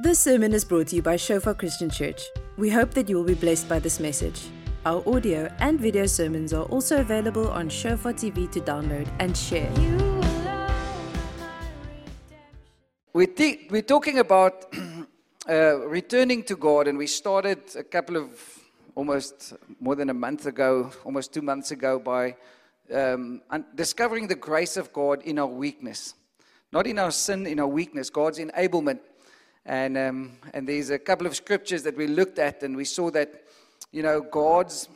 This 0.00 0.20
sermon 0.20 0.52
is 0.52 0.64
brought 0.64 0.86
to 0.88 0.96
you 0.96 1.02
by 1.02 1.16
Shofar 1.16 1.54
Christian 1.54 1.90
Church. 1.90 2.22
We 2.56 2.70
hope 2.70 2.92
that 2.92 3.08
you 3.08 3.16
will 3.16 3.24
be 3.24 3.34
blessed 3.34 3.68
by 3.68 3.80
this 3.80 3.98
message. 3.98 4.46
Our 4.86 5.02
audio 5.12 5.52
and 5.58 5.80
video 5.80 6.06
sermons 6.06 6.52
are 6.52 6.62
also 6.66 7.00
available 7.00 7.48
on 7.48 7.68
Shofar 7.68 8.12
TV 8.12 8.48
to 8.52 8.60
download 8.60 9.08
and 9.18 9.36
share. 9.36 9.68
We're, 13.12 13.26
te- 13.26 13.66
we're 13.72 13.82
talking 13.82 14.20
about 14.20 14.72
uh, 15.48 15.78
returning 15.88 16.44
to 16.44 16.54
God, 16.54 16.86
and 16.86 16.96
we 16.96 17.08
started 17.08 17.58
a 17.74 17.82
couple 17.82 18.16
of 18.18 18.28
almost 18.94 19.54
more 19.80 19.96
than 19.96 20.10
a 20.10 20.14
month 20.14 20.46
ago, 20.46 20.92
almost 21.04 21.34
two 21.34 21.42
months 21.42 21.72
ago, 21.72 21.98
by 21.98 22.36
um, 22.94 23.42
un- 23.50 23.66
discovering 23.74 24.28
the 24.28 24.36
grace 24.36 24.76
of 24.76 24.92
God 24.92 25.22
in 25.22 25.40
our 25.40 25.48
weakness. 25.48 26.14
Not 26.72 26.86
in 26.86 27.00
our 27.00 27.10
sin, 27.10 27.48
in 27.48 27.58
our 27.58 27.66
weakness, 27.66 28.10
God's 28.10 28.38
enablement. 28.38 29.00
And, 29.68 29.98
um, 29.98 30.32
and 30.54 30.66
there's 30.66 30.88
a 30.88 30.98
couple 30.98 31.26
of 31.26 31.36
scriptures 31.36 31.82
that 31.82 31.94
we 31.94 32.06
looked 32.06 32.38
at, 32.38 32.62
and 32.62 32.74
we 32.74 32.86
saw 32.86 33.10
that, 33.10 33.44
you 33.92 34.02
know, 34.02 34.22
God's, 34.22 34.88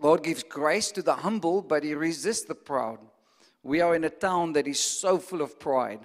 God 0.00 0.24
gives 0.24 0.42
grace 0.42 0.90
to 0.92 1.02
the 1.02 1.14
humble, 1.14 1.60
but 1.60 1.84
He 1.84 1.94
resists 1.94 2.46
the 2.46 2.54
proud. 2.54 2.98
We 3.62 3.82
are 3.82 3.94
in 3.94 4.04
a 4.04 4.08
town 4.08 4.54
that 4.54 4.66
is 4.66 4.80
so 4.80 5.18
full 5.18 5.42
of 5.42 5.60
pride. 5.60 6.00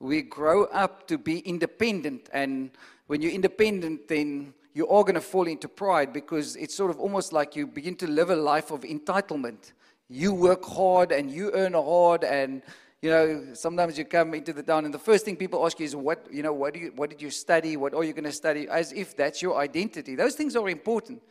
We 0.00 0.22
grow 0.22 0.64
up 0.64 1.06
to 1.06 1.18
be 1.18 1.38
independent, 1.38 2.28
and 2.32 2.72
when 3.06 3.22
you're 3.22 3.30
independent, 3.30 4.08
then 4.08 4.52
you 4.74 4.88
are 4.88 5.04
going 5.04 5.14
to 5.14 5.20
fall 5.20 5.46
into 5.46 5.68
pride 5.68 6.12
because 6.12 6.56
it's 6.56 6.74
sort 6.74 6.90
of 6.90 6.98
almost 6.98 7.32
like 7.32 7.54
you 7.54 7.68
begin 7.68 7.94
to 7.96 8.08
live 8.08 8.30
a 8.30 8.36
life 8.36 8.72
of 8.72 8.80
entitlement. 8.80 9.70
You 10.08 10.34
work 10.34 10.64
hard 10.64 11.12
and 11.12 11.30
you 11.30 11.52
earn 11.54 11.74
hard, 11.74 12.24
and 12.24 12.62
you 13.02 13.10
know, 13.10 13.54
sometimes 13.54 13.96
you 13.96 14.04
come 14.04 14.34
into 14.34 14.52
the 14.52 14.62
town 14.62 14.84
and 14.84 14.92
the 14.92 14.98
first 14.98 15.24
thing 15.24 15.36
people 15.36 15.64
ask 15.64 15.78
you 15.80 15.86
is, 15.86 15.96
what, 15.96 16.26
you 16.30 16.42
know, 16.42 16.52
what, 16.52 16.74
do 16.74 16.80
you, 16.80 16.92
what 16.94 17.08
did 17.08 17.22
you 17.22 17.30
study? 17.30 17.76
What 17.76 17.94
are 17.94 18.04
you 18.04 18.12
going 18.12 18.24
to 18.24 18.32
study? 18.32 18.68
As 18.68 18.92
if 18.92 19.16
that's 19.16 19.40
your 19.40 19.56
identity. 19.56 20.14
Those 20.16 20.34
things 20.34 20.54
are 20.54 20.68
important, 20.68 21.22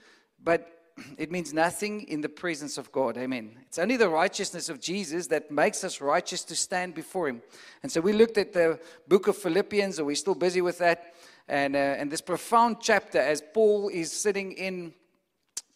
but 0.43 0.89
it 1.19 1.31
means 1.31 1.53
nothing 1.53 2.01
in 2.07 2.21
the 2.21 2.29
presence 2.29 2.79
of 2.79 2.91
God. 2.91 3.17
Amen. 3.17 3.51
It's 3.67 3.77
only 3.77 3.97
the 3.97 4.09
righteousness 4.09 4.69
of 4.69 4.81
Jesus 4.81 5.27
that 5.27 5.51
makes 5.51 5.83
us 5.83 6.01
righteous 6.01 6.43
to 6.45 6.55
stand 6.55 6.95
before 6.95 7.27
Him. 7.27 7.43
And 7.83 7.91
so 7.91 8.01
we 8.01 8.13
looked 8.13 8.39
at 8.39 8.51
the 8.51 8.79
book 9.07 9.27
of 9.27 9.37
Philippians, 9.37 9.99
and 9.99 10.07
we're 10.07 10.15
still 10.15 10.35
busy 10.35 10.61
with 10.61 10.79
that. 10.79 11.13
And, 11.47 11.75
uh, 11.75 11.79
and 11.79 12.11
this 12.11 12.21
profound 12.21 12.77
chapter 12.81 13.19
as 13.19 13.43
Paul 13.53 13.89
is 13.89 14.11
sitting 14.11 14.53
in 14.53 14.93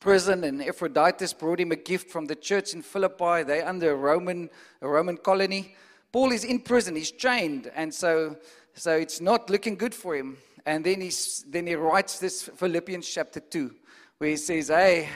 prison 0.04 0.44
and 0.44 0.62
Epaphroditus 0.62 1.32
brought 1.32 1.62
him 1.62 1.72
a 1.72 1.78
gift 1.78 2.12
from 2.12 2.26
the 2.26 2.36
church 2.36 2.74
in 2.74 2.82
Philippi. 2.82 3.44
They're 3.44 3.66
under 3.66 3.94
a 3.94 3.96
Roman, 3.96 4.50
a 4.82 4.88
Roman 4.88 5.16
colony. 5.16 5.76
Paul 6.12 6.34
is 6.34 6.44
in 6.44 6.60
prison, 6.60 6.98
he's 6.98 7.12
chained, 7.12 7.72
and 7.74 7.94
so, 7.94 8.36
so 8.74 8.92
it's 8.98 9.22
not 9.22 9.50
looking 9.50 9.76
good 9.78 9.96
for 9.96 10.14
him. 10.14 10.36
And 10.66 10.86
then, 10.86 11.00
he's, 11.00 11.46
then 11.48 11.68
he 11.68 11.76
writes 11.76 12.20
this 12.20 12.44
Philippians 12.44 13.08
chapter 13.08 13.40
2, 13.40 13.74
where 14.18 14.32
he 14.32 14.36
says, 14.36 14.68
Hey, 14.68 15.08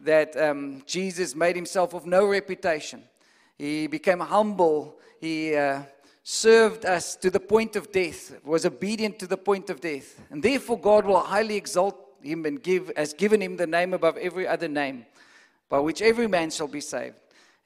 that 0.00 0.36
um, 0.36 0.82
Jesus 0.84 1.34
made 1.34 1.56
himself 1.56 1.94
of 1.94 2.04
no 2.04 2.26
reputation. 2.26 3.04
He 3.56 3.86
became 3.86 4.20
humble. 4.20 4.98
He 5.18 5.56
uh, 5.56 5.80
served 6.22 6.84
us 6.84 7.16
to 7.16 7.30
the 7.30 7.40
point 7.40 7.74
of 7.74 7.90
death, 7.90 8.38
was 8.44 8.66
obedient 8.66 9.18
to 9.20 9.26
the 9.26 9.38
point 9.38 9.70
of 9.70 9.80
death. 9.80 10.20
And 10.30 10.42
therefore, 10.42 10.78
God 10.78 11.06
will 11.06 11.20
highly 11.20 11.56
exalt 11.56 12.05
him 12.22 12.46
and 12.46 12.62
give, 12.62 12.90
has 12.96 13.12
given 13.12 13.40
him 13.40 13.56
the 13.56 13.66
name 13.66 13.94
above 13.94 14.16
every 14.16 14.46
other 14.46 14.68
name, 14.68 15.06
by 15.68 15.78
which 15.78 16.02
every 16.02 16.26
man 16.26 16.50
shall 16.50 16.68
be 16.68 16.80
saved. 16.80 17.16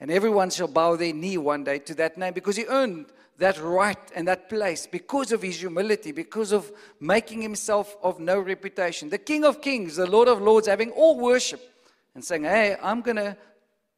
And 0.00 0.10
everyone 0.10 0.50
shall 0.50 0.68
bow 0.68 0.96
their 0.96 1.12
knee 1.12 1.36
one 1.36 1.64
day 1.64 1.78
to 1.80 1.94
that 1.96 2.16
name 2.16 2.32
because 2.32 2.56
he 2.56 2.64
earned 2.66 3.06
that 3.36 3.60
right 3.60 3.98
and 4.14 4.28
that 4.28 4.48
place 4.48 4.86
because 4.86 5.32
of 5.32 5.42
his 5.42 5.60
humility, 5.60 6.12
because 6.12 6.52
of 6.52 6.72
making 7.00 7.42
himself 7.42 7.96
of 8.02 8.18
no 8.18 8.38
reputation. 8.38 9.10
The 9.10 9.18
King 9.18 9.44
of 9.44 9.60
Kings, 9.60 9.96
the 9.96 10.08
Lord 10.08 10.28
of 10.28 10.40
Lords, 10.40 10.66
having 10.66 10.90
all 10.92 11.18
worship 11.18 11.60
and 12.14 12.24
saying, 12.24 12.44
Hey, 12.44 12.76
I'm 12.82 13.02
going 13.02 13.16
to 13.16 13.36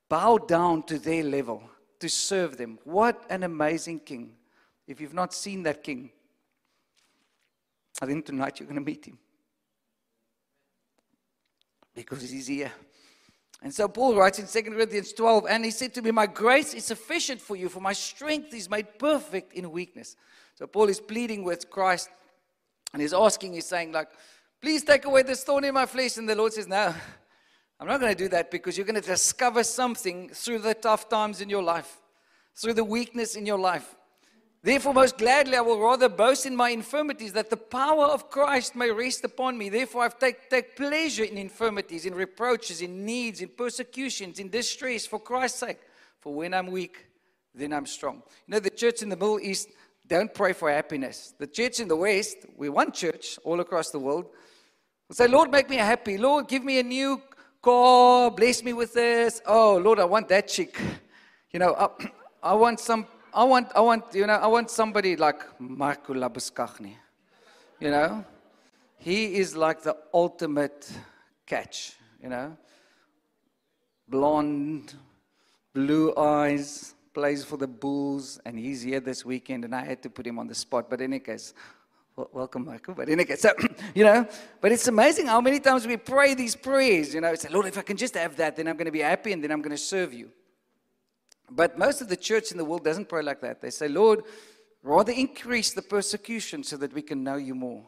bow 0.09 0.39
down 0.39 0.83
to 0.85 0.99
their 0.99 1.23
level 1.25 1.63
to 2.01 2.09
serve 2.09 2.57
them. 2.57 2.79
What 2.85 3.25
an 3.31 3.45
amazing 3.45 4.01
King. 4.01 4.33
If 4.87 5.01
you've 5.01 5.15
not 5.15 5.33
seen 5.33 5.63
that 5.65 5.83
King, 5.83 6.11
I 8.01 8.07
think 8.07 8.27
tonight 8.27 8.59
you're 8.59 8.67
going 8.67 8.81
to 8.81 8.85
meet 8.85 9.05
him 9.05 9.19
because 11.95 12.29
he's 12.31 12.47
here. 12.47 12.73
And 13.63 13.73
so 13.73 13.87
Paul 13.87 14.17
writes 14.17 14.39
in 14.39 14.47
2 14.47 14.71
Corinthians 14.71 15.13
12, 15.13 15.47
and 15.49 15.65
he 15.65 15.71
said 15.71 15.95
to 15.95 16.03
me, 16.03 16.11
My 16.11 16.27
grace 16.27 16.75
is 16.75 16.85
sufficient 16.85 17.41
for 17.41 17.55
you, 17.55 17.69
for 17.69 17.81
my 17.81 17.93
strength 17.93 18.53
is 18.55 18.69
made 18.69 18.99
perfect 18.99 19.53
in 19.53 19.71
weakness. 19.71 20.17
So 20.57 20.67
Paul 20.67 20.89
is 20.89 21.01
pleading 21.01 21.45
with 21.45 21.71
Christ, 21.71 22.09
and 22.93 23.01
he's 23.01 23.15
asking, 23.15 23.55
he's 23.55 23.67
saying, 23.67 23.93
like, 23.93 24.09
please 24.61 24.83
take 24.83 25.05
away 25.05 25.23
this 25.23 25.45
thorn 25.45 25.65
in 25.65 25.75
my 25.75 25.87
flesh. 25.87 26.17
And 26.17 26.29
the 26.29 26.35
Lord 26.35 26.53
says, 26.53 26.67
No, 26.67 26.93
I'm 27.79 27.87
not 27.87 28.01
going 28.01 28.13
to 28.13 28.19
do 28.19 28.29
that 28.31 28.51
because 28.51 28.77
you're 28.77 28.87
going 28.87 29.01
to 29.01 29.07
discover 29.07 29.63
something 29.63 30.29
through 30.31 30.59
the 30.59 30.75
tough 30.75 31.09
times 31.09 31.41
in 31.41 31.49
your 31.49 31.63
life, 31.63 31.99
through 32.57 32.75
the 32.75 32.85
weakness 32.85 33.37
in 33.37 33.47
your 33.47 33.59
life. 33.59 33.95
Therefore, 34.65 34.95
most 34.95 35.19
gladly, 35.19 35.57
I 35.57 35.61
will 35.61 35.81
rather 35.81 36.09
boast 36.09 36.47
in 36.47 36.55
my 36.55 36.71
infirmities 36.71 37.33
that 37.33 37.51
the 37.51 37.57
power 37.57 38.05
of 38.05 38.31
Christ 38.31 38.77
may 38.77 38.93
rest 38.93 39.25
upon 39.25 39.59
me. 39.59 39.69
Therefore, 39.69 40.05
I 40.05 40.09
take, 40.09 40.49
take 40.49 40.77
pleasure 40.77 41.25
in 41.25 41.37
infirmities, 41.37 42.07
in 42.07 42.15
reproaches, 42.15 42.81
in 42.81 43.05
needs, 43.05 43.41
in 43.41 43.49
persecutions, 43.49 44.39
in 44.39 44.51
distress 44.51 45.05
for 45.05 45.19
Christ's 45.19 45.59
sake. 45.59 45.81
For 46.21 46.33
when 46.33 46.55
I'm 46.55 46.69
weak, 46.69 47.07
then 47.53 47.73
I'm 47.73 47.87
strong. 47.87 48.23
You 48.47 48.53
know, 48.53 48.61
the 48.61 48.71
church 48.71 49.03
in 49.03 49.09
the 49.09 49.17
Middle 49.17 49.41
East 49.41 49.69
don't 50.07 50.33
pray 50.33 50.53
for 50.53 50.71
happiness. 50.71 51.35
The 51.37 51.49
church 51.49 51.81
in 51.81 51.89
the 51.89 51.97
West, 51.97 52.37
we 52.57 52.69
one 52.69 52.93
church 52.93 53.41
all 53.43 53.59
across 53.59 53.91
the 53.91 53.99
world, 53.99 54.27
will 55.09 55.17
say, 55.17 55.27
Lord, 55.27 55.51
make 55.51 55.69
me 55.71 55.77
happy. 55.77 56.19
Lord, 56.19 56.47
give 56.47 56.63
me 56.63 56.79
a 56.79 56.85
new 56.85 57.21
car. 57.61 58.31
Bless 58.31 58.63
me 58.63 58.75
with 58.75 58.95
this. 58.95 59.43
Oh, 59.45 59.79
Lord, 59.79 59.99
I 59.99 60.05
want 60.05 60.29
that 60.29 60.47
chick. 60.47 60.79
You 61.51 61.59
know, 61.59 61.75
I, 61.75 62.11
I 62.51 62.55
want 62.55 62.79
some 62.79 63.09
I 63.35 63.45
want, 63.45 63.73
I 63.75 63.81
want, 63.81 64.05
you 64.13 64.27
know, 64.27 64.35
I 64.35 64.47
want 64.47 64.71
somebody 64.71 65.17
like 65.17 65.43
Marco 65.59 66.13
Labuschagne. 66.13 66.97
You 67.81 67.91
know, 67.91 68.25
he 68.99 69.37
is 69.37 69.57
like 69.57 69.83
the 69.83 69.97
ultimate 70.13 70.91
catch. 71.47 71.97
You 72.23 72.29
know, 72.29 72.57
blonde, 74.07 74.95
blue 75.73 76.15
eyes, 76.17 76.95
plays 77.15 77.43
for 77.43 77.57
the 77.57 77.67
Bulls, 77.67 78.39
and 78.45 78.59
he's 78.59 78.83
here 78.83 79.01
this 79.01 79.25
weekend, 79.25 79.65
and 79.65 79.75
I 79.75 79.85
had 79.85 80.03
to 80.03 80.11
put 80.11 80.27
him 80.27 80.39
on 80.39 80.47
the 80.47 80.55
spot. 80.55 80.91
But 80.91 81.01
in 81.01 81.13
any 81.13 81.21
case, 81.21 81.55
well, 82.15 82.29
welcome, 82.33 82.67
Michael. 82.67 82.95
But 82.95 83.09
in 83.09 83.15
any 83.15 83.25
case, 83.25 83.41
so, 83.41 83.53
you 83.95 84.05
know, 84.05 84.29
but 84.61 84.73
it's 84.73 84.89
amazing 84.89 85.27
how 85.27 85.41
many 85.41 85.59
times 85.59 85.87
we 85.87 85.97
pray 85.97 86.35
these 86.35 86.55
prayers. 86.55 87.15
You 87.15 87.23
know, 87.23 87.35
say, 87.35 87.49
Lord, 87.49 87.67
if 87.67 87.79
I 87.79 87.83
can 87.83 87.97
just 87.97 88.15
have 88.15 88.37
that, 88.37 88.57
then 88.57 88.69
I'm 88.69 88.77
going 88.77 88.87
to 88.87 88.93
be 88.93 89.01
happy, 89.01 89.33
and 89.33 89.43
then 89.43 89.51
I'm 89.51 89.63
going 89.63 89.71
to 89.71 89.79
serve 89.83 90.13
you. 90.13 90.31
But 91.51 91.79
most 91.79 92.01
of 92.01 92.09
the 92.09 92.17
church 92.17 92.51
in 92.51 92.59
the 92.59 92.65
world 92.65 92.85
doesn't 92.85 93.09
pray 93.09 93.23
like 93.23 93.41
that. 93.41 93.61
They 93.61 93.71
say, 93.71 93.89
Lord, 93.89 94.25
rather 94.83 95.13
increase 95.13 95.73
the 95.73 95.83
persecution 95.83 96.65
so 96.65 96.77
that 96.79 96.93
we 96.93 97.03
can 97.03 97.23
know 97.23 97.37
you 97.37 97.55
more. 97.55 97.85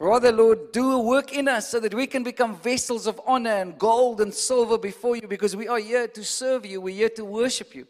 Rather, 0.00 0.30
Lord, 0.30 0.70
do 0.70 0.92
a 0.92 1.02
work 1.02 1.32
in 1.32 1.48
us 1.48 1.68
so 1.70 1.80
that 1.80 1.92
we 1.92 2.06
can 2.06 2.22
become 2.22 2.56
vessels 2.56 3.08
of 3.08 3.20
honor 3.26 3.50
and 3.50 3.76
gold 3.76 4.20
and 4.20 4.32
silver 4.32 4.78
before 4.78 5.16
you 5.16 5.26
because 5.26 5.56
we 5.56 5.66
are 5.66 5.78
here 5.80 6.06
to 6.06 6.22
serve 6.22 6.64
you. 6.64 6.80
We're 6.80 6.94
here 6.94 7.08
to 7.10 7.24
worship 7.24 7.74
you. 7.74 7.86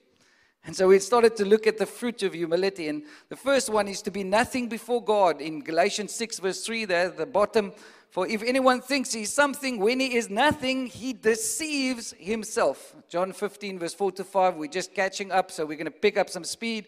And 0.64 0.74
so 0.74 0.88
we 0.88 0.98
started 1.00 1.36
to 1.36 1.44
look 1.44 1.66
at 1.66 1.76
the 1.76 1.86
fruit 1.86 2.22
of 2.22 2.32
humility. 2.32 2.88
And 2.88 3.02
the 3.28 3.36
first 3.36 3.68
one 3.68 3.88
is 3.88 4.00
to 4.02 4.10
be 4.10 4.24
nothing 4.24 4.68
before 4.68 5.04
God. 5.04 5.42
In 5.42 5.60
Galatians 5.60 6.12
6, 6.14 6.38
verse 6.40 6.64
3, 6.64 6.86
there 6.86 7.06
at 7.06 7.18
the 7.18 7.26
bottom, 7.26 7.72
for 8.10 8.26
if 8.26 8.42
anyone 8.42 8.80
thinks 8.80 9.12
he's 9.12 9.32
something 9.32 9.78
when 9.78 10.00
he 10.00 10.16
is 10.16 10.30
nothing, 10.30 10.86
he 10.86 11.12
deceives 11.12 12.14
himself. 12.18 12.96
John 13.08 13.32
15, 13.32 13.78
verse 13.78 13.94
4 13.94 14.12
to 14.12 14.24
5. 14.24 14.56
We're 14.56 14.66
just 14.66 14.94
catching 14.94 15.30
up, 15.30 15.50
so 15.50 15.66
we're 15.66 15.76
going 15.76 15.84
to 15.84 15.90
pick 15.90 16.16
up 16.16 16.30
some 16.30 16.44
speed. 16.44 16.86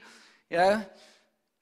Yeah. 0.49 0.85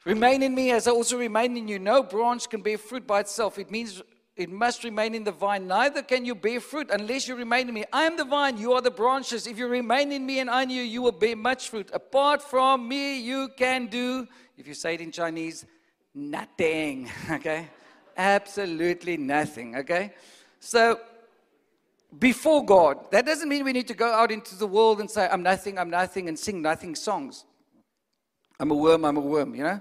remain 0.04 0.42
in 0.42 0.54
me 0.54 0.70
as 0.70 0.86
I 0.86 0.92
also 0.92 1.18
remain 1.18 1.56
in 1.56 1.66
you. 1.66 1.78
No 1.78 2.02
branch 2.02 2.48
can 2.48 2.62
bear 2.62 2.78
fruit 2.78 3.06
by 3.06 3.20
itself. 3.20 3.58
It 3.58 3.70
means 3.70 4.00
it 4.36 4.48
must 4.48 4.84
remain 4.84 5.16
in 5.16 5.24
the 5.24 5.32
vine. 5.32 5.66
Neither 5.66 6.02
can 6.02 6.24
you 6.24 6.36
bear 6.36 6.60
fruit 6.60 6.88
unless 6.92 7.26
you 7.26 7.34
remain 7.34 7.68
in 7.68 7.74
me. 7.74 7.84
I 7.92 8.04
am 8.04 8.16
the 8.16 8.24
vine, 8.24 8.56
you 8.56 8.72
are 8.74 8.80
the 8.80 8.92
branches. 8.92 9.48
If 9.48 9.58
you 9.58 9.66
remain 9.66 10.12
in 10.12 10.24
me 10.24 10.38
and 10.38 10.48
I 10.48 10.62
in 10.62 10.70
you, 10.70 10.82
you 10.82 11.02
will 11.02 11.12
bear 11.12 11.34
much 11.34 11.68
fruit. 11.68 11.90
Apart 11.92 12.42
from 12.42 12.86
me, 12.86 13.18
you 13.18 13.48
can 13.56 13.86
do, 13.86 14.28
if 14.56 14.68
you 14.68 14.74
say 14.74 14.94
it 14.94 15.00
in 15.00 15.10
Chinese, 15.10 15.66
nothing. 16.14 17.10
Okay? 17.32 17.68
Absolutely 18.18 19.16
nothing, 19.16 19.76
okay? 19.76 20.12
So, 20.60 21.00
before 22.18 22.64
God, 22.64 23.10
that 23.12 23.24
doesn't 23.24 23.48
mean 23.48 23.64
we 23.64 23.72
need 23.72 23.88
to 23.88 23.94
go 23.94 24.12
out 24.12 24.30
into 24.30 24.56
the 24.56 24.66
world 24.66 25.00
and 25.00 25.10
say, 25.10 25.28
I'm 25.30 25.42
nothing, 25.42 25.78
I'm 25.78 25.90
nothing, 25.90 26.28
and 26.28 26.38
sing 26.38 26.60
nothing 26.60 26.94
songs. 26.94 27.44
I'm 28.58 28.70
a 28.70 28.74
worm, 28.74 29.04
I'm 29.04 29.16
a 29.16 29.20
worm, 29.20 29.54
you 29.54 29.62
know? 29.62 29.80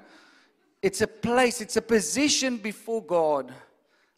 It's 0.81 1.01
a 1.01 1.07
place, 1.07 1.61
it's 1.61 1.77
a 1.77 1.81
position 1.81 2.57
before 2.57 3.03
God. 3.03 3.53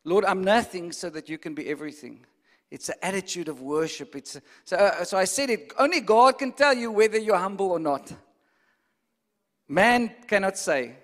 Lord, 0.04 0.25
I'm 0.25 0.44
nothing 0.44 0.92
so 0.92 1.10
that 1.12 1.30
you 1.30 1.38
can 1.38 1.54
be 1.54 1.69
everything. 1.69 2.25
It's 2.69 2.89
an 2.89 2.95
attitude 3.01 3.48
of 3.48 3.62
worship. 3.62 4.15
It's 4.15 4.36
a, 4.36 4.42
so, 4.65 4.75
uh, 4.75 5.04
so 5.04 5.18
I 5.18 5.25
said 5.25 5.50
it, 5.50 5.74
only 5.80 6.01
God 6.01 6.38
can 6.38 6.51
tell 6.51 6.74
you 6.74 6.92
whether 6.92 7.18
you're 7.18 7.38
humble 7.38 7.72
or 7.72 7.80
not. 7.80 8.12
Man 9.68 10.12
cannot 10.27 10.57
say. 10.57 10.95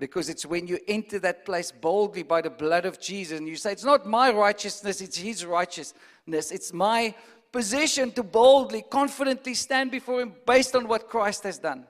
Because 0.00 0.30
it's 0.30 0.46
when 0.46 0.66
you 0.66 0.78
enter 0.88 1.18
that 1.18 1.44
place 1.44 1.70
boldly 1.70 2.22
by 2.22 2.40
the 2.40 2.48
blood 2.48 2.86
of 2.86 2.98
Jesus 2.98 3.38
and 3.38 3.46
you 3.46 3.56
say, 3.56 3.72
It's 3.72 3.84
not 3.84 4.06
my 4.06 4.32
righteousness, 4.32 5.02
it's 5.02 5.18
His 5.18 5.44
righteousness. 5.44 6.50
It's 6.50 6.72
my 6.72 7.14
position 7.52 8.10
to 8.12 8.22
boldly, 8.22 8.82
confidently 8.90 9.52
stand 9.52 9.90
before 9.90 10.22
Him 10.22 10.32
based 10.46 10.74
on 10.74 10.88
what 10.88 11.10
Christ 11.10 11.42
has 11.42 11.58
done. 11.58 11.86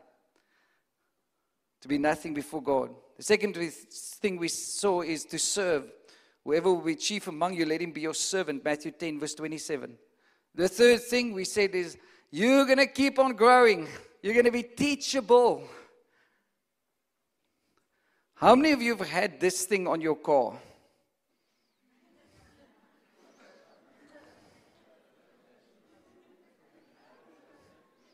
To 1.82 1.88
be 1.88 1.98
nothing 1.98 2.34
before 2.34 2.60
God. 2.60 2.90
The 3.16 3.22
second 3.22 3.54
thing 3.54 4.38
we 4.38 4.48
saw 4.48 5.02
is 5.02 5.24
to 5.26 5.38
serve. 5.38 5.84
Whoever 6.44 6.74
will 6.74 6.82
be 6.82 6.96
chief 6.96 7.28
among 7.28 7.54
you, 7.54 7.64
let 7.64 7.80
him 7.80 7.92
be 7.92 8.00
your 8.00 8.14
servant. 8.14 8.64
Matthew 8.64 8.90
10, 8.90 9.20
verse 9.20 9.34
27. 9.34 9.94
The 10.54 10.68
third 10.68 11.02
thing 11.02 11.32
we 11.32 11.44
said 11.44 11.74
is 11.74 11.96
you're 12.30 12.64
going 12.64 12.78
to 12.78 12.86
keep 12.86 13.18
on 13.18 13.34
growing, 13.34 13.86
you're 14.22 14.34
going 14.34 14.46
to 14.46 14.50
be 14.50 14.62
teachable. 14.62 15.62
How 18.40 18.54
many 18.54 18.72
of 18.72 18.80
you 18.80 18.96
have 18.96 19.06
had 19.06 19.38
this 19.38 19.66
thing 19.66 19.86
on 19.86 20.00
your 20.00 20.16
car? 20.16 20.54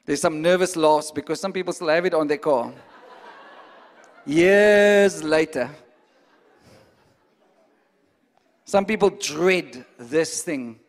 There's 0.05 0.21
some 0.21 0.43
nervous 0.43 0.75
loss 0.75 1.13
because 1.13 1.41
some 1.41 1.53
people 1.53 1.73
still 1.73 1.87
have 1.89 2.07
it 2.07 2.13
on 2.13 2.27
their 2.27 2.39
car. 2.39 2.73
Years 4.25 5.23
later. 5.23 5.71
Some 8.65 8.85
people 8.85 9.11
dread 9.11 9.85
this 9.97 10.43
thing. 10.43 10.81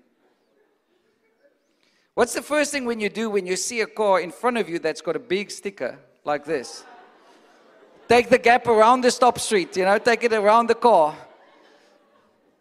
What's 2.15 2.33
the 2.33 2.41
first 2.41 2.71
thing 2.71 2.85
when 2.85 2.99
you 2.99 3.09
do 3.09 3.29
when 3.29 3.45
you 3.45 3.55
see 3.55 3.81
a 3.81 3.87
car 3.87 4.19
in 4.19 4.31
front 4.31 4.57
of 4.57 4.67
you 4.67 4.79
that's 4.79 5.01
got 5.01 5.15
a 5.15 5.19
big 5.19 5.51
sticker 5.51 5.99
like 6.23 6.43
this? 6.43 6.83
Take 8.07 8.29
the 8.29 8.37
gap 8.37 8.67
around 8.67 9.01
the 9.01 9.11
stop 9.11 9.37
street, 9.37 9.75
you 9.75 9.83
know, 9.83 9.97
take 9.97 10.23
it 10.23 10.31
around 10.31 10.67
the 10.67 10.75
car. 10.75 11.15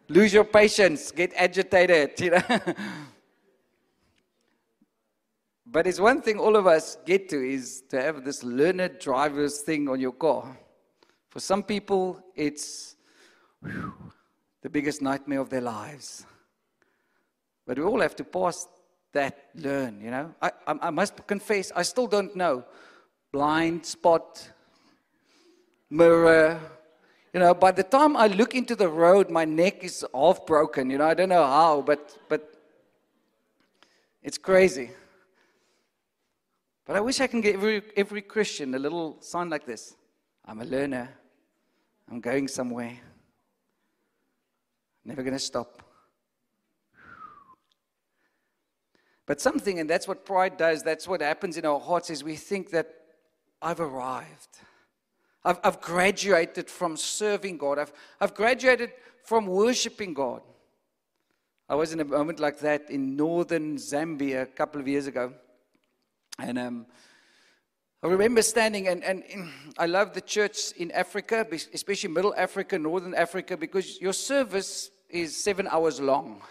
Lose 0.09 0.33
your 0.33 0.45
patience, 0.45 1.13
get 1.13 1.33
agitated, 1.37 2.21
you 2.21 2.31
know. 2.31 2.43
but 5.67 5.87
it's 5.87 6.01
one 6.01 6.21
thing 6.21 6.39
all 6.39 6.57
of 6.57 6.67
us 6.67 6.97
get 7.05 7.29
to 7.29 7.37
is 7.37 7.83
to 7.91 8.01
have 8.01 8.25
this 8.25 8.43
learned 8.43 8.99
driver's 8.99 9.61
thing 9.61 9.89
on 9.89 10.01
your 10.01 10.13
car. 10.13 10.57
For 11.31 11.41
some 11.41 11.63
people, 11.63 12.21
it's 12.35 12.97
the 14.63 14.71
biggest 14.71 15.03
nightmare 15.03 15.41
of 15.41 15.51
their 15.51 15.61
lives. 15.61 16.27
But 17.67 17.79
we 17.79 17.85
all 17.85 18.01
have 18.01 18.17
to 18.17 18.25
pass 18.25 18.67
that 19.13 19.51
learn, 19.55 20.01
you 20.01 20.11
know. 20.11 20.35
I, 20.43 20.51
I, 20.67 20.75
I 20.83 20.91
must 20.91 21.27
confess, 21.27 21.73
I 21.75 21.83
still 21.83 22.07
don't 22.07 22.35
know. 22.35 22.65
Blind 23.33 23.85
spot, 23.85 24.51
mirror. 25.91 26.53
Uh, 26.53 26.69
you 27.33 27.41
know, 27.41 27.55
by 27.55 27.71
the 27.71 27.83
time 27.83 28.17
I 28.17 28.29
look 28.29 28.55
into 28.55 28.75
the 28.75 28.89
road, 28.89 29.31
my 29.31 29.45
neck 29.45 29.85
is 29.85 30.05
half 30.15 30.47
broken. 30.47 30.91
You 30.91 30.99
know, 30.99 31.07
I 31.07 31.15
don't 31.15 31.29
know 31.29 31.45
how, 31.45 31.83
but 31.83 32.19
but 32.29 32.55
it's 34.23 34.39
crazy. 34.39 34.91
But 36.87 36.97
I 36.97 37.01
wish 37.01 37.21
I 37.21 37.27
can 37.27 37.41
give 37.41 37.57
every, 37.57 37.83
every 37.97 38.23
Christian 38.23 38.75
a 38.75 38.79
little 38.79 39.17
sign 39.21 39.51
like 39.51 39.67
this. 39.67 39.97
I'm 40.45 40.61
a 40.61 40.65
learner. 40.65 41.09
I'm 42.09 42.21
going 42.21 42.47
somewhere. 42.47 42.97
Never 45.05 45.23
going 45.23 45.35
to 45.35 45.41
stop. 45.41 45.83
But 49.27 49.41
something, 49.41 49.81
and 49.81 49.91
that's 49.91 50.07
what 50.07 50.25
pride 50.25 50.57
does, 50.57 50.85
that's 50.85 51.09
what 51.09 51.21
happens 51.21 51.57
in 51.57 51.67
our 51.67 51.81
hearts, 51.81 52.11
is 52.11 52.23
we 52.23 52.37
think 52.37 52.71
that 52.71 52.95
I've 53.61 53.81
arrived. 53.81 54.59
I've, 55.47 55.61
I've 55.63 55.81
graduated 55.81 56.69
from 56.69 56.97
serving 56.97 57.59
God. 57.59 57.79
I've, 57.79 57.93
I've 58.21 58.35
graduated 58.35 58.91
from 59.23 59.47
worshiping 59.47 60.13
God. 60.13 60.43
I 61.69 61.77
was 61.77 61.93
in 61.93 62.01
a 62.01 62.05
moment 62.05 62.41
like 62.41 62.59
that 62.61 62.91
in 62.91 63.17
northern 63.17 63.77
Zambia 63.77 64.43
a 64.43 64.47
couple 64.47 64.81
of 64.81 64.89
years 64.89 65.07
ago. 65.07 65.33
And 66.41 66.59
um, 66.59 66.87
I 68.03 68.09
remember 68.09 68.43
standing, 68.43 68.89
and, 68.89 69.05
and 69.05 69.23
I 69.79 69.87
love 69.87 70.15
the 70.15 70.21
church 70.21 70.73
in 70.73 70.91
Africa, 70.91 71.47
especially 71.73 72.11
Middle 72.11 72.35
Africa, 72.37 72.77
Northern 72.79 73.15
Africa, 73.15 73.57
because 73.57 74.01
your 74.01 74.13
service 74.13 74.91
is 75.09 75.43
seven 75.43 75.69
hours 75.69 76.01
long. 76.01 76.43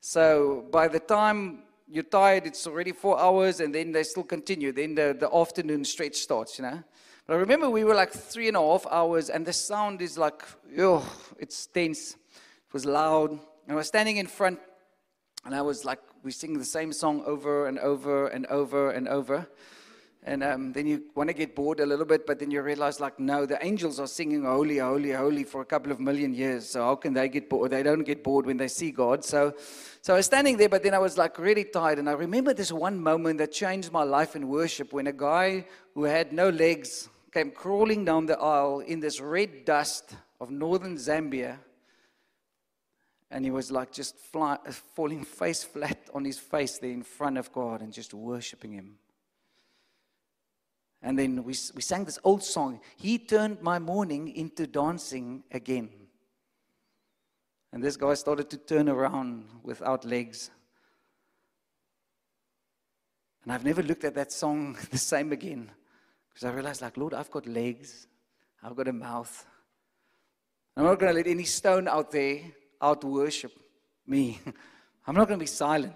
So 0.00 0.66
by 0.70 0.88
the 0.88 1.00
time 1.00 1.64
you're 1.88 2.04
tired, 2.04 2.46
it's 2.46 2.66
already 2.66 2.92
four 2.92 3.20
hours, 3.20 3.60
and 3.60 3.74
then 3.74 3.92
they 3.92 4.02
still 4.02 4.24
continue. 4.24 4.72
Then 4.72 4.94
the, 4.94 5.14
the 5.18 5.34
afternoon 5.34 5.84
stretch 5.84 6.16
starts, 6.16 6.58
you 6.58 6.64
know. 6.64 6.82
But 7.26 7.34
I 7.34 7.36
remember 7.38 7.70
we 7.70 7.84
were 7.84 7.94
like 7.94 8.12
three 8.12 8.48
and 8.48 8.56
a 8.56 8.60
half 8.60 8.86
hours, 8.90 9.30
and 9.30 9.46
the 9.46 9.52
sound 9.52 10.02
is 10.02 10.18
like, 10.18 10.42
oh, 10.78 11.10
it's 11.38 11.66
tense. 11.66 12.12
It 12.12 12.72
was 12.74 12.84
loud. 12.84 13.30
And 13.30 13.40
I 13.68 13.74
was 13.74 13.86
standing 13.86 14.18
in 14.18 14.26
front, 14.26 14.60
and 15.46 15.54
I 15.54 15.62
was 15.62 15.86
like, 15.86 16.00
we 16.22 16.32
sing 16.32 16.58
the 16.58 16.64
same 16.64 16.92
song 16.92 17.22
over 17.24 17.66
and 17.66 17.78
over 17.78 18.28
and 18.28 18.46
over 18.46 18.90
and 18.90 19.08
over. 19.08 19.48
And 20.26 20.42
um, 20.42 20.72
then 20.72 20.86
you 20.86 21.02
want 21.14 21.28
to 21.28 21.34
get 21.34 21.54
bored 21.54 21.80
a 21.80 21.86
little 21.86 22.06
bit, 22.06 22.26
but 22.26 22.38
then 22.38 22.50
you 22.50 22.62
realize, 22.62 22.98
like, 22.98 23.18
no, 23.18 23.44
the 23.44 23.62
angels 23.64 24.00
are 24.00 24.06
singing 24.06 24.44
holy, 24.44 24.78
holy, 24.78 25.12
holy 25.12 25.44
for 25.44 25.60
a 25.60 25.66
couple 25.66 25.92
of 25.92 26.00
million 26.00 26.34
years. 26.34 26.68
So 26.68 26.82
how 26.82 26.96
can 26.96 27.12
they 27.12 27.28
get 27.28 27.50
bored? 27.50 27.70
They 27.70 27.82
don't 27.82 28.04
get 28.04 28.24
bored 28.24 28.46
when 28.46 28.56
they 28.56 28.68
see 28.68 28.90
God. 28.90 29.22
So, 29.22 29.54
so 30.00 30.14
I 30.14 30.16
was 30.16 30.26
standing 30.26 30.56
there, 30.56 30.70
but 30.70 30.82
then 30.82 30.94
I 30.94 30.98
was 30.98 31.18
like 31.18 31.38
really 31.38 31.64
tired. 31.64 31.98
And 31.98 32.08
I 32.08 32.12
remember 32.12 32.54
this 32.54 32.72
one 32.72 32.98
moment 32.98 33.38
that 33.38 33.52
changed 33.52 33.92
my 33.92 34.02
life 34.02 34.34
in 34.34 34.48
worship 34.48 34.94
when 34.94 35.06
a 35.06 35.12
guy 35.12 35.66
who 35.94 36.04
had 36.04 36.32
no 36.32 36.48
legs 36.48 37.10
came 37.34 37.50
crawling 37.50 38.04
down 38.04 38.26
the 38.26 38.38
aisle 38.38 38.78
in 38.78 39.00
this 39.00 39.20
red 39.20 39.64
dust 39.64 40.14
of 40.40 40.52
northern 40.52 40.96
Zambia. 40.96 41.58
And 43.28 43.44
he 43.44 43.50
was 43.50 43.72
like 43.72 43.90
just 43.92 44.16
fly, 44.16 44.58
falling 44.94 45.24
face 45.40 45.64
flat 45.64 46.08
on 46.14 46.24
his 46.24 46.38
face 46.38 46.78
there 46.78 46.92
in 46.92 47.02
front 47.02 47.36
of 47.36 47.52
God 47.52 47.82
and 47.82 47.92
just 47.92 48.14
worshiping 48.14 48.72
him. 48.72 48.98
And 51.02 51.18
then 51.18 51.42
we, 51.42 51.54
we 51.74 51.82
sang 51.82 52.04
this 52.04 52.20
old 52.22 52.42
song 52.42 52.80
He 52.96 53.18
turned 53.18 53.60
my 53.60 53.78
mourning 53.78 54.28
into 54.28 54.66
dancing 54.68 55.42
again. 55.50 55.90
And 57.72 57.82
this 57.82 57.96
guy 57.96 58.14
started 58.14 58.48
to 58.50 58.56
turn 58.56 58.88
around 58.88 59.48
without 59.64 60.04
legs. 60.04 60.52
And 63.42 63.52
I've 63.52 63.64
never 63.64 63.82
looked 63.82 64.04
at 64.04 64.14
that 64.14 64.30
song 64.30 64.78
the 64.92 64.98
same 64.98 65.32
again. 65.32 65.72
Because 66.34 66.48
I 66.48 66.52
realized, 66.52 66.82
like, 66.82 66.96
Lord, 66.96 67.14
I've 67.14 67.30
got 67.30 67.46
legs, 67.46 68.08
I've 68.62 68.74
got 68.74 68.88
a 68.88 68.92
mouth. 68.92 69.46
I'm 70.76 70.84
not 70.84 70.98
going 70.98 71.12
to 71.12 71.16
let 71.16 71.28
any 71.28 71.44
stone 71.44 71.86
out 71.86 72.10
there 72.10 72.40
out 72.82 73.04
worship 73.04 73.52
me. 74.06 74.40
I'm 75.06 75.14
not 75.14 75.28
going 75.28 75.38
to 75.38 75.42
be 75.44 75.46
silent 75.46 75.94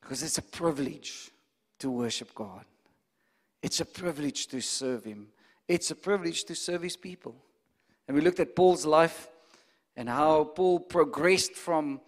because 0.00 0.22
it's 0.22 0.36
a 0.36 0.42
privilege 0.42 1.30
to 1.78 1.90
worship 1.90 2.34
God. 2.34 2.64
It's 3.62 3.80
a 3.80 3.86
privilege 3.86 4.46
to 4.48 4.60
serve 4.60 5.04
Him. 5.04 5.28
It's 5.66 5.90
a 5.90 5.94
privilege 5.94 6.44
to 6.44 6.54
serve 6.54 6.82
His 6.82 6.96
people. 6.96 7.34
And 8.06 8.14
we 8.14 8.20
looked 8.20 8.40
at 8.40 8.54
Paul's 8.54 8.84
life 8.84 9.28
and 9.96 10.08
how 10.08 10.44
Paul 10.44 10.80
progressed 10.80 11.54
from 11.54 12.00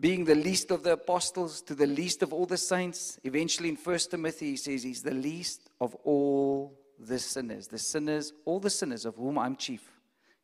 being 0.00 0.24
the 0.24 0.34
least 0.34 0.70
of 0.70 0.82
the 0.82 0.92
apostles 0.92 1.60
to 1.62 1.74
the 1.74 1.86
least 1.86 2.22
of 2.22 2.32
all 2.32 2.46
the 2.46 2.56
saints. 2.56 3.18
Eventually, 3.24 3.68
in 3.68 3.76
First 3.76 4.10
Timothy, 4.10 4.50
he 4.50 4.56
says 4.56 4.82
he's 4.82 5.02
the 5.02 5.14
least 5.14 5.70
of 5.80 5.94
all 6.04 6.78
the 6.98 7.18
sinners. 7.18 7.68
The 7.68 7.78
sinners, 7.78 8.32
all 8.44 8.60
the 8.60 8.70
sinners 8.70 9.04
of 9.04 9.16
whom 9.16 9.38
I'm 9.38 9.56
chief. 9.56 9.82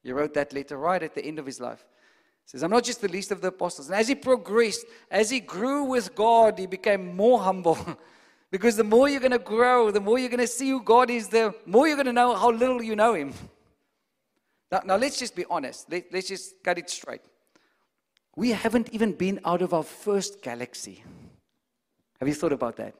He 0.02 0.12
wrote 0.12 0.34
that 0.34 0.52
letter 0.52 0.76
right 0.76 1.02
at 1.02 1.14
the 1.14 1.24
end 1.24 1.38
of 1.38 1.46
his 1.46 1.60
life. 1.60 1.84
He 2.44 2.50
says, 2.50 2.62
I'm 2.62 2.70
not 2.70 2.84
just 2.84 3.00
the 3.00 3.08
least 3.08 3.30
of 3.30 3.40
the 3.40 3.48
apostles. 3.48 3.88
And 3.88 3.96
as 3.96 4.08
he 4.08 4.14
progressed, 4.14 4.84
as 5.10 5.30
he 5.30 5.40
grew 5.40 5.84
with 5.84 6.14
God, 6.14 6.58
he 6.58 6.66
became 6.66 7.16
more 7.16 7.40
humble. 7.40 7.78
because 8.50 8.76
the 8.76 8.84
more 8.84 9.08
you're 9.08 9.20
going 9.20 9.32
to 9.32 9.38
grow, 9.38 9.90
the 9.90 10.00
more 10.00 10.18
you're 10.18 10.28
going 10.28 10.40
to 10.40 10.46
see 10.46 10.68
who 10.68 10.82
God 10.82 11.10
is, 11.10 11.28
the 11.28 11.54
more 11.64 11.86
you're 11.86 11.96
going 11.96 12.06
to 12.06 12.12
know 12.12 12.34
how 12.34 12.50
little 12.50 12.82
you 12.82 12.96
know 12.96 13.14
him. 13.14 13.32
Now, 14.70 14.82
now 14.84 14.96
let's 14.96 15.18
just 15.18 15.34
be 15.34 15.44
honest. 15.48 15.90
Let, 15.90 16.12
let's 16.12 16.28
just 16.28 16.62
cut 16.62 16.76
it 16.78 16.90
straight. 16.90 17.22
We 18.36 18.50
haven't 18.50 18.90
even 18.92 19.12
been 19.12 19.40
out 19.44 19.62
of 19.62 19.72
our 19.72 19.82
first 19.82 20.42
galaxy. 20.42 21.04
Have 22.18 22.28
you 22.28 22.34
thought 22.34 22.52
about 22.52 22.76
that? 22.76 22.94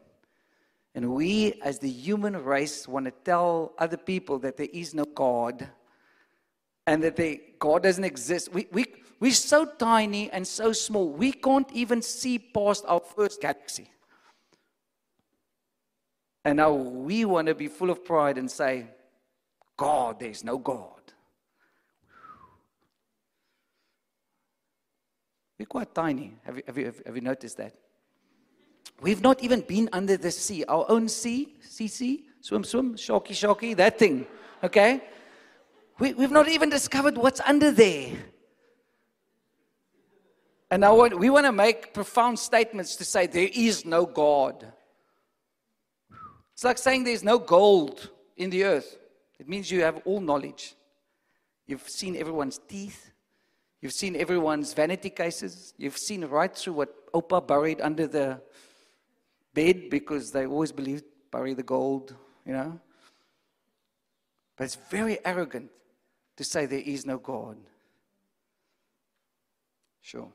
And 0.94 1.12
we, 1.12 1.60
as 1.62 1.80
the 1.80 1.90
human 1.90 2.42
race, 2.44 2.86
want 2.86 3.06
to 3.06 3.10
tell 3.10 3.72
other 3.78 3.96
people 3.96 4.38
that 4.40 4.56
there 4.56 4.68
is 4.72 4.94
no 4.94 5.04
God 5.04 5.68
and 6.86 7.02
that 7.02 7.16
they, 7.16 7.40
God 7.58 7.82
doesn't 7.82 8.04
exist. 8.04 8.52
We, 8.52 8.68
we, 8.70 8.86
we're 9.18 9.32
so 9.32 9.64
tiny 9.64 10.30
and 10.30 10.46
so 10.46 10.72
small, 10.72 11.08
we 11.08 11.32
can't 11.32 11.70
even 11.72 12.02
see 12.02 12.38
past 12.38 12.84
our 12.86 13.00
first 13.00 13.40
galaxy. 13.40 13.90
And 16.44 16.58
now 16.58 16.72
we 16.72 17.24
want 17.24 17.48
to 17.48 17.54
be 17.54 17.68
full 17.68 17.90
of 17.90 18.04
pride 18.04 18.38
and 18.38 18.50
say, 18.50 18.86
God, 19.76 20.20
there's 20.20 20.44
no 20.44 20.58
God. 20.58 20.93
We're 25.58 25.66
quite 25.66 25.94
tiny. 25.94 26.34
Have 26.42 26.56
you, 26.56 26.62
have 26.66 26.78
you, 26.78 26.92
have 27.06 27.14
you 27.14 27.22
noticed 27.22 27.56
that? 27.58 27.74
We've 29.00 29.22
not 29.22 29.42
even 29.42 29.60
been 29.60 29.88
under 29.92 30.16
the 30.16 30.30
sea, 30.30 30.64
our 30.64 30.84
own 30.88 31.08
sea, 31.08 31.54
sea, 31.60 31.88
sea, 31.88 32.26
swim, 32.40 32.64
swim, 32.64 32.94
sharky, 32.94 33.30
sharky, 33.30 33.76
that 33.76 33.98
thing, 33.98 34.26
okay? 34.62 35.02
We, 35.98 36.12
we've 36.14 36.30
not 36.30 36.48
even 36.48 36.70
discovered 36.70 37.16
what's 37.16 37.40
under 37.40 37.70
there. 37.70 38.12
And 40.70 40.80
now 40.80 41.06
we 41.06 41.30
want 41.30 41.46
to 41.46 41.52
make 41.52 41.94
profound 41.94 42.38
statements 42.38 42.96
to 42.96 43.04
say 43.04 43.26
there 43.26 43.50
is 43.52 43.84
no 43.84 44.06
God. 44.06 44.66
It's 46.52 46.64
like 46.64 46.78
saying 46.78 47.04
there's 47.04 47.24
no 47.24 47.38
gold 47.38 48.10
in 48.36 48.50
the 48.50 48.64
earth. 48.64 48.96
It 49.38 49.48
means 49.48 49.70
you 49.70 49.82
have 49.82 50.02
all 50.04 50.20
knowledge. 50.20 50.74
You've 51.66 51.88
seen 51.88 52.16
everyone's 52.16 52.58
teeth. 52.58 53.10
You've 53.84 53.92
seen 53.92 54.16
everyone's 54.16 54.72
vanity 54.72 55.10
cases. 55.10 55.74
You've 55.76 55.98
seen 55.98 56.24
right 56.24 56.56
through 56.56 56.72
what 56.72 57.12
Opa 57.12 57.46
buried 57.46 57.82
under 57.82 58.06
the 58.06 58.40
bed 59.52 59.90
because 59.90 60.32
they 60.32 60.46
always 60.46 60.72
believed 60.72 61.04
bury 61.30 61.52
the 61.52 61.62
gold, 61.62 62.14
you 62.46 62.54
know. 62.54 62.80
But 64.56 64.64
it's 64.64 64.78
very 64.88 65.18
arrogant 65.22 65.70
to 66.38 66.44
say 66.44 66.64
there 66.64 66.78
is 66.78 67.04
no 67.04 67.18
God. 67.18 67.58
Sure. 70.00 70.32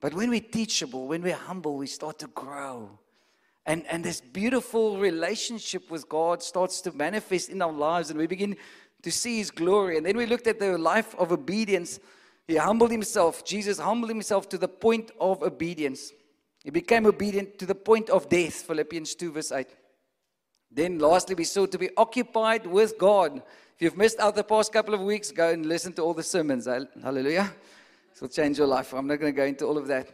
But 0.00 0.14
when 0.14 0.30
we're 0.30 0.40
teachable, 0.40 1.08
when 1.08 1.22
we're 1.22 1.34
humble, 1.34 1.78
we 1.78 1.88
start 1.88 2.20
to 2.20 2.28
grow. 2.28 2.96
And, 3.66 3.84
and 3.90 4.04
this 4.04 4.20
beautiful 4.20 4.98
relationship 4.98 5.90
with 5.90 6.08
God 6.08 6.44
starts 6.44 6.80
to 6.82 6.92
manifest 6.92 7.50
in 7.50 7.60
our 7.60 7.72
lives, 7.72 8.08
and 8.08 8.20
we 8.20 8.28
begin 8.28 8.56
to 9.02 9.10
see 9.10 9.38
His 9.38 9.50
glory. 9.50 9.96
And 9.96 10.06
then 10.06 10.16
we 10.16 10.26
looked 10.26 10.46
at 10.46 10.58
the 10.58 10.76
life 10.78 11.14
of 11.16 11.32
obedience. 11.32 12.00
He 12.46 12.56
humbled 12.56 12.90
Himself. 12.90 13.44
Jesus 13.44 13.78
humbled 13.78 14.10
Himself 14.10 14.48
to 14.50 14.58
the 14.58 14.68
point 14.68 15.10
of 15.20 15.42
obedience. 15.42 16.12
He 16.64 16.70
became 16.70 17.06
obedient 17.06 17.58
to 17.58 17.66
the 17.66 17.74
point 17.74 18.10
of 18.10 18.28
death, 18.28 18.62
Philippians 18.62 19.14
2, 19.14 19.32
verse 19.32 19.52
8. 19.52 19.66
Then, 20.70 20.98
lastly, 20.98 21.34
we 21.34 21.44
saw 21.44 21.66
to 21.66 21.78
be 21.78 21.90
occupied 21.96 22.66
with 22.66 22.98
God. 22.98 23.36
If 23.76 23.82
you've 23.82 23.96
missed 23.96 24.18
out 24.18 24.34
the 24.34 24.44
past 24.44 24.72
couple 24.72 24.92
of 24.92 25.00
weeks, 25.00 25.30
go 25.30 25.50
and 25.50 25.64
listen 25.64 25.92
to 25.94 26.02
all 26.02 26.12
the 26.12 26.22
sermons. 26.22 26.66
Hallelujah. 26.66 27.52
It 28.14 28.20
will 28.20 28.28
change 28.28 28.58
your 28.58 28.66
life. 28.66 28.92
I'm 28.92 29.06
not 29.06 29.20
going 29.20 29.32
to 29.32 29.36
go 29.36 29.44
into 29.44 29.64
all 29.64 29.78
of 29.78 29.86
that. 29.86 30.08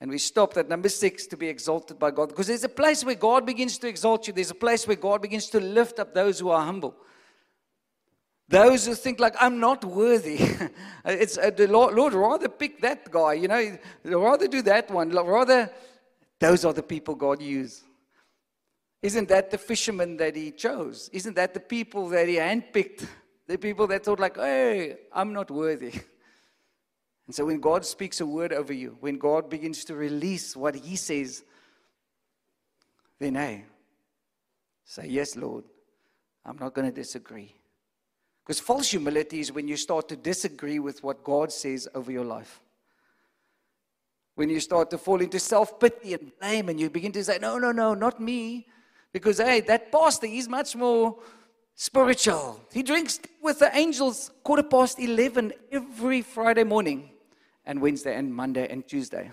And 0.00 0.10
we 0.10 0.18
stopped 0.18 0.56
at 0.56 0.68
number 0.68 0.88
six 0.88 1.26
to 1.26 1.36
be 1.36 1.48
exalted 1.48 1.98
by 1.98 2.12
God. 2.12 2.28
Because 2.28 2.46
there's 2.46 2.62
a 2.62 2.68
place 2.68 3.04
where 3.04 3.16
God 3.16 3.44
begins 3.44 3.76
to 3.78 3.88
exalt 3.88 4.28
you, 4.28 4.32
there's 4.32 4.52
a 4.52 4.54
place 4.54 4.86
where 4.86 4.96
God 4.96 5.20
begins 5.20 5.48
to 5.50 5.58
lift 5.58 5.98
up 5.98 6.14
those 6.14 6.38
who 6.38 6.50
are 6.50 6.64
humble. 6.64 6.94
Those 8.48 8.86
who 8.86 8.94
think 8.94 9.20
like 9.20 9.34
I'm 9.38 9.60
not 9.60 9.84
worthy, 9.84 10.38
it's 11.04 11.36
uh, 11.36 11.50
the 11.50 11.66
Lord, 11.66 11.94
Lord 11.94 12.14
rather 12.14 12.48
pick 12.48 12.80
that 12.80 13.10
guy, 13.10 13.34
you 13.34 13.48
know, 13.48 13.78
rather 14.04 14.48
do 14.48 14.62
that 14.62 14.90
one. 14.90 15.10
Rather, 15.10 15.70
those 16.38 16.64
are 16.64 16.72
the 16.72 16.82
people 16.82 17.14
God 17.14 17.42
used. 17.42 17.82
Isn't 19.02 19.28
that 19.28 19.50
the 19.50 19.58
fishermen 19.58 20.16
that 20.16 20.34
He 20.34 20.50
chose? 20.50 21.10
Isn't 21.12 21.36
that 21.36 21.52
the 21.52 21.60
people 21.60 22.08
that 22.08 22.26
He 22.26 22.36
handpicked? 22.36 23.06
The 23.46 23.58
people 23.58 23.86
that 23.88 24.04
thought 24.04 24.18
like, 24.18 24.36
hey, 24.36 24.96
I'm 25.12 25.32
not 25.32 25.50
worthy. 25.50 25.92
And 27.26 27.34
so 27.34 27.44
when 27.44 27.60
God 27.60 27.84
speaks 27.84 28.22
a 28.22 28.26
word 28.26 28.54
over 28.54 28.72
you, 28.72 28.96
when 29.00 29.18
God 29.18 29.50
begins 29.50 29.84
to 29.84 29.94
release 29.94 30.56
what 30.56 30.74
He 30.74 30.96
says, 30.96 31.44
then 33.18 33.34
hey, 33.34 33.66
say, 34.86 35.08
Yes, 35.08 35.36
Lord, 35.36 35.64
I'm 36.46 36.56
not 36.56 36.72
going 36.72 36.86
to 36.86 36.94
disagree. 36.94 37.57
Because 38.48 38.60
false 38.60 38.90
humility 38.92 39.40
is 39.40 39.52
when 39.52 39.68
you 39.68 39.76
start 39.76 40.08
to 40.08 40.16
disagree 40.16 40.78
with 40.78 41.04
what 41.04 41.22
God 41.22 41.52
says 41.52 41.86
over 41.94 42.10
your 42.10 42.24
life. 42.24 42.62
When 44.36 44.48
you 44.48 44.58
start 44.58 44.88
to 44.88 44.96
fall 44.96 45.20
into 45.20 45.38
self 45.38 45.78
pity 45.78 46.14
and 46.14 46.32
blame, 46.40 46.70
and 46.70 46.80
you 46.80 46.88
begin 46.88 47.12
to 47.12 47.22
say, 47.22 47.36
No, 47.38 47.58
no, 47.58 47.72
no, 47.72 47.92
not 47.92 48.22
me. 48.22 48.66
Because, 49.12 49.36
hey, 49.36 49.60
that 49.60 49.92
pastor, 49.92 50.28
he's 50.28 50.48
much 50.48 50.74
more 50.74 51.18
spiritual. 51.74 52.58
He 52.72 52.82
drinks 52.82 53.20
with 53.42 53.58
the 53.58 53.76
angels 53.76 54.30
quarter 54.42 54.62
past 54.62 54.98
11 54.98 55.52
every 55.70 56.22
Friday 56.22 56.64
morning 56.64 57.10
and 57.66 57.82
Wednesday 57.82 58.14
and 58.14 58.34
Monday 58.34 58.66
and 58.70 58.86
Tuesday. 58.88 59.30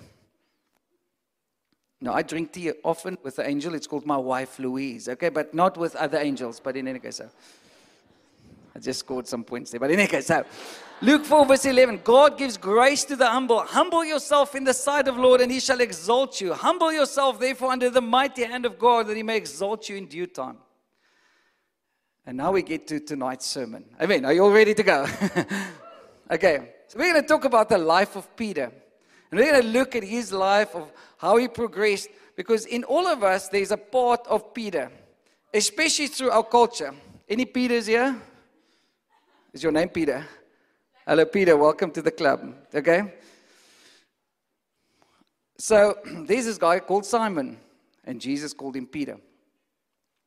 Now, 2.01 2.13
I 2.15 2.21
drink 2.21 2.51
tea 2.51 2.73
often 2.83 3.17
with 3.23 3.37
the 3.37 3.47
angel. 3.47 3.75
It's 3.75 3.87
called 3.87 4.05
my 4.05 4.17
wife, 4.17 4.59
Louise, 4.59 5.07
okay? 5.07 5.29
But 5.29 5.53
not 5.53 5.77
with 5.77 5.95
other 5.95 6.17
angels, 6.17 6.59
but 6.59 6.75
in 6.75 6.89
any 6.89 6.99
case, 6.99 7.17
so. 7.17 7.29
I 8.75 8.79
just 8.79 8.99
scored 8.99 9.25
some 9.25 9.43
points 9.43 9.71
there. 9.71 9.79
But 9.79 9.91
in 9.91 9.99
any 9.99 10.07
case, 10.07 10.27
so 10.27 10.43
Luke 11.01 11.23
4, 11.23 11.45
verse 11.45 11.65
11 11.65 12.01
God 12.03 12.37
gives 12.37 12.57
grace 12.57 13.05
to 13.05 13.15
the 13.15 13.27
humble. 13.27 13.59
Humble 13.59 14.03
yourself 14.03 14.53
in 14.53 14.65
the 14.65 14.73
sight 14.73 15.07
of 15.07 15.17
Lord, 15.17 15.39
and 15.39 15.51
he 15.51 15.61
shall 15.61 15.79
exalt 15.79 16.41
you. 16.41 16.53
Humble 16.53 16.91
yourself, 16.91 17.39
therefore, 17.39 17.71
under 17.71 17.89
the 17.89 18.01
mighty 18.01 18.43
hand 18.43 18.65
of 18.65 18.77
God, 18.77 19.07
that 19.07 19.15
he 19.15 19.23
may 19.23 19.37
exalt 19.37 19.87
you 19.87 19.95
in 19.95 20.07
due 20.07 20.27
time. 20.27 20.57
And 22.25 22.37
now 22.37 22.51
we 22.51 22.63
get 22.63 22.87
to 22.87 22.99
tonight's 22.99 23.45
sermon. 23.45 23.85
Amen. 24.01 24.25
Are 24.25 24.33
you 24.33 24.43
all 24.43 24.51
ready 24.51 24.73
to 24.73 24.83
go? 24.83 25.07
okay. 26.31 26.73
So 26.87 26.99
we're 26.99 27.11
going 27.11 27.21
to 27.21 27.27
talk 27.27 27.45
about 27.45 27.69
the 27.69 27.77
life 27.77 28.15
of 28.15 28.35
Peter. 28.35 28.71
And 29.31 29.39
we're 29.39 29.51
going 29.51 29.61
to 29.61 29.67
look 29.67 29.95
at 29.95 30.03
his 30.03 30.33
life, 30.33 30.75
of 30.75 30.91
how 31.17 31.37
he 31.37 31.47
progressed, 31.47 32.09
because 32.35 32.65
in 32.65 32.83
all 32.83 33.07
of 33.07 33.23
us, 33.23 33.47
there's 33.47 33.71
a 33.71 33.77
part 33.77 34.25
of 34.27 34.53
Peter, 34.53 34.91
especially 35.53 36.07
through 36.07 36.31
our 36.31 36.43
culture. 36.43 36.93
Any 37.29 37.45
Peters 37.45 37.87
here? 37.87 38.19
Is 39.55 39.63
your 39.63 39.71
name 39.71 39.87
Peter? 39.87 40.27
Hello, 41.07 41.23
Peter. 41.23 41.55
Welcome 41.55 41.89
to 41.91 42.01
the 42.01 42.11
club. 42.11 42.53
Okay? 42.75 43.13
So 45.57 45.97
there's 46.27 46.43
this 46.43 46.57
guy 46.57 46.79
called 46.79 47.05
Simon, 47.05 47.57
and 48.03 48.19
Jesus 48.19 48.51
called 48.51 48.75
him 48.75 48.85
Peter. 48.85 49.17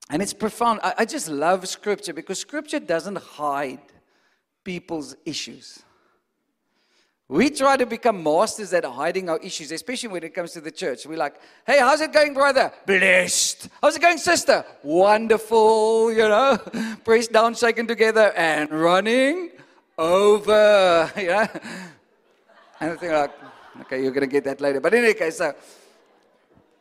And 0.09 0.23
it's 0.23 0.33
profound. 0.33 0.81
I, 0.83 0.95
I 1.01 1.05
just 1.05 1.29
love 1.29 1.69
Scripture 1.69 2.15
because 2.15 2.39
Scripture 2.39 2.81
doesn't 2.81 3.19
hide 3.19 3.83
people's 4.65 5.15
issues. 5.27 5.83
We 7.31 7.51
try 7.51 7.77
to 7.77 7.85
become 7.85 8.23
masters 8.23 8.73
at 8.73 8.87
hiding 8.87 9.29
our 9.29 9.37
issues, 9.39 9.71
especially 9.71 10.09
when 10.09 10.25
it 10.25 10.33
comes 10.33 10.53
to 10.53 10.63
the 10.63 10.71
church. 10.71 11.05
We're 11.05 11.19
like, 11.19 11.35
hey, 11.67 11.79
how's 11.79 12.01
it 12.01 12.11
going, 12.11 12.33
brother? 12.33 12.73
Blessed. 12.87 13.69
How's 13.83 13.97
it 13.97 14.01
going, 14.01 14.17
sister? 14.17 14.65
Wonderful, 14.83 16.11
you 16.11 16.27
know, 16.27 16.57
pressed 17.05 17.31
down, 17.31 17.55
shaken 17.55 17.87
together, 17.87 18.33
and 18.35 18.71
running 18.71 19.51
over, 19.99 21.13
you 21.19 21.27
know. 21.27 21.47
And 22.81 22.93
I 22.93 22.97
think, 22.97 23.13
like, 23.13 23.31
okay, 23.83 24.03
you're 24.03 24.13
going 24.13 24.23
to 24.23 24.33
get 24.33 24.45
that 24.45 24.63
later. 24.63 24.81
But 24.81 24.95
in 24.95 25.05
any 25.05 25.13
case, 25.13 25.37
so, 25.37 25.53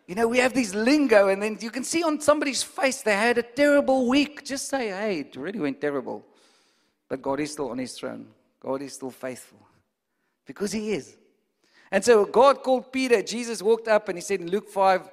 you 0.07 0.15
know, 0.15 0.29
we 0.29 0.37
have 0.37 0.53
these 0.53 0.73
lingo, 0.73 1.27
and 1.27 1.43
then 1.43 1.57
you 1.59 1.71
can 1.71 1.83
see 1.83 2.03
on 2.03 2.21
somebody's 2.21 2.63
face 2.63 3.01
they 3.01 3.15
had 3.15 3.37
a 3.37 3.43
terrible 3.43 4.07
week. 4.07 4.45
Just 4.45 4.69
say, 4.69 4.87
hey, 4.87 5.19
it 5.19 5.35
really 5.35 5.59
went 5.59 5.81
terrible. 5.81 6.23
But 7.09 7.21
God 7.21 7.41
is 7.41 7.51
still 7.51 7.69
on 7.71 7.79
his 7.79 7.91
throne, 7.99 8.27
God 8.61 8.81
is 8.81 8.93
still 8.93 9.11
faithful. 9.11 9.59
Because 10.47 10.71
he 10.71 10.93
is. 10.93 11.15
And 11.91 12.03
so 12.03 12.25
God 12.25 12.63
called 12.63 12.91
Peter. 12.91 13.21
Jesus 13.21 13.61
walked 13.61 13.87
up 13.87 14.09
and 14.09 14.17
he 14.17 14.21
said 14.21 14.41
in 14.41 14.49
Luke 14.49 14.69
5, 14.69 15.09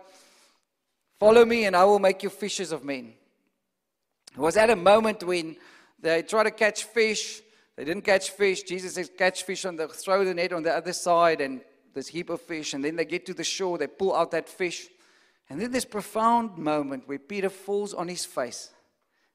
Follow 1.21 1.45
me 1.45 1.67
and 1.67 1.76
I 1.76 1.85
will 1.85 1.99
make 1.99 2.23
you 2.23 2.31
fishers 2.31 2.73
of 2.73 2.85
men. 2.85 3.12
It 4.33 4.41
was 4.41 4.57
at 4.57 4.71
a 4.71 4.76
moment 4.76 5.23
when 5.23 5.57
they 6.00 6.23
tried 6.23 6.45
to 6.45 6.50
catch 6.50 6.85
fish. 6.85 7.43
They 7.76 7.85
didn't 7.85 8.05
catch 8.05 8.31
fish. 8.31 8.62
Jesus 8.62 8.95
says, 8.95 9.11
Catch 9.17 9.43
fish 9.43 9.64
on 9.64 9.76
the, 9.76 9.88
throw 9.88 10.25
the 10.25 10.35
net 10.35 10.53
on 10.53 10.62
the 10.62 10.75
other 10.75 10.93
side, 10.93 11.41
and 11.41 11.61
this 11.95 12.09
heap 12.09 12.31
of 12.31 12.41
fish. 12.41 12.75
And 12.75 12.85
then 12.85 12.97
they 12.97 13.05
get 13.05 13.25
to 13.26 13.35
the 13.35 13.45
shore, 13.45 13.79
they 13.79 13.87
pull 13.87 14.14
out 14.14 14.33
that 14.33 14.49
fish. 14.49 14.88
And 15.49 15.61
then 15.61 15.71
this 15.71 15.85
profound 15.85 16.59
moment 16.59 17.07
where 17.07 17.19
Peter 17.19 17.49
falls 17.49 17.95
on 17.95 18.09
his 18.09 18.25
face 18.25 18.71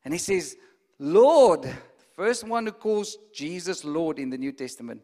and 0.04 0.14
he 0.14 0.18
says, 0.18 0.56
Lord, 0.98 1.70
first 2.16 2.48
one 2.48 2.66
who 2.66 2.72
calls 2.72 3.18
Jesus 3.34 3.86
Lord 3.86 4.20
in 4.20 4.30
the 4.30 4.38
New 4.38 4.52
Testament. 4.52 5.02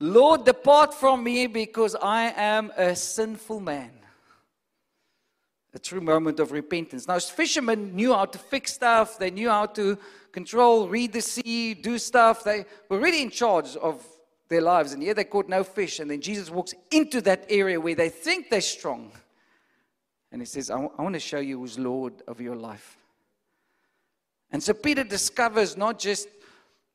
Lord, 0.00 0.44
depart 0.44 0.92
from 0.92 1.22
me 1.22 1.46
because 1.46 1.94
I 1.94 2.32
am 2.36 2.72
a 2.76 2.96
sinful 2.96 3.60
man. 3.60 3.90
A 5.72 5.78
true 5.78 6.00
moment 6.00 6.40
of 6.40 6.52
repentance. 6.52 7.08
Now, 7.08 7.18
fishermen 7.18 7.96
knew 7.96 8.12
how 8.12 8.26
to 8.26 8.38
fix 8.38 8.72
stuff, 8.72 9.18
they 9.18 9.30
knew 9.30 9.48
how 9.48 9.66
to 9.66 9.98
control, 10.30 10.88
read 10.88 11.12
the 11.12 11.20
sea, 11.20 11.74
do 11.74 11.96
stuff. 11.96 12.44
They 12.44 12.64
were 12.88 12.98
really 12.98 13.22
in 13.22 13.30
charge 13.30 13.76
of 13.76 14.04
their 14.48 14.60
lives. 14.60 14.92
And 14.92 15.02
yet 15.02 15.16
they 15.16 15.24
caught 15.24 15.48
no 15.48 15.64
fish. 15.64 16.00
And 16.00 16.10
then 16.10 16.20
Jesus 16.20 16.50
walks 16.50 16.74
into 16.90 17.20
that 17.22 17.46
area 17.48 17.80
where 17.80 17.94
they 17.94 18.08
think 18.08 18.50
they're 18.50 18.60
strong. 18.60 19.12
And 20.32 20.42
he 20.42 20.46
says, 20.46 20.70
I, 20.70 20.74
w- 20.74 20.92
I 20.98 21.02
want 21.02 21.14
to 21.14 21.20
show 21.20 21.38
you 21.38 21.60
who's 21.60 21.78
Lord 21.78 22.14
of 22.26 22.40
your 22.40 22.56
life. 22.56 22.96
And 24.50 24.62
so 24.62 24.72
Peter 24.74 25.04
discovers 25.04 25.76
not 25.76 25.98
just 25.98 26.28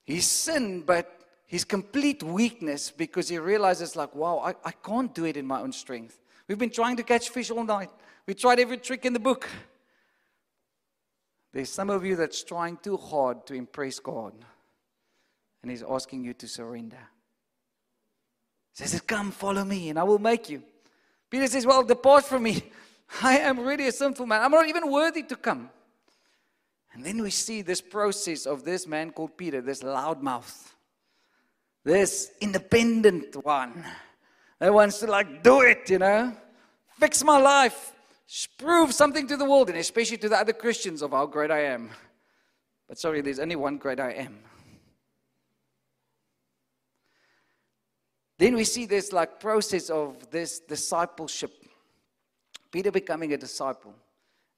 his 0.06 0.26
sin, 0.28 0.82
but 0.86 1.19
his 1.50 1.64
complete 1.64 2.22
weakness 2.22 2.92
because 2.92 3.28
he 3.28 3.40
realizes, 3.40 3.96
like, 3.96 4.14
wow, 4.14 4.38
I, 4.38 4.54
I 4.64 4.72
can't 4.72 5.14
do 5.16 5.26
it 5.26 5.36
in 5.36 5.48
my 5.48 5.62
own 5.62 5.72
strength. 5.72 6.20
We've 6.48 6.60
been 6.60 6.70
trying 6.70 6.96
to 6.98 7.04
catch 7.04 7.30
fish 7.30 7.50
all 7.50 7.64
night. 7.64 7.90
We 8.28 8.36
tried 8.36 8.60
every 8.60 8.78
trick 8.78 9.04
in 9.04 9.14
the 9.14 9.20
book. 9.20 9.50
There's 11.52 11.72
some 11.72 11.90
of 11.90 12.06
you 12.06 12.16
that's 12.16 12.44
trying 12.44 12.78
too 12.78 12.98
hard 12.98 13.48
to 13.48 13.56
impress 13.56 13.98
God, 13.98 14.34
and 15.64 15.72
He's 15.72 15.82
asking 15.82 16.24
you 16.24 16.36
to 16.36 16.48
surrender. 16.48 17.02
He 18.78 18.86
says, 18.86 19.02
Come, 19.02 19.32
follow 19.32 19.66
me, 19.66 19.90
and 19.90 19.98
I 19.98 20.04
will 20.04 20.20
make 20.20 20.52
you. 20.52 20.62
Peter 21.32 21.48
says, 21.48 21.66
Well, 21.66 21.82
depart 21.82 22.26
from 22.26 22.44
me. 22.44 22.62
I 23.24 23.40
am 23.40 23.60
really 23.62 23.88
a 23.88 23.92
sinful 23.92 24.28
man. 24.28 24.44
I'm 24.44 24.52
not 24.52 24.68
even 24.68 24.92
worthy 24.92 25.24
to 25.24 25.36
come. 25.36 25.72
And 26.94 27.04
then 27.04 27.24
we 27.24 27.32
see 27.32 27.64
this 27.64 27.82
process 27.82 28.46
of 28.46 28.64
this 28.64 28.86
man 28.86 29.10
called 29.10 29.36
Peter, 29.36 29.62
this 29.62 29.82
loudmouth, 29.82 30.74
this 31.84 32.32
independent 32.42 33.36
one 33.44 33.86
that 34.60 34.74
wants 34.74 35.00
to 35.00 35.08
like 35.08 35.44
do 35.44 35.62
it, 35.62 35.90
you 35.90 36.00
know, 36.00 36.34
fix 37.00 37.24
my 37.24 37.38
life, 37.38 37.94
prove 38.58 38.94
something 38.94 39.28
to 39.28 39.38
the 39.38 39.46
world, 39.46 39.70
and 39.70 39.78
especially 39.78 40.18
to 40.18 40.30
the 40.30 40.38
other 40.38 40.54
Christians 40.54 41.02
of 41.02 41.12
how 41.12 41.26
great 41.26 41.52
I 41.52 41.66
am. 41.66 41.90
But 42.88 43.00
sorry, 43.00 43.22
there's 43.22 43.40
only 43.40 43.56
one 43.56 43.78
great 43.78 44.00
I 44.00 44.12
am. 44.12 44.40
Then 48.38 48.56
we 48.56 48.64
see 48.64 48.86
this 48.86 49.12
like 49.12 49.40
process 49.40 49.90
of 49.90 50.30
this 50.32 50.60
discipleship. 50.60 51.54
Peter 52.72 52.92
becoming 52.92 53.34
a 53.34 53.38
disciple. 53.38 53.94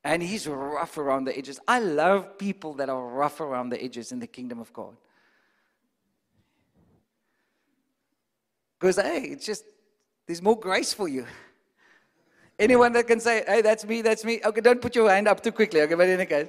And 0.04 0.22
he's 0.22 0.48
rough 0.48 0.98
around 0.98 1.26
the 1.26 1.38
edges. 1.38 1.60
I 1.68 1.80
love 1.80 2.38
people 2.38 2.74
that 2.76 2.90
are 2.90 3.08
rough 3.08 3.40
around 3.40 3.70
the 3.70 3.84
edges 3.84 4.12
in 4.12 4.20
the 4.20 4.28
kingdom 4.28 4.60
of 4.60 4.72
God. 4.74 4.96
Because, 8.82 8.96
hey, 8.96 9.26
it's 9.26 9.46
just, 9.46 9.64
there's 10.26 10.42
more 10.42 10.60
grace 10.60 10.92
for 10.92 11.08
you. 11.08 11.28
Anyone 12.58 12.94
that 12.94 13.06
can 13.06 13.20
say, 13.20 13.44
hey, 13.48 13.62
that's 13.62 13.86
me, 13.86 14.02
that's 14.02 14.26
me. 14.26 14.42
Okay, 14.44 14.60
don't 14.60 14.82
put 14.82 14.96
your 14.96 15.08
hand 15.08 15.28
up 15.28 15.44
too 15.44 15.52
quickly. 15.52 15.82
Okay, 15.82 15.94
but 15.94 16.08
in 16.08 16.20
any 16.20 16.26
case. 16.26 16.48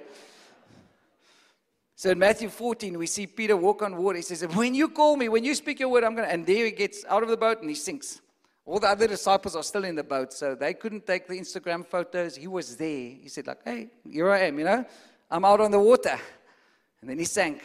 So 1.94 2.10
in 2.10 2.18
Matthew 2.18 2.48
14, 2.48 2.98
we 2.98 3.06
see 3.06 3.26
Peter 3.26 3.54
walk 3.54 3.82
on 3.82 3.98
water. 3.98 4.16
He 4.16 4.22
says, 4.22 4.46
When 4.56 4.74
you 4.74 4.88
call 4.88 5.16
me, 5.16 5.28
when 5.28 5.44
you 5.44 5.54
speak 5.54 5.78
your 5.78 5.90
word, 5.90 6.04
I'm 6.04 6.14
going 6.14 6.26
to. 6.26 6.32
And 6.32 6.46
there 6.46 6.64
he 6.64 6.70
gets 6.70 7.04
out 7.04 7.22
of 7.22 7.28
the 7.28 7.36
boat 7.36 7.60
and 7.60 7.68
he 7.68 7.76
sinks. 7.76 8.22
All 8.64 8.80
the 8.80 8.88
other 8.88 9.06
disciples 9.06 9.54
are 9.54 9.62
still 9.62 9.84
in 9.84 9.94
the 9.94 10.02
boat, 10.02 10.32
so 10.32 10.54
they 10.54 10.72
couldn't 10.72 11.06
take 11.06 11.28
the 11.28 11.38
Instagram 11.38 11.84
photos. 11.84 12.34
He 12.34 12.46
was 12.46 12.76
there. 12.76 13.10
He 13.20 13.28
said, 13.28 13.46
like, 13.46 13.60
hey, 13.62 13.88
here 14.10 14.30
I 14.30 14.40
am, 14.46 14.58
you 14.58 14.64
know, 14.64 14.86
I'm 15.30 15.44
out 15.44 15.60
on 15.60 15.70
the 15.70 15.80
water. 15.80 16.18
And 17.02 17.10
then 17.10 17.18
he 17.18 17.26
sank. 17.26 17.62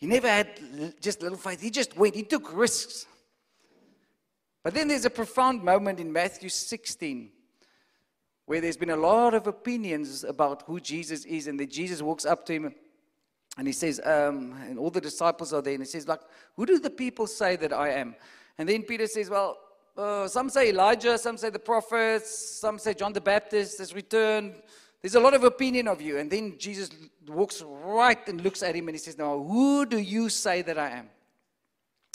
He 0.00 0.06
never 0.06 0.28
had 0.28 0.48
just 1.00 1.22
little 1.22 1.38
faith. 1.38 1.60
He 1.60 1.70
just 1.70 1.96
went. 1.96 2.14
He 2.14 2.22
took 2.22 2.56
risks. 2.56 3.06
But 4.64 4.74
then 4.74 4.88
there's 4.88 5.04
a 5.04 5.10
profound 5.10 5.62
moment 5.62 6.00
in 6.00 6.12
Matthew 6.12 6.48
16 6.48 7.30
where 8.46 8.60
there's 8.60 8.76
been 8.76 8.90
a 8.90 8.96
lot 8.96 9.34
of 9.34 9.46
opinions 9.46 10.24
about 10.24 10.62
who 10.66 10.80
Jesus 10.80 11.24
is. 11.24 11.46
And 11.46 11.60
then 11.60 11.68
Jesus 11.68 12.02
walks 12.02 12.24
up 12.24 12.44
to 12.46 12.52
him 12.52 12.74
and 13.56 13.66
he 13.66 13.72
says, 13.72 14.00
um, 14.04 14.54
and 14.68 14.78
all 14.78 14.90
the 14.90 15.00
disciples 15.00 15.52
are 15.52 15.60
there, 15.60 15.74
and 15.74 15.82
he 15.82 15.88
says, 15.88 16.08
like, 16.08 16.20
who 16.56 16.64
do 16.64 16.78
the 16.78 16.90
people 16.90 17.26
say 17.26 17.56
that 17.56 17.72
I 17.72 17.90
am? 17.90 18.14
And 18.60 18.68
then 18.68 18.82
Peter 18.82 19.06
says, 19.06 19.30
Well, 19.30 19.56
uh, 19.96 20.28
some 20.28 20.50
say 20.50 20.68
Elijah, 20.68 21.16
some 21.16 21.38
say 21.38 21.48
the 21.48 21.58
prophets, 21.58 22.58
some 22.60 22.78
say 22.78 22.92
John 22.92 23.14
the 23.14 23.20
Baptist 23.22 23.78
has 23.78 23.94
returned. 23.94 24.54
There's 25.02 25.14
a 25.14 25.20
lot 25.20 25.34
of 25.34 25.44
opinion 25.44 25.88
of 25.88 26.00
you. 26.00 26.18
And 26.18 26.30
then 26.30 26.56
Jesus 26.58 26.90
walks 27.26 27.62
right 27.62 28.28
and 28.28 28.40
looks 28.40 28.62
at 28.62 28.74
him 28.74 28.88
and 28.88 28.94
he 28.94 28.98
says, 28.98 29.16
Now, 29.16 29.38
who 29.38 29.86
do 29.86 29.98
you 29.98 30.28
say 30.28 30.62
that 30.62 30.78
I 30.78 30.90
am? 30.90 31.08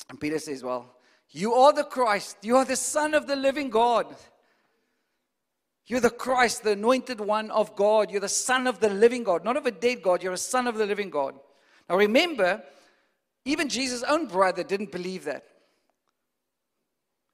And 0.09 0.19
Peter 0.19 0.37
says, 0.39 0.63
Well, 0.63 0.95
you 1.31 1.53
are 1.53 1.73
the 1.73 1.83
Christ. 1.83 2.37
You 2.43 2.57
are 2.57 2.65
the 2.65 2.75
Son 2.75 3.13
of 3.13 3.27
the 3.27 3.35
living 3.35 3.69
God. 3.69 4.15
You're 5.87 5.99
the 5.99 6.09
Christ, 6.09 6.63
the 6.63 6.71
anointed 6.71 7.19
one 7.19 7.51
of 7.51 7.75
God. 7.75 8.09
You're 8.09 8.21
the 8.21 8.29
Son 8.29 8.65
of 8.65 8.79
the 8.79 8.89
living 8.89 9.23
God, 9.23 9.43
not 9.43 9.57
of 9.57 9.65
a 9.65 9.71
dead 9.71 10.01
God. 10.01 10.23
You're 10.23 10.33
a 10.33 10.37
Son 10.37 10.67
of 10.67 10.77
the 10.77 10.85
living 10.85 11.09
God. 11.09 11.35
Now 11.89 11.97
remember, 11.97 12.63
even 13.45 13.69
Jesus' 13.69 14.03
own 14.03 14.27
brother 14.27 14.63
didn't 14.63 14.91
believe 14.91 15.25
that. 15.25 15.45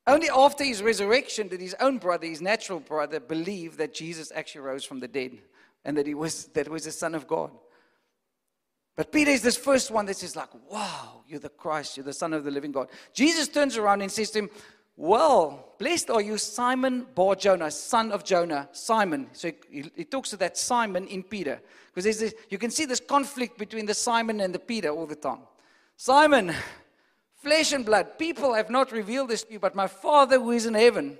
Only 0.07 0.29
after 0.29 0.63
his 0.63 0.81
resurrection 0.81 1.47
did 1.47 1.61
his 1.61 1.75
own 1.79 1.99
brother, 1.99 2.25
his 2.25 2.41
natural 2.41 2.79
brother, 2.79 3.19
believe 3.19 3.77
that 3.77 3.93
Jesus 3.93 4.31
actually 4.33 4.61
rose 4.61 4.83
from 4.83 4.99
the 4.99 5.07
dead 5.07 5.37
and 5.85 5.95
that 5.97 6.07
he 6.07 6.13
was 6.13 6.45
that 6.47 6.67
he 6.67 6.71
was 6.71 6.85
the 6.85 6.91
Son 6.91 7.13
of 7.13 7.27
God. 7.27 7.51
But 8.95 9.11
Peter 9.11 9.31
is 9.31 9.41
this 9.41 9.57
first 9.57 9.89
one 9.89 10.05
that 10.07 10.17
says, 10.17 10.35
like, 10.35 10.49
wow, 10.69 11.23
you're 11.27 11.39
the 11.39 11.49
Christ, 11.49 11.97
you're 11.97 12.03
the 12.03 12.13
Son 12.13 12.33
of 12.33 12.43
the 12.43 12.51
living 12.51 12.71
God. 12.71 12.89
Jesus 13.13 13.47
turns 13.47 13.77
around 13.77 14.01
and 14.01 14.11
says 14.11 14.31
to 14.31 14.39
him, 14.39 14.49
Well, 14.97 15.73
blessed 15.79 16.09
are 16.09 16.21
you, 16.21 16.37
Simon 16.37 17.07
Bar 17.15 17.35
Jonah, 17.35 17.71
son 17.71 18.11
of 18.11 18.23
Jonah, 18.23 18.69
Simon. 18.73 19.27
So 19.33 19.51
he, 19.69 19.89
he 19.95 20.03
talks 20.03 20.31
to 20.31 20.37
that 20.37 20.57
Simon 20.57 21.07
in 21.07 21.23
Peter. 21.23 21.61
Because 21.93 22.33
you 22.49 22.57
can 22.57 22.71
see 22.71 22.85
this 22.85 22.99
conflict 22.99 23.57
between 23.57 23.85
the 23.85 23.93
Simon 23.93 24.41
and 24.41 24.53
the 24.53 24.59
Peter 24.59 24.89
all 24.89 25.07
the 25.07 25.15
time. 25.15 25.41
Simon, 25.97 26.53
Flesh 27.41 27.73
and 27.73 27.83
blood, 27.83 28.19
people 28.19 28.53
have 28.53 28.69
not 28.69 28.91
revealed 28.91 29.29
this 29.29 29.43
to 29.43 29.53
you, 29.53 29.59
but 29.59 29.73
my 29.73 29.87
Father 29.87 30.39
who 30.39 30.51
is 30.51 30.67
in 30.67 30.75
heaven. 30.75 31.17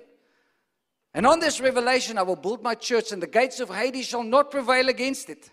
And 1.15 1.25
on 1.25 1.39
this 1.39 1.59
revelation, 1.59 2.19
I 2.19 2.21
will 2.21 2.35
build 2.35 2.61
my 2.61 2.75
church, 2.75 3.11
and 3.11 3.21
the 3.21 3.27
gates 3.27 3.59
of 3.59 3.69
Hades 3.69 4.05
shall 4.05 4.21
not 4.21 4.51
prevail 4.51 4.87
against 4.87 5.31
it. 5.31 5.49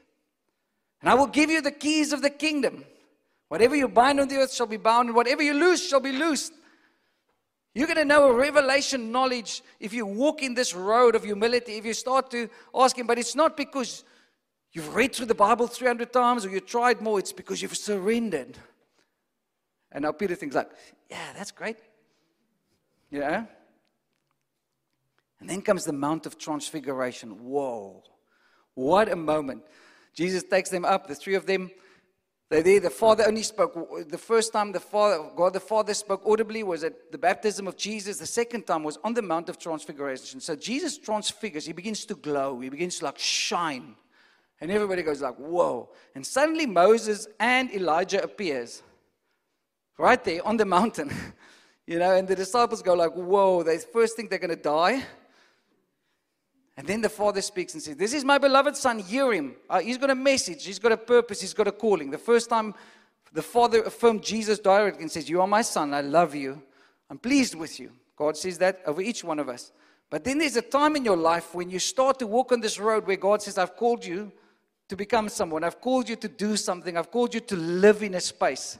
And 1.00 1.08
I 1.08 1.14
will 1.14 1.26
give 1.26 1.48
you 1.50 1.62
the 1.62 1.70
keys 1.70 2.12
of 2.12 2.20
the 2.20 2.28
kingdom. 2.28 2.84
Whatever 3.48 3.76
you 3.76 3.88
bind 3.88 4.20
on 4.20 4.28
the 4.28 4.36
earth 4.36 4.52
shall 4.52 4.66
be 4.66 4.76
bound, 4.76 5.08
and 5.08 5.16
whatever 5.16 5.42
you 5.42 5.54
loose 5.54 5.88
shall 5.88 6.00
be 6.00 6.12
loosed. 6.12 6.52
You're 7.74 7.86
going 7.86 7.96
to 7.96 8.04
know 8.04 8.28
a 8.28 8.34
revelation 8.34 9.10
knowledge 9.10 9.62
if 9.80 9.94
you 9.94 10.04
walk 10.04 10.42
in 10.42 10.52
this 10.52 10.74
road 10.74 11.14
of 11.14 11.24
humility, 11.24 11.78
if 11.78 11.86
you 11.86 11.94
start 11.94 12.30
to 12.32 12.50
ask 12.74 12.98
Him. 12.98 13.06
But 13.06 13.18
it's 13.18 13.34
not 13.34 13.56
because 13.56 14.04
you've 14.72 14.94
read 14.94 15.14
through 15.14 15.26
the 15.26 15.34
Bible 15.34 15.66
300 15.66 16.12
times 16.12 16.44
or 16.44 16.50
you 16.50 16.60
tried 16.60 17.00
more, 17.00 17.18
it's 17.18 17.32
because 17.32 17.62
you've 17.62 17.76
surrendered. 17.76 18.58
And 19.92 20.02
now 20.02 20.12
Peter 20.12 20.34
thinks 20.34 20.54
like, 20.54 20.70
yeah, 21.10 21.32
that's 21.36 21.50
great. 21.50 21.78
Yeah. 23.10 23.46
And 25.40 25.48
then 25.48 25.62
comes 25.62 25.84
the 25.84 25.92
Mount 25.92 26.26
of 26.26 26.38
Transfiguration. 26.38 27.44
Whoa. 27.44 28.02
What 28.74 29.10
a 29.10 29.16
moment. 29.16 29.62
Jesus 30.14 30.42
takes 30.42 30.70
them 30.70 30.84
up, 30.84 31.06
the 31.06 31.14
three 31.14 31.34
of 31.34 31.46
them. 31.46 31.70
They're 32.50 32.62
there. 32.62 32.80
The 32.80 32.90
Father 32.90 33.24
only 33.26 33.42
spoke. 33.42 34.08
The 34.08 34.18
first 34.18 34.52
time 34.52 34.72
the 34.72 34.80
Father, 34.80 35.30
God 35.36 35.52
the 35.52 35.60
Father 35.60 35.92
spoke 35.92 36.22
audibly 36.26 36.62
was 36.62 36.82
at 36.82 37.12
the 37.12 37.18
baptism 37.18 37.68
of 37.68 37.76
Jesus. 37.76 38.18
The 38.18 38.26
second 38.26 38.66
time 38.66 38.82
was 38.84 38.98
on 39.04 39.12
the 39.12 39.22
Mount 39.22 39.50
of 39.50 39.58
Transfiguration. 39.58 40.40
So 40.40 40.56
Jesus 40.56 40.96
transfigures. 40.96 41.66
He 41.66 41.74
begins 41.74 42.06
to 42.06 42.14
glow. 42.14 42.58
He 42.60 42.70
begins 42.70 42.98
to 43.00 43.04
like 43.04 43.18
shine. 43.18 43.96
And 44.60 44.70
everybody 44.70 45.02
goes 45.02 45.20
like, 45.20 45.36
whoa. 45.36 45.90
And 46.14 46.26
suddenly 46.26 46.64
Moses 46.66 47.28
and 47.38 47.70
Elijah 47.70 48.22
appears 48.22 48.82
right 49.98 50.22
there 50.24 50.46
on 50.46 50.56
the 50.56 50.64
mountain. 50.64 51.12
you 51.86 51.98
know, 51.98 52.14
and 52.14 52.26
the 52.26 52.36
disciples 52.36 52.80
go 52.80 52.94
like, 52.94 53.12
whoa, 53.12 53.62
they 53.62 53.78
first 53.78 54.16
think 54.16 54.30
they're 54.30 54.38
going 54.38 54.50
to 54.50 54.56
die. 54.56 55.02
And 56.78 56.86
then 56.86 57.00
the 57.00 57.08
father 57.08 57.42
speaks 57.42 57.74
and 57.74 57.82
says, 57.82 57.96
This 57.96 58.14
is 58.14 58.24
my 58.24 58.38
beloved 58.38 58.76
son, 58.76 59.00
hear 59.00 59.32
him. 59.32 59.56
Uh, 59.68 59.80
he's 59.80 59.98
got 59.98 60.10
a 60.10 60.14
message, 60.14 60.64
he's 60.64 60.78
got 60.78 60.92
a 60.92 60.96
purpose, 60.96 61.40
he's 61.40 61.52
got 61.52 61.66
a 61.66 61.72
calling. 61.72 62.08
The 62.08 62.18
first 62.18 62.48
time 62.48 62.72
the 63.32 63.42
father 63.42 63.82
affirmed 63.82 64.22
Jesus 64.22 64.60
directly 64.60 65.02
and 65.02 65.10
says, 65.10 65.28
You 65.28 65.40
are 65.40 65.46
my 65.48 65.62
son, 65.62 65.92
I 65.92 66.02
love 66.02 66.36
you, 66.36 66.62
I'm 67.10 67.18
pleased 67.18 67.56
with 67.56 67.80
you. 67.80 67.90
God 68.16 68.36
says 68.36 68.58
that 68.58 68.80
over 68.86 69.02
each 69.02 69.24
one 69.24 69.40
of 69.40 69.48
us. 69.48 69.72
But 70.08 70.22
then 70.22 70.38
there's 70.38 70.56
a 70.56 70.62
time 70.62 70.94
in 70.94 71.04
your 71.04 71.16
life 71.16 71.52
when 71.52 71.68
you 71.68 71.80
start 71.80 72.20
to 72.20 72.26
walk 72.28 72.52
on 72.52 72.60
this 72.60 72.78
road 72.78 73.06
where 73.08 73.16
God 73.16 73.42
says, 73.42 73.58
I've 73.58 73.74
called 73.74 74.04
you 74.04 74.30
to 74.88 74.96
become 74.96 75.28
someone, 75.28 75.64
I've 75.64 75.80
called 75.80 76.08
you 76.08 76.14
to 76.14 76.28
do 76.28 76.56
something, 76.56 76.96
I've 76.96 77.10
called 77.10 77.34
you 77.34 77.40
to 77.40 77.56
live 77.56 78.04
in 78.04 78.14
a 78.14 78.20
space. 78.20 78.78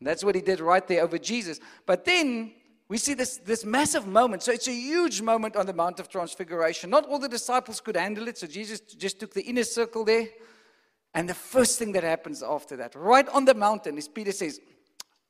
And 0.00 0.06
that's 0.06 0.24
what 0.24 0.34
he 0.34 0.40
did 0.40 0.60
right 0.60 0.86
there 0.86 1.02
over 1.02 1.18
Jesus. 1.18 1.58
But 1.86 2.04
then 2.04 2.52
we 2.88 2.98
see 2.98 3.14
this, 3.14 3.38
this 3.38 3.64
massive 3.64 4.06
moment. 4.06 4.42
So 4.42 4.52
it's 4.52 4.68
a 4.68 4.72
huge 4.72 5.22
moment 5.22 5.56
on 5.56 5.66
the 5.66 5.72
Mount 5.72 5.98
of 5.98 6.08
Transfiguration. 6.08 6.90
Not 6.90 7.06
all 7.06 7.18
the 7.18 7.28
disciples 7.28 7.80
could 7.80 7.96
handle 7.96 8.28
it, 8.28 8.38
so 8.38 8.46
Jesus 8.46 8.80
just 8.80 9.18
took 9.18 9.34
the 9.34 9.42
inner 9.42 9.64
circle 9.64 10.04
there. 10.04 10.28
And 11.14 11.28
the 11.28 11.34
first 11.34 11.78
thing 11.78 11.92
that 11.92 12.04
happens 12.04 12.42
after 12.42 12.76
that, 12.76 12.94
right 12.94 13.26
on 13.30 13.44
the 13.44 13.54
mountain, 13.54 13.96
is 13.96 14.06
Peter 14.06 14.32
says, 14.32 14.60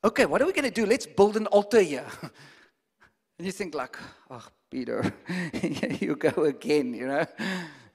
Okay, 0.05 0.27
what 0.27 0.43
are 0.43 0.47
we 0.47 0.53
going 0.53 0.65
to 0.65 0.71
do? 0.71 0.87
Let's 0.87 1.07
build 1.07 1.37
an 1.37 1.47
altar 1.47 1.81
here. 1.81 2.07
and 3.39 3.47
you 3.47 3.51
think, 3.53 3.75
like, 3.75 3.97
oh, 4.31 4.47
Peter, 4.71 5.13
you 6.01 6.15
go 6.17 6.45
again, 6.45 6.95
you 6.95 7.07
know? 7.07 7.27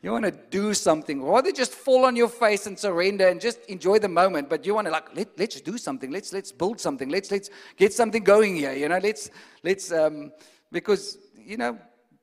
You 0.02 0.12
want 0.12 0.26
to 0.26 0.32
do 0.32 0.74
something. 0.74 1.22
Rather 1.22 1.52
just 1.52 1.74
fall 1.74 2.06
on 2.06 2.16
your 2.16 2.28
face 2.28 2.66
and 2.66 2.78
surrender 2.78 3.28
and 3.28 3.40
just 3.40 3.60
enjoy 3.66 4.00
the 4.00 4.08
moment. 4.08 4.50
But 4.50 4.66
you 4.66 4.74
want 4.74 4.88
to 4.88 4.92
like, 4.92 5.16
let, 5.16 5.38
let's 5.38 5.62
do 5.62 5.78
something. 5.78 6.10
Let's 6.10 6.34
let's 6.34 6.52
build 6.52 6.80
something. 6.80 7.10
Let's 7.10 7.30
let's 7.30 7.52
get 7.78 7.94
something 7.94 8.24
going 8.24 8.56
here. 8.56 8.74
You 8.74 8.90
know, 8.90 8.98
let's 8.98 9.30
let's 9.64 9.92
um, 9.92 10.32
because 10.72 11.20
you 11.36 11.58
know 11.58 11.78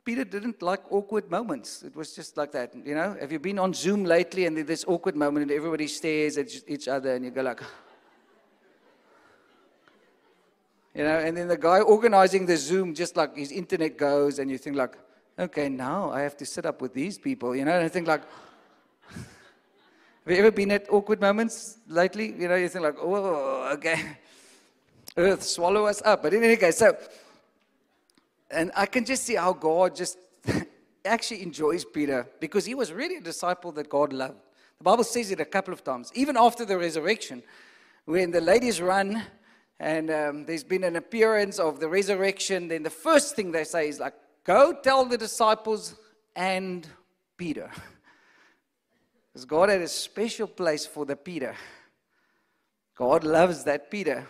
Peter 0.04 0.24
didn't 0.24 0.60
like 0.60 0.90
awkward 0.90 1.30
moments. 1.30 1.84
It 1.84 1.94
was 1.94 2.16
just 2.16 2.36
like 2.36 2.50
that. 2.52 2.74
You 2.74 2.96
know, 2.96 3.16
have 3.20 3.30
you 3.30 3.38
been 3.38 3.60
on 3.60 3.72
Zoom 3.72 4.04
lately 4.04 4.46
and 4.46 4.56
there's 4.56 4.66
this 4.66 4.84
awkward 4.88 5.14
moment 5.14 5.42
and 5.42 5.52
everybody 5.52 5.86
stares 5.86 6.36
at 6.36 6.48
each 6.66 6.88
other 6.88 7.14
and 7.14 7.24
you 7.24 7.30
go 7.30 7.42
like. 7.42 7.62
You 10.94 11.04
know, 11.04 11.18
and 11.18 11.36
then 11.36 11.46
the 11.46 11.56
guy 11.56 11.78
organizing 11.78 12.44
the 12.44 12.56
Zoom, 12.56 12.92
just 12.92 13.16
like 13.16 13.36
his 13.36 13.52
internet 13.52 13.96
goes, 13.96 14.40
and 14.40 14.50
you 14.50 14.58
think 14.58 14.74
like, 14.74 14.96
okay, 15.38 15.68
now 15.68 16.11
I 16.11 16.20
have 16.22 16.37
to 16.38 16.46
sit 16.46 16.66
up 16.66 16.83
with 16.83 16.92
these 16.92 17.18
people, 17.18 17.55
you 17.55 17.64
know, 17.64 17.72
and 17.72 17.85
I 17.85 17.88
think 17.88 18.09
like, 18.09 18.22
have 19.12 19.27
you 20.27 20.37
ever 20.37 20.51
been 20.51 20.70
at 20.72 20.87
awkward 20.90 21.20
moments 21.20 21.79
lately? 21.87 22.35
You 22.38 22.48
know, 22.48 22.57
you 22.57 22.68
think 22.68 22.85
like, 22.85 22.96
oh, 23.01 23.70
okay, 23.74 24.16
earth 25.16 25.42
swallow 25.42 25.87
us 25.87 26.03
up. 26.05 26.22
But 26.22 26.35
in 26.35 26.42
any 26.42 26.57
case, 26.57 26.79
so, 26.79 26.96
and 28.51 28.72
I 28.77 28.87
can 28.87 29.05
just 29.05 29.24
see 29.24 29.37
how 29.37 29.53
God 29.53 29.94
just 29.94 30.18
actually 31.05 31.42
enjoys 31.42 31.85
Peter 31.85 32.27
because 32.40 32.64
he 32.64 32.74
was 32.74 32.92
really 32.92 33.16
a 33.16 33.20
disciple 33.20 33.72
that 33.72 33.88
God 33.88 34.12
loved. 34.12 34.40
The 34.79 34.85
Bible 34.85 35.05
says 35.05 35.31
it 35.31 35.40
a 35.40 35.44
couple 35.44 35.74
of 35.74 35.83
times, 35.83 36.12
even 36.14 36.37
after 36.37 36.64
the 36.64 36.79
resurrection, 36.79 37.42
when 38.05 38.31
the 38.31 38.40
ladies 38.40 38.81
run 38.81 39.22
and 39.81 40.11
um, 40.11 40.44
there's 40.44 40.64
been 40.64 40.85
an 40.85 40.96
appearance 40.96 41.59
of 41.59 41.79
the 41.79 41.88
resurrection, 41.88 42.68
then 42.68 42.83
the 42.83 42.90
first 42.90 43.37
thing 43.37 43.53
they 43.53 43.64
say 43.64 43.88
is 43.88 44.01
like, 44.01 44.14
Go 44.48 44.72
tell 44.72 45.04
the 45.04 45.18
disciples 45.18 45.94
and 46.34 46.87
Peter. 47.37 47.70
Because 49.26 49.44
God 49.44 49.68
had 49.68 49.82
a 49.82 49.88
special 49.88 50.46
place 50.46 50.87
for 50.87 51.04
the 51.04 51.16
Peter. 51.16 51.54
God 52.94 53.24
loves 53.24 53.64
that 53.64 53.90
Peter. 53.90 54.26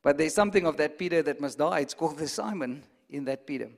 But 0.00 0.16
there's 0.16 0.32
something 0.32 0.66
of 0.66 0.78
that 0.78 0.98
Peter 0.98 1.20
that 1.20 1.38
must 1.38 1.58
die. 1.58 1.80
It's 1.80 1.92
called 1.92 2.16
the 2.16 2.26
Simon 2.26 2.82
in 3.10 3.26
that 3.26 3.46
Peter. 3.46 3.68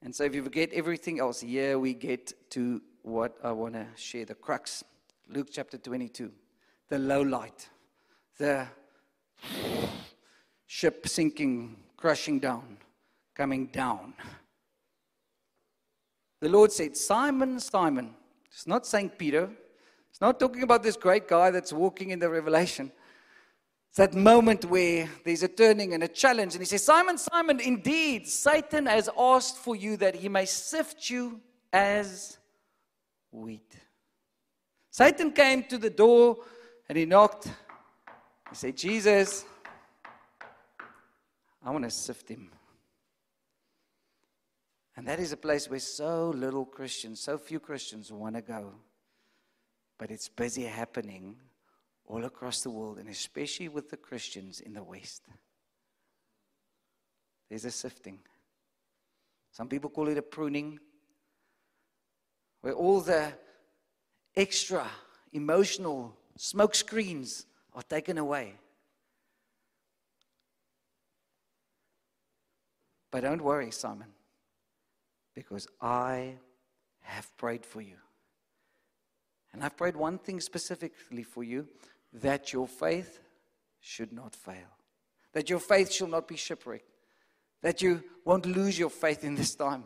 And 0.00 0.14
so 0.14 0.22
if 0.22 0.32
you 0.32 0.44
forget 0.44 0.70
everything 0.72 1.18
else, 1.18 1.40
here 1.40 1.76
we 1.80 1.92
get 1.92 2.32
to 2.50 2.80
what 3.02 3.36
I 3.42 3.50
want 3.50 3.74
to 3.74 3.88
share 3.96 4.24
the 4.24 4.36
crux. 4.36 4.84
Luke 5.28 5.48
chapter 5.50 5.76
22. 5.76 6.30
The 6.88 7.00
low 7.00 7.22
light. 7.22 7.68
The 8.38 8.68
ship 10.66 11.08
sinking, 11.08 11.74
crushing 11.96 12.38
down, 12.38 12.78
coming 13.38 13.66
down. 13.66 14.12
The 16.40 16.48
Lord 16.48 16.72
said, 16.72 16.96
Simon, 16.96 17.60
Simon. 17.60 18.14
It's 18.52 18.66
not 18.66 18.84
saying 18.84 19.10
Peter. 19.10 19.48
It's 20.10 20.20
not 20.20 20.40
talking 20.40 20.64
about 20.64 20.82
this 20.82 20.96
great 20.96 21.28
guy 21.28 21.52
that's 21.52 21.72
walking 21.72 22.10
in 22.10 22.18
the 22.18 22.28
revelation. 22.28 22.90
It's 23.90 23.98
that 23.98 24.14
moment 24.14 24.64
where 24.64 25.08
there's 25.24 25.44
a 25.44 25.48
turning 25.48 25.94
and 25.94 26.02
a 26.02 26.08
challenge. 26.08 26.54
And 26.54 26.62
he 26.62 26.66
says, 26.66 26.84
Simon, 26.84 27.16
Simon, 27.16 27.60
indeed, 27.60 28.26
Satan 28.26 28.86
has 28.86 29.08
asked 29.16 29.56
for 29.56 29.76
you 29.76 29.96
that 29.98 30.16
he 30.16 30.28
may 30.28 30.44
sift 30.44 31.08
you 31.08 31.40
as 31.72 32.38
wheat. 33.30 33.76
Satan 34.90 35.30
came 35.30 35.62
to 35.64 35.78
the 35.78 35.90
door 35.90 36.38
and 36.88 36.98
he 36.98 37.04
knocked. 37.04 37.46
He 38.50 38.56
said, 38.56 38.76
Jesus, 38.76 39.44
I 41.64 41.70
want 41.70 41.84
to 41.84 41.90
sift 41.90 42.28
him. 42.28 42.50
And 44.98 45.06
that 45.06 45.20
is 45.20 45.30
a 45.30 45.36
place 45.36 45.70
where 45.70 45.78
so 45.78 46.30
little 46.30 46.64
Christians, 46.64 47.20
so 47.20 47.38
few 47.38 47.60
Christians 47.60 48.10
want 48.10 48.34
to 48.34 48.42
go. 48.42 48.72
But 49.96 50.10
it's 50.10 50.28
busy 50.28 50.64
happening 50.64 51.36
all 52.04 52.24
across 52.24 52.64
the 52.64 52.70
world, 52.70 52.98
and 52.98 53.08
especially 53.08 53.68
with 53.68 53.90
the 53.90 53.96
Christians 53.96 54.58
in 54.58 54.74
the 54.74 54.82
West. 54.82 55.22
There's 57.48 57.64
a 57.64 57.70
sifting. 57.70 58.18
Some 59.52 59.68
people 59.68 59.88
call 59.88 60.08
it 60.08 60.18
a 60.18 60.22
pruning, 60.22 60.80
where 62.62 62.74
all 62.74 63.00
the 63.00 63.32
extra 64.34 64.84
emotional 65.32 66.16
smoke 66.36 66.74
screens 66.74 67.46
are 67.72 67.84
taken 67.84 68.18
away. 68.18 68.54
But 73.12 73.20
don't 73.20 73.42
worry, 73.42 73.70
Simon 73.70 74.08
because 75.38 75.68
I 75.80 76.34
have 77.02 77.36
prayed 77.36 77.64
for 77.64 77.80
you. 77.80 77.94
And 79.52 79.62
I've 79.62 79.76
prayed 79.76 79.94
one 79.94 80.18
thing 80.18 80.40
specifically 80.40 81.22
for 81.22 81.44
you 81.44 81.68
that 82.12 82.52
your 82.52 82.66
faith 82.66 83.20
should 83.78 84.12
not 84.12 84.34
fail, 84.34 84.72
that 85.32 85.48
your 85.48 85.60
faith 85.60 85.92
shall 85.92 86.08
not 86.08 86.26
be 86.26 86.34
shipwrecked, 86.34 86.90
that 87.62 87.80
you 87.80 88.02
won't 88.24 88.46
lose 88.46 88.76
your 88.76 88.90
faith 88.90 89.22
in 89.22 89.36
this 89.36 89.54
time. 89.54 89.84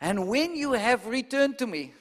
And 0.00 0.26
when 0.26 0.56
you 0.56 0.72
have 0.72 1.06
returned 1.06 1.58
to 1.58 1.66
me, 1.66 1.92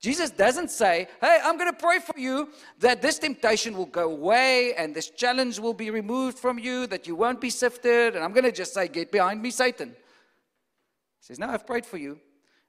Jesus 0.00 0.30
doesn't 0.30 0.70
say, 0.70 1.08
Hey, 1.20 1.40
I'm 1.44 1.58
going 1.58 1.70
to 1.70 1.78
pray 1.78 1.98
for 1.98 2.18
you 2.18 2.48
that 2.78 3.02
this 3.02 3.18
temptation 3.18 3.76
will 3.76 3.92
go 4.00 4.10
away 4.10 4.72
and 4.78 4.94
this 4.94 5.10
challenge 5.10 5.58
will 5.58 5.74
be 5.74 5.90
removed 5.90 6.38
from 6.38 6.58
you, 6.58 6.86
that 6.86 7.06
you 7.06 7.14
won't 7.14 7.40
be 7.42 7.50
sifted. 7.50 8.16
And 8.16 8.24
I'm 8.24 8.32
going 8.32 8.44
to 8.44 8.52
just 8.52 8.72
say, 8.72 8.88
Get 8.88 9.12
behind 9.12 9.42
me, 9.42 9.50
Satan. 9.50 9.94
He 11.24 11.28
says, 11.28 11.38
Now 11.38 11.50
I've 11.50 11.66
prayed 11.66 11.86
for 11.86 11.96
you. 11.96 12.20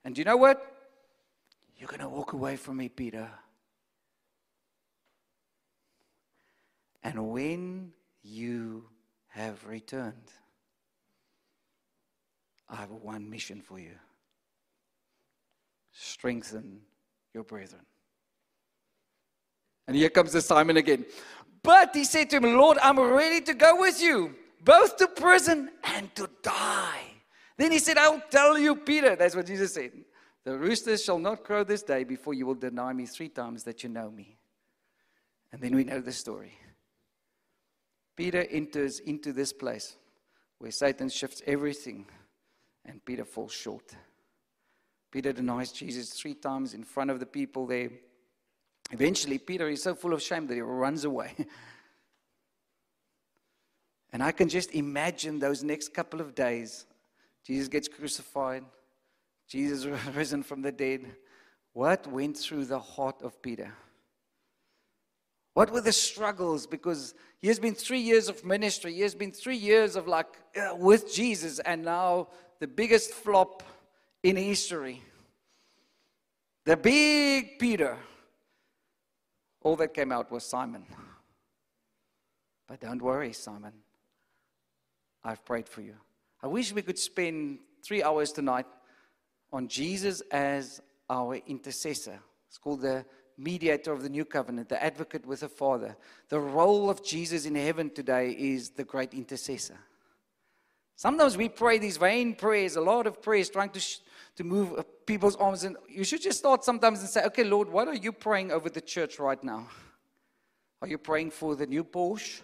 And 0.05 0.15
do 0.15 0.21
you 0.21 0.25
know 0.25 0.37
what? 0.37 0.65
You're 1.75 1.89
going 1.89 1.99
to 1.99 2.07
walk 2.07 2.31
away 2.31 2.55
from 2.55 2.77
me, 2.77 2.87
Peter. 2.87 3.29
And 7.03 7.31
when 7.31 7.91
you 8.23 8.85
have 9.27 9.67
returned, 9.67 10.31
I 12.69 12.77
have 12.77 12.91
one 12.91 13.29
mission 13.29 13.59
for 13.59 13.77
you 13.77 13.91
strengthen 15.91 16.79
your 17.33 17.43
brethren. 17.43 17.85
And 19.87 19.97
here 19.97 20.09
comes 20.09 20.31
the 20.31 20.41
Simon 20.41 20.77
again. 20.77 21.05
But 21.61 21.91
he 21.93 22.05
said 22.05 22.29
to 22.29 22.37
him, 22.37 22.57
Lord, 22.57 22.77
I'm 22.81 22.99
ready 22.99 23.41
to 23.41 23.53
go 23.53 23.81
with 23.81 24.01
you, 24.01 24.33
both 24.63 24.95
to 24.97 25.07
prison 25.07 25.71
and 25.83 26.13
to 26.15 26.29
die. 26.41 27.04
Then 27.57 27.71
he 27.71 27.79
said, 27.79 27.97
I'll 27.97 28.21
tell 28.29 28.57
you, 28.57 28.75
Peter. 28.75 29.15
That's 29.15 29.35
what 29.35 29.45
Jesus 29.45 29.73
said. 29.73 29.91
The 30.43 30.57
roosters 30.57 31.03
shall 31.03 31.19
not 31.19 31.43
crow 31.43 31.63
this 31.63 31.81
day 31.81 32.03
before 32.03 32.33
you 32.33 32.45
will 32.45 32.55
deny 32.55 32.93
me 32.93 33.05
three 33.05 33.29
times 33.29 33.63
that 33.63 33.83
you 33.83 33.89
know 33.89 34.11
me. 34.11 34.37
And 35.51 35.61
then 35.61 35.75
we 35.75 35.83
know 35.83 36.01
the 36.01 36.11
story. 36.11 36.53
Peter 38.15 38.45
enters 38.49 38.99
into 38.99 39.33
this 39.33 39.51
place 39.51 39.95
where 40.59 40.71
Satan 40.71 41.09
shifts 41.09 41.41
everything 41.47 42.05
and 42.85 43.03
Peter 43.03 43.25
falls 43.25 43.51
short. 43.51 43.95
Peter 45.11 45.33
denies 45.33 45.71
Jesus 45.71 46.11
three 46.11 46.33
times 46.33 46.73
in 46.73 46.83
front 46.83 47.09
of 47.09 47.19
the 47.19 47.25
people 47.25 47.65
there. 47.65 47.89
Eventually, 48.91 49.37
Peter 49.37 49.67
is 49.69 49.81
so 49.81 49.95
full 49.95 50.13
of 50.13 50.21
shame 50.21 50.45
that 50.47 50.55
he 50.55 50.61
runs 50.61 51.05
away. 51.05 51.33
and 54.13 54.21
I 54.21 54.31
can 54.31 54.47
just 54.47 54.73
imagine 54.73 55.39
those 55.39 55.63
next 55.63 55.93
couple 55.93 56.21
of 56.21 56.35
days 56.35 56.85
Jesus 57.45 57.67
gets 57.67 57.87
crucified, 57.87 58.63
Jesus 59.47 59.85
risen 60.15 60.43
from 60.43 60.61
the 60.61 60.71
dead. 60.71 61.15
What 61.73 62.07
went 62.07 62.37
through 62.37 62.65
the 62.65 62.79
heart 62.79 63.21
of 63.21 63.41
Peter? 63.41 63.73
What 65.53 65.71
were 65.71 65.81
the 65.81 65.91
struggles? 65.91 66.67
Because 66.67 67.13
he 67.39 67.47
has 67.47 67.59
been 67.59 67.75
three 67.75 67.99
years 67.99 68.27
of 68.27 68.43
ministry. 68.43 68.93
He 68.93 69.01
has 69.01 69.15
been 69.15 69.31
three 69.31 69.55
years 69.55 69.95
of 69.95 70.07
like 70.07 70.27
uh, 70.55 70.75
with 70.75 71.13
Jesus, 71.13 71.59
and 71.59 71.83
now 71.83 72.27
the 72.59 72.67
biggest 72.67 73.11
flop 73.11 73.63
in 74.23 74.35
history. 74.35 75.01
The 76.65 76.75
big 76.75 77.59
Peter. 77.59 77.97
All 79.61 79.75
that 79.77 79.93
came 79.93 80.11
out 80.11 80.31
was 80.31 80.43
Simon. 80.43 80.85
But 82.67 82.81
don't 82.81 83.01
worry, 83.01 83.33
Simon. 83.33 83.73
I've 85.23 85.43
prayed 85.45 85.69
for 85.69 85.81
you. 85.81 85.95
I 86.41 86.47
wish 86.47 86.73
we 86.73 86.81
could 86.81 86.99
spend 86.99 87.59
three 87.83 88.03
hours 88.03 88.31
tonight 88.31 88.67
on 89.51 89.67
Jesus 89.67 90.21
as 90.31 90.81
our 91.09 91.35
intercessor. 91.35 92.19
It's 92.47 92.57
called 92.57 92.81
the 92.81 93.05
mediator 93.37 93.91
of 93.91 94.01
the 94.01 94.09
new 94.09 94.25
covenant, 94.25 94.69
the 94.69 94.81
advocate 94.81 95.25
with 95.25 95.41
the 95.41 95.49
Father. 95.49 95.95
The 96.29 96.39
role 96.39 96.89
of 96.89 97.03
Jesus 97.03 97.45
in 97.45 97.55
heaven 97.55 97.89
today 97.89 98.31
is 98.31 98.69
the 98.69 98.83
great 98.83 99.13
intercessor. 99.13 99.77
Sometimes 100.95 101.35
we 101.35 101.49
pray 101.49 101.77
these 101.77 101.97
vain 101.97 102.35
prayers, 102.35 102.77
a 102.77 102.81
lot 102.81 103.05
of 103.05 103.21
prayers, 103.21 103.49
trying 103.49 103.71
to, 103.71 103.79
sh- 103.81 103.99
to 104.37 104.45
move 104.45 104.81
people's 105.05 105.35
arms. 105.35 105.65
And 105.65 105.75
you 105.89 106.05
should 106.05 106.21
just 106.21 106.39
start 106.39 106.63
sometimes 106.63 107.01
and 107.01 107.09
say, 107.09 107.25
okay, 107.25 107.43
Lord, 107.43 107.69
what 107.69 107.89
are 107.89 107.95
you 107.95 108.13
praying 108.13 108.51
over 108.51 108.69
the 108.69 108.79
church 108.79 109.19
right 109.19 109.43
now? 109.43 109.67
Are 110.81 110.87
you 110.87 110.97
praying 110.97 111.31
for 111.31 111.55
the 111.55 111.65
new 111.65 111.83
Porsche? 111.83 112.41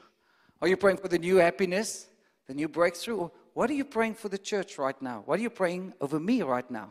Are 0.61 0.67
you 0.67 0.75
praying 0.75 0.97
for 0.97 1.07
the 1.07 1.17
new 1.17 1.37
happiness, 1.37 2.07
the 2.47 2.53
new 2.53 2.67
breakthrough? 2.67 3.29
What 3.53 3.69
are 3.69 3.73
you 3.73 3.85
praying 3.85 4.15
for 4.15 4.29
the 4.29 4.37
church 4.37 4.77
right 4.77 4.99
now? 5.01 5.23
What 5.25 5.39
are 5.39 5.41
you 5.41 5.49
praying 5.49 5.93
over 5.99 6.19
me 6.19 6.41
right 6.41 6.69
now? 6.69 6.89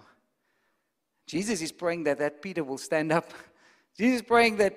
Jesus 1.27 1.62
is 1.62 1.73
praying 1.73 2.05
that 2.05 2.18
that 2.18 2.42
Peter 2.42 2.64
will 2.64 2.79
stand 2.79 3.12
up. 3.12 3.33
Jesus 3.96 4.16
is 4.16 4.27
praying 4.27 4.57
that 4.57 4.77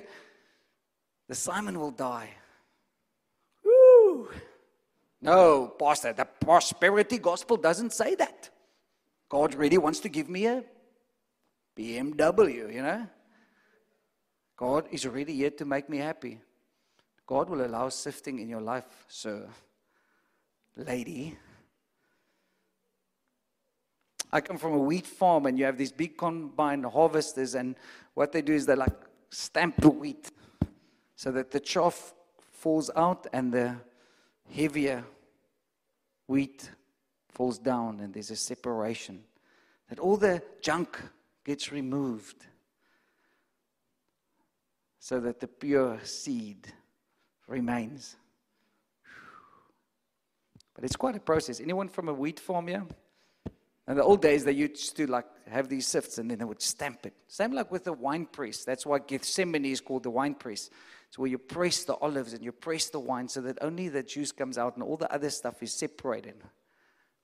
the 1.28 1.36
Simon 1.36 1.80
will 1.80 1.92
die. 1.92 2.30
Woo! 3.64 4.30
No, 5.22 5.74
Pastor, 5.80 6.14
the 6.14 6.26
prosperity 6.26 7.18
gospel 7.18 7.58
doesn't 7.58 7.94
say 7.94 8.16
that. 8.16 8.50
God 9.30 9.56
really 9.56 9.78
wants 9.78 10.00
to 10.02 10.10
give 10.10 10.30
me 10.30 10.46
a 10.46 10.64
BMW, 11.78 12.74
you 12.74 12.82
know? 12.82 13.08
God 14.56 14.88
is 14.92 15.08
really 15.08 15.34
here 15.34 15.50
to 15.52 15.66
make 15.66 15.90
me 15.90 15.98
happy. 15.98 16.40
God 17.26 17.50
will 17.50 17.66
allow 17.66 17.90
sifting 17.90 18.40
in 18.40 18.48
your 18.48 18.62
life, 18.62 19.06
sir, 19.08 19.48
lady. 20.76 21.38
I 24.34 24.42
come 24.42 24.58
from 24.58 24.74
a 24.74 24.80
wheat 24.80 25.06
farm, 25.06 25.46
and 25.46 25.60
you 25.60 25.66
have 25.66 25.78
these 25.78 25.92
big 25.92 26.18
combine 26.18 26.82
harvesters, 26.82 27.54
and 27.54 27.76
what 28.16 28.32
they 28.32 28.42
do 28.42 28.54
is 28.54 28.66
they 28.66 28.74
like 28.74 29.00
stamp 29.30 29.76
the 29.78 29.92
wheat 29.92 30.32
so 31.16 31.32
that 31.32 31.52
the 31.52 31.60
chaff 31.60 32.16
falls 32.52 32.90
out 32.96 33.28
and 33.32 33.54
the 33.54 33.76
heavier 34.52 35.04
wheat 36.26 36.72
falls 37.30 37.60
down, 37.60 38.00
and 38.00 38.12
there's 38.12 38.32
a 38.32 38.36
separation. 38.36 39.24
that 39.90 40.00
all 40.00 40.18
the 40.18 40.42
junk 40.62 41.00
gets 41.44 41.72
removed 41.72 42.48
so 44.98 45.20
that 45.20 45.40
the 45.40 45.48
pure 45.48 46.00
seed 46.04 46.74
remains. 47.48 48.16
But 50.74 50.86
it's 50.86 50.96
quite 50.96 51.16
a 51.16 51.20
process. 51.20 51.60
Anyone 51.60 51.90
from 51.90 52.10
a 52.10 52.14
wheat 52.14 52.40
farm 52.40 52.68
here? 52.68 52.88
In 53.88 53.98
the 53.98 54.04
old 54.04 54.22
days, 54.22 54.46
they 54.46 54.54
used 54.54 54.96
to 54.96 55.08
like 55.08 55.26
have 55.48 55.68
these 55.68 55.86
sifts 55.86 56.18
and 56.18 56.32
then 56.32 56.40
they 56.40 56.46
would 56.46 56.62
stamp 56.62 57.06
it. 57.06 57.14
Same 57.28 57.52
like 57.52 57.70
with 57.70 57.84
the 57.84 57.94
wine 57.94 58.26
press. 58.26 58.64
That's 58.64 58.86
why 58.86 59.00
Gethsemane 59.00 59.66
is 59.66 59.82
called 59.82 60.04
the 60.04 60.10
wine 60.10 60.36
press. 60.36 60.70
It's 61.10 61.20
where 61.20 61.30
you 61.30 61.38
press 61.38 61.84
the 61.84 61.96
olives 61.96 62.34
and 62.34 62.44
you 62.44 62.52
press 62.52 62.90
the 62.90 63.00
wine 63.00 63.28
so 63.28 63.42
that 63.42 63.58
only 63.62 63.90
the 63.90 64.02
juice 64.02 64.32
comes 64.32 64.58
out 64.58 64.76
and 64.76 64.84
all 64.84 64.98
the 64.98 65.14
other 65.14 65.30
stuff 65.30 65.62
is 65.62 65.74
separated. 65.74 66.36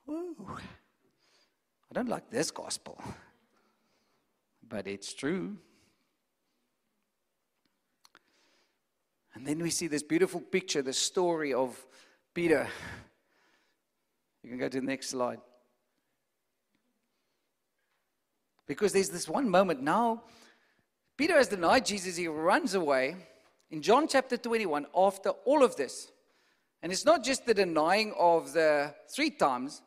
Ooh. 0.10 0.58
I 1.89 1.93
don't 1.93 2.10
like 2.10 2.30
this 2.30 2.52
gospel, 2.52 3.02
but 4.67 4.86
it's 4.86 5.13
true. 5.13 5.58
And 9.34 9.48
then 9.48 9.60
we 9.60 9.69
see 9.69 9.88
this 9.88 10.04
beautiful 10.04 10.41
picture, 10.41 10.82
the 10.82 10.93
story 10.93 11.54
of 11.54 11.84
Peter. 12.34 12.67
You 14.43 14.50
can 14.50 14.60
go 14.60 14.69
to 14.69 14.82
the 14.82 14.86
next 14.86 15.10
slide. 15.10 15.39
Because 18.69 18.93
there's 18.93 19.10
this 19.10 19.27
one 19.27 19.49
moment 19.49 19.82
now, 19.82 20.21
Peter 21.17 21.36
has 21.38 21.47
denied 21.47 21.88
Jesus, 21.88 22.15
he 22.17 22.27
runs 22.27 22.75
away. 22.75 23.15
In 23.71 23.82
John 23.82 24.08
chapter 24.08 24.38
21, 24.38 24.86
after 24.95 25.32
all 25.43 25.63
of 25.63 25.75
this, 25.75 26.12
and 26.84 26.91
it's 26.91 27.03
not 27.03 27.23
just 27.23 27.47
the 27.47 27.53
denying 27.55 28.13
of 28.17 28.53
the 28.53 28.93
three 29.13 29.32
times, 29.32 29.82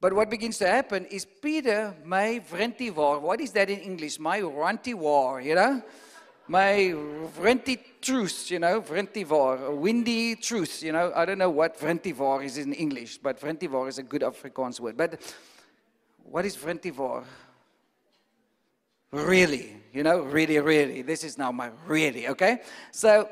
but 0.00 0.14
what 0.14 0.30
begins 0.30 0.56
to 0.58 0.66
happen 0.66 1.04
is 1.06 1.26
Peter 1.26 1.94
my 2.06 2.42
vrentivor. 2.50 3.20
What 3.20 3.42
is 3.42 3.52
that 3.52 3.68
in 3.68 3.80
English? 3.80 4.18
My 4.18 4.40
rantiwar, 4.40 5.44
you 5.44 5.54
know? 5.54 5.82
My 6.48 6.94
vrenty 7.38 7.78
truth, 8.00 8.50
you 8.50 8.60
know, 8.60 8.80
vrentivor, 8.80 9.76
windy 9.76 10.36
truth, 10.36 10.82
you 10.82 10.92
know. 10.92 11.12
I 11.14 11.26
don't 11.26 11.38
know 11.38 11.50
what 11.50 11.78
vrentivor 11.78 12.42
is 12.42 12.56
in 12.56 12.72
English, 12.72 13.18
but 13.18 13.38
vrentivor 13.38 13.88
is 13.88 13.98
a 13.98 14.02
good 14.02 14.22
Afrikaans 14.22 14.80
word. 14.80 14.96
But 14.96 15.20
what 16.24 16.46
is 16.46 16.56
vrentivor? 16.56 17.24
Really, 19.12 19.76
you 19.92 20.02
know, 20.02 20.20
really, 20.20 20.58
really. 20.58 21.02
This 21.02 21.22
is 21.22 21.36
now 21.36 21.52
my 21.52 21.70
really, 21.86 22.28
okay? 22.28 22.62
So 22.92 23.28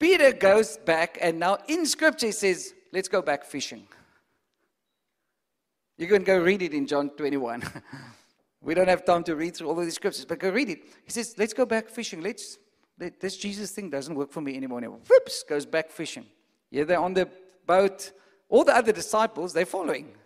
Peter 0.00 0.32
goes 0.32 0.76
back, 0.78 1.16
and 1.20 1.38
now 1.38 1.58
in 1.68 1.86
scripture 1.86 2.26
it 2.26 2.34
says, 2.34 2.74
let's 2.92 3.08
go 3.08 3.22
back 3.22 3.44
fishing. 3.44 3.86
You 5.96 6.08
can 6.08 6.24
go 6.24 6.38
read 6.38 6.60
it 6.62 6.74
in 6.74 6.86
John 6.86 7.10
21. 7.10 7.62
we 8.60 8.74
don't 8.74 8.88
have 8.88 9.04
time 9.04 9.22
to 9.24 9.36
read 9.36 9.56
through 9.56 9.68
all 9.68 9.78
of 9.78 9.86
the 9.86 9.92
scriptures, 9.92 10.24
but 10.24 10.40
go 10.40 10.50
read 10.50 10.68
it. 10.68 10.80
He 11.04 11.12
says, 11.12 11.36
let's 11.38 11.54
go 11.54 11.64
back 11.64 11.88
fishing. 11.88 12.20
Let's, 12.20 12.58
let, 12.98 13.20
this 13.20 13.36
Jesus 13.36 13.70
thing 13.70 13.90
doesn't 13.90 14.14
work 14.14 14.32
for 14.32 14.40
me 14.40 14.56
anymore. 14.56 14.78
And 14.78 14.92
whoops, 15.08 15.44
goes 15.44 15.64
back 15.64 15.90
fishing. 15.90 16.26
Yeah, 16.72 16.82
they're 16.82 16.98
on 16.98 17.14
the 17.14 17.28
boat. 17.64 18.10
All 18.48 18.64
the 18.64 18.74
other 18.74 18.90
disciples, 18.90 19.52
they're 19.52 19.66
following. 19.66 20.16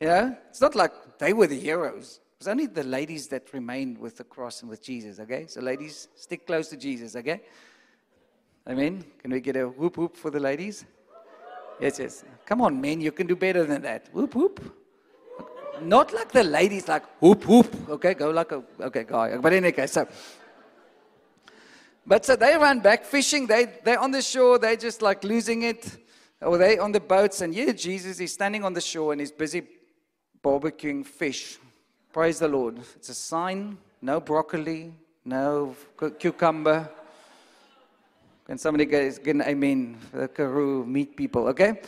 Yeah, 0.00 0.34
it's 0.50 0.60
not 0.60 0.76
like 0.76 1.18
they 1.18 1.32
were 1.32 1.48
the 1.48 1.58
heroes. 1.58 2.20
It's 2.42 2.48
only 2.48 2.66
the 2.66 2.82
ladies 2.82 3.28
that 3.28 3.52
remained 3.52 3.96
with 3.98 4.16
the 4.16 4.24
cross 4.24 4.62
and 4.62 4.68
with 4.68 4.82
Jesus, 4.82 5.20
okay? 5.20 5.46
So, 5.46 5.60
ladies, 5.60 6.08
stick 6.16 6.44
close 6.44 6.66
to 6.70 6.76
Jesus, 6.76 7.14
okay? 7.14 7.40
Amen. 8.68 9.04
Can 9.20 9.30
we 9.30 9.38
get 9.38 9.54
a 9.54 9.68
whoop 9.68 9.96
whoop 9.96 10.16
for 10.16 10.28
the 10.28 10.40
ladies? 10.40 10.84
Yes, 11.80 12.00
yes. 12.00 12.24
Come 12.44 12.60
on, 12.62 12.80
men, 12.80 13.00
you 13.00 13.12
can 13.12 13.28
do 13.28 13.36
better 13.36 13.62
than 13.62 13.82
that. 13.82 14.08
Whoop 14.12 14.34
whoop. 14.34 14.74
Not 15.82 16.12
like 16.12 16.32
the 16.32 16.42
ladies, 16.42 16.88
like 16.88 17.04
whoop 17.20 17.46
whoop. 17.46 17.88
Okay, 17.90 18.14
go 18.14 18.30
like 18.30 18.50
a 18.50 18.64
okay 18.80 19.04
guy. 19.04 19.36
But 19.36 19.52
in 19.52 19.64
any 19.64 19.70
case, 19.70 19.92
so. 19.92 20.08
But 22.04 22.26
so 22.26 22.34
they 22.34 22.56
run 22.56 22.80
back 22.80 23.04
fishing. 23.04 23.46
They 23.46 23.66
they're 23.84 24.00
on 24.00 24.10
the 24.10 24.20
shore. 24.20 24.58
They're 24.58 24.74
just 24.74 25.00
like 25.00 25.22
losing 25.22 25.62
it, 25.62 25.96
or 26.40 26.58
they 26.58 26.76
on 26.76 26.90
the 26.90 26.98
boats. 26.98 27.40
And 27.40 27.54
yeah, 27.54 27.70
Jesus 27.70 28.18
is 28.18 28.32
standing 28.32 28.64
on 28.64 28.72
the 28.72 28.80
shore 28.80 29.12
and 29.12 29.20
he's 29.20 29.30
busy 29.30 29.62
barbecuing 30.42 31.06
fish. 31.06 31.60
Praise 32.12 32.40
the 32.40 32.48
Lord. 32.48 32.78
It's 32.96 33.08
a 33.08 33.14
sign 33.14 33.78
no 34.02 34.20
broccoli, 34.20 34.92
no 35.24 35.74
cucumber. 36.18 36.90
Can 38.44 38.58
somebody 38.58 38.84
get, 38.84 39.24
get 39.24 39.34
an 39.36 39.42
amen 39.42 39.96
for 40.10 40.18
the 40.18 40.28
Karoo 40.28 40.84
meat 40.84 41.16
people? 41.16 41.48
Okay? 41.48 41.80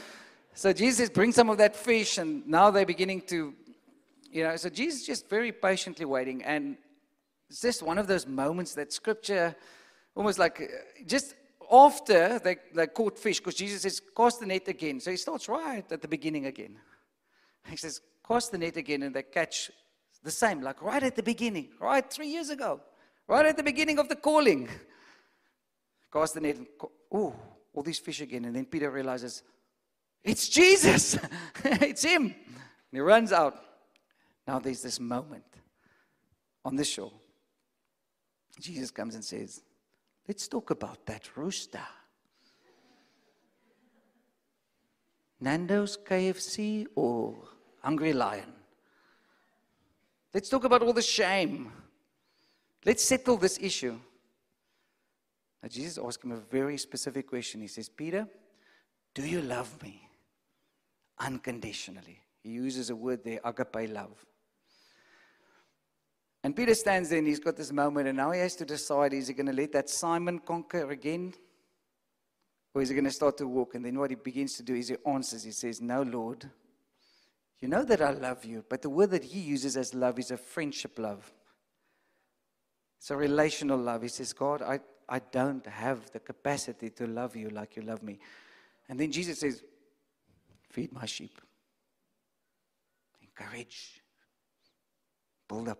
So 0.54 0.72
Jesus 0.72 1.10
brings 1.10 1.34
some 1.34 1.50
of 1.50 1.58
that 1.58 1.76
fish, 1.76 2.16
and 2.16 2.46
now 2.46 2.70
they're 2.70 2.86
beginning 2.86 3.20
to, 3.22 3.52
you 4.32 4.44
know, 4.44 4.56
so 4.56 4.70
Jesus 4.70 5.00
is 5.00 5.06
just 5.06 5.28
very 5.28 5.52
patiently 5.52 6.06
waiting. 6.06 6.42
And 6.42 6.78
it's 7.50 7.60
just 7.60 7.82
one 7.82 7.98
of 7.98 8.06
those 8.06 8.26
moments 8.26 8.72
that 8.76 8.94
scripture 8.94 9.54
almost 10.16 10.38
like 10.38 10.58
uh, 10.60 11.04
just 11.06 11.34
after 11.70 12.38
they, 12.38 12.56
they 12.74 12.86
caught 12.86 13.18
fish, 13.18 13.40
because 13.40 13.56
Jesus 13.56 13.82
says, 13.82 14.00
cast 14.16 14.40
the 14.40 14.46
net 14.46 14.68
again. 14.68 15.00
So 15.00 15.10
he 15.10 15.18
starts 15.18 15.50
right 15.50 15.84
at 15.92 16.00
the 16.00 16.08
beginning 16.08 16.46
again. 16.46 16.76
He 17.68 17.76
says, 17.76 18.00
cast 18.26 18.52
the 18.52 18.58
net 18.58 18.78
again, 18.78 19.02
and 19.02 19.14
they 19.14 19.24
catch 19.24 19.70
the 20.24 20.30
same, 20.30 20.62
like 20.62 20.82
right 20.82 21.02
at 21.02 21.14
the 21.14 21.22
beginning, 21.22 21.68
right 21.78 22.10
three 22.10 22.28
years 22.28 22.50
ago, 22.50 22.80
right 23.28 23.46
at 23.46 23.56
the 23.56 23.62
beginning 23.62 23.98
of 23.98 24.08
the 24.08 24.16
calling. 24.16 24.68
Cast 26.12 26.34
the 26.34 26.40
net, 26.40 26.56
and, 26.56 26.66
oh, 27.12 27.34
all 27.72 27.82
these 27.82 27.98
fish 27.98 28.20
again. 28.20 28.46
And 28.46 28.56
then 28.56 28.64
Peter 28.64 28.90
realizes, 28.90 29.42
it's 30.22 30.48
Jesus, 30.48 31.18
it's 31.64 32.02
him. 32.02 32.22
And 32.24 32.34
he 32.92 33.00
runs 33.00 33.32
out. 33.32 33.60
Now 34.46 34.58
there's 34.58 34.82
this 34.82 34.98
moment 34.98 35.44
on 36.64 36.76
the 36.76 36.84
shore. 36.84 37.12
Jesus 38.60 38.90
comes 38.90 39.14
and 39.14 39.24
says, 39.24 39.62
Let's 40.26 40.48
talk 40.48 40.70
about 40.70 41.04
that 41.06 41.36
rooster. 41.36 41.86
Nando's 45.40 45.98
KFC 45.98 46.86
or 46.94 47.36
Hungry 47.82 48.14
Lion? 48.14 48.63
Let's 50.34 50.48
talk 50.48 50.64
about 50.64 50.82
all 50.82 50.92
the 50.92 51.00
shame. 51.00 51.70
Let's 52.84 53.04
settle 53.04 53.36
this 53.36 53.58
issue. 53.60 53.96
Now, 55.62 55.68
Jesus 55.68 55.96
asked 56.04 56.24
him 56.24 56.32
a 56.32 56.36
very 56.36 56.76
specific 56.76 57.28
question. 57.28 57.60
He 57.60 57.68
says, 57.68 57.88
Peter, 57.88 58.26
do 59.14 59.26
you 59.26 59.40
love 59.40 59.80
me 59.80 60.08
unconditionally? 61.20 62.18
He 62.42 62.50
uses 62.50 62.90
a 62.90 62.96
word 62.96 63.22
there, 63.24 63.40
agape 63.44 63.90
love. 63.90 64.26
And 66.42 66.54
Peter 66.54 66.74
stands 66.74 67.08
there 67.08 67.20
and 67.20 67.26
he's 67.26 67.40
got 67.40 67.56
this 67.56 67.72
moment, 67.72 68.08
and 68.08 68.18
now 68.18 68.32
he 68.32 68.40
has 68.40 68.54
to 68.56 68.66
decide 68.66 69.14
is 69.14 69.28
he 69.28 69.34
going 69.34 69.46
to 69.46 69.52
let 69.52 69.72
that 69.72 69.88
Simon 69.88 70.40
conquer 70.40 70.90
again? 70.90 71.32
Or 72.74 72.82
is 72.82 72.88
he 72.88 72.94
going 72.94 73.04
to 73.04 73.10
start 73.10 73.38
to 73.38 73.46
walk? 73.46 73.76
And 73.76 73.84
then 73.84 73.98
what 73.98 74.10
he 74.10 74.16
begins 74.16 74.54
to 74.54 74.62
do 74.62 74.74
is 74.74 74.88
he 74.88 74.96
answers, 75.06 75.44
he 75.44 75.52
says, 75.52 75.80
No, 75.80 76.02
Lord, 76.02 76.50
you 77.60 77.68
know 77.68 77.84
that 77.84 78.02
I 78.02 78.10
love 78.10 78.44
you, 78.44 78.64
but 78.68 78.82
the 78.82 78.90
word 78.90 79.10
that 79.10 79.24
he 79.24 79.40
uses 79.40 79.76
as 79.76 79.94
love 79.94 80.18
is 80.18 80.30
a 80.30 80.36
friendship 80.36 80.98
love. 80.98 81.32
It's 82.98 83.10
a 83.10 83.16
relational 83.16 83.78
love. 83.78 84.02
He 84.02 84.08
says, 84.08 84.32
God, 84.32 84.62
I, 84.62 84.80
I 85.08 85.18
don't 85.18 85.66
have 85.66 86.10
the 86.10 86.20
capacity 86.20 86.90
to 86.90 87.06
love 87.06 87.36
you 87.36 87.50
like 87.50 87.76
you 87.76 87.82
love 87.82 88.02
me. 88.02 88.18
And 88.88 88.98
then 88.98 89.12
Jesus 89.12 89.40
says, 89.40 89.62
Feed 90.70 90.92
my 90.92 91.06
sheep. 91.06 91.40
Encourage. 93.22 94.02
Build 95.48 95.68
up. 95.68 95.78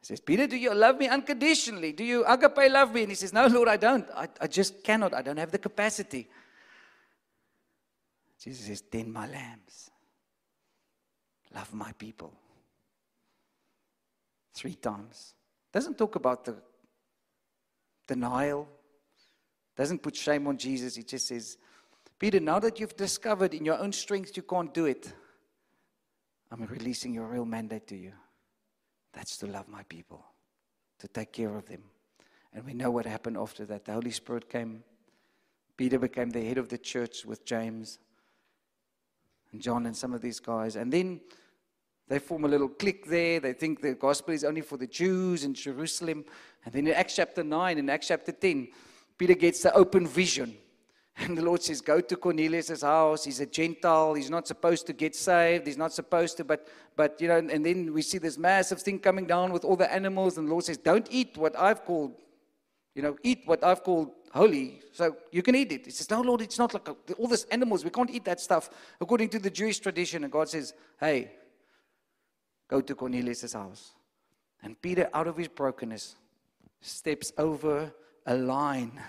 He 0.00 0.06
says, 0.06 0.20
Peter, 0.20 0.46
do 0.46 0.56
you 0.56 0.74
love 0.74 0.98
me 0.98 1.08
unconditionally? 1.08 1.92
Do 1.92 2.04
you 2.04 2.24
agape 2.26 2.70
love 2.70 2.92
me? 2.92 3.02
And 3.02 3.10
he 3.10 3.14
says, 3.14 3.32
No, 3.32 3.46
Lord, 3.46 3.68
I 3.68 3.76
don't. 3.76 4.06
I, 4.14 4.28
I 4.40 4.46
just 4.48 4.82
cannot. 4.82 5.14
I 5.14 5.22
don't 5.22 5.38
have 5.38 5.52
the 5.52 5.58
capacity. 5.58 6.28
Jesus 8.42 8.66
says, 8.66 8.82
Tend 8.82 9.12
my 9.12 9.26
lambs. 9.28 9.90
Love 11.54 11.72
my 11.74 11.92
people. 11.92 12.32
Three 14.54 14.74
times. 14.74 15.34
Doesn't 15.72 15.96
talk 15.96 16.16
about 16.16 16.44
the 16.44 16.56
denial. 18.06 18.68
Doesn't 19.76 20.02
put 20.02 20.16
shame 20.16 20.46
on 20.46 20.58
Jesus. 20.58 20.96
He 20.96 21.02
just 21.02 21.28
says, 21.28 21.56
Peter, 22.18 22.40
now 22.40 22.58
that 22.58 22.80
you've 22.80 22.96
discovered 22.96 23.54
in 23.54 23.64
your 23.64 23.78
own 23.78 23.92
strength 23.92 24.36
you 24.36 24.42
can't 24.42 24.74
do 24.74 24.86
it, 24.86 25.12
I'm 26.50 26.64
releasing 26.66 27.14
your 27.14 27.26
real 27.26 27.44
mandate 27.44 27.86
to 27.88 27.96
you. 27.96 28.12
That's 29.12 29.36
to 29.38 29.46
love 29.46 29.68
my 29.68 29.82
people, 29.84 30.24
to 30.98 31.08
take 31.08 31.32
care 31.32 31.54
of 31.56 31.66
them. 31.66 31.82
And 32.52 32.64
we 32.64 32.74
know 32.74 32.90
what 32.90 33.06
happened 33.06 33.38
after 33.38 33.64
that. 33.66 33.84
The 33.84 33.92
Holy 33.92 34.10
Spirit 34.10 34.50
came. 34.50 34.82
Peter 35.76 35.98
became 35.98 36.30
the 36.30 36.44
head 36.44 36.58
of 36.58 36.68
the 36.68 36.78
church 36.78 37.24
with 37.24 37.44
James 37.44 37.98
and 39.52 39.60
John 39.60 39.86
and 39.86 39.96
some 39.96 40.14
of 40.14 40.20
these 40.20 40.40
guys. 40.40 40.76
And 40.76 40.92
then 40.92 41.20
they 42.08 42.18
form 42.18 42.44
a 42.44 42.48
little 42.48 42.68
clique 42.68 43.06
there. 43.06 43.40
They 43.40 43.52
think 43.52 43.80
the 43.80 43.94
gospel 43.94 44.34
is 44.34 44.44
only 44.44 44.60
for 44.60 44.76
the 44.76 44.86
Jews 44.86 45.44
in 45.44 45.54
Jerusalem. 45.54 46.24
And 46.64 46.74
then 46.74 46.86
in 46.86 46.94
Acts 46.94 47.16
chapter 47.16 47.44
9 47.44 47.78
and 47.78 47.90
Acts 47.90 48.08
chapter 48.08 48.32
10, 48.32 48.68
Peter 49.18 49.34
gets 49.34 49.62
the 49.62 49.72
open 49.74 50.06
vision. 50.06 50.56
And 51.18 51.36
the 51.36 51.42
Lord 51.42 51.62
says, 51.62 51.80
Go 51.82 52.00
to 52.00 52.16
Cornelius' 52.16 52.82
house. 52.82 53.24
He's 53.24 53.40
a 53.40 53.46
Gentile. 53.46 54.14
He's 54.14 54.30
not 54.30 54.46
supposed 54.46 54.86
to 54.86 54.94
get 54.94 55.14
saved. 55.14 55.66
He's 55.66 55.76
not 55.76 55.92
supposed 55.92 56.38
to, 56.38 56.44
but, 56.44 56.68
but, 56.96 57.20
you 57.20 57.28
know, 57.28 57.36
and 57.36 57.64
then 57.64 57.92
we 57.92 58.00
see 58.00 58.18
this 58.18 58.38
massive 58.38 58.80
thing 58.80 58.98
coming 58.98 59.26
down 59.26 59.52
with 59.52 59.64
all 59.64 59.76
the 59.76 59.92
animals. 59.92 60.38
And 60.38 60.48
the 60.48 60.52
Lord 60.52 60.64
says, 60.64 60.78
Don't 60.78 61.06
eat 61.10 61.36
what 61.36 61.58
I've 61.58 61.84
called, 61.84 62.14
you 62.94 63.02
know, 63.02 63.16
eat 63.22 63.42
what 63.44 63.62
I've 63.62 63.82
called 63.82 64.10
holy. 64.32 64.80
So 64.92 65.16
you 65.30 65.42
can 65.42 65.54
eat 65.54 65.72
it. 65.72 65.84
He 65.86 65.90
says, 65.90 66.10
No, 66.10 66.20
Lord, 66.20 66.40
it's 66.40 66.58
not 66.58 66.74
like 66.74 66.88
all 67.18 67.28
these 67.28 67.44
animals. 67.44 67.84
We 67.84 67.90
can't 67.90 68.10
eat 68.10 68.24
that 68.24 68.40
stuff 68.40 68.70
according 69.00 69.28
to 69.30 69.38
the 69.38 69.50
Jewish 69.50 69.78
tradition. 69.78 70.24
And 70.24 70.32
God 70.32 70.48
says, 70.48 70.74
Hey, 70.98 71.32
go 72.68 72.80
to 72.80 72.94
Cornelius' 72.94 73.52
house. 73.52 73.92
And 74.62 74.80
Peter, 74.80 75.08
out 75.12 75.26
of 75.26 75.36
his 75.36 75.48
brokenness, 75.48 76.16
steps 76.80 77.32
over 77.36 77.92
a 78.26 78.34
line 78.34 79.00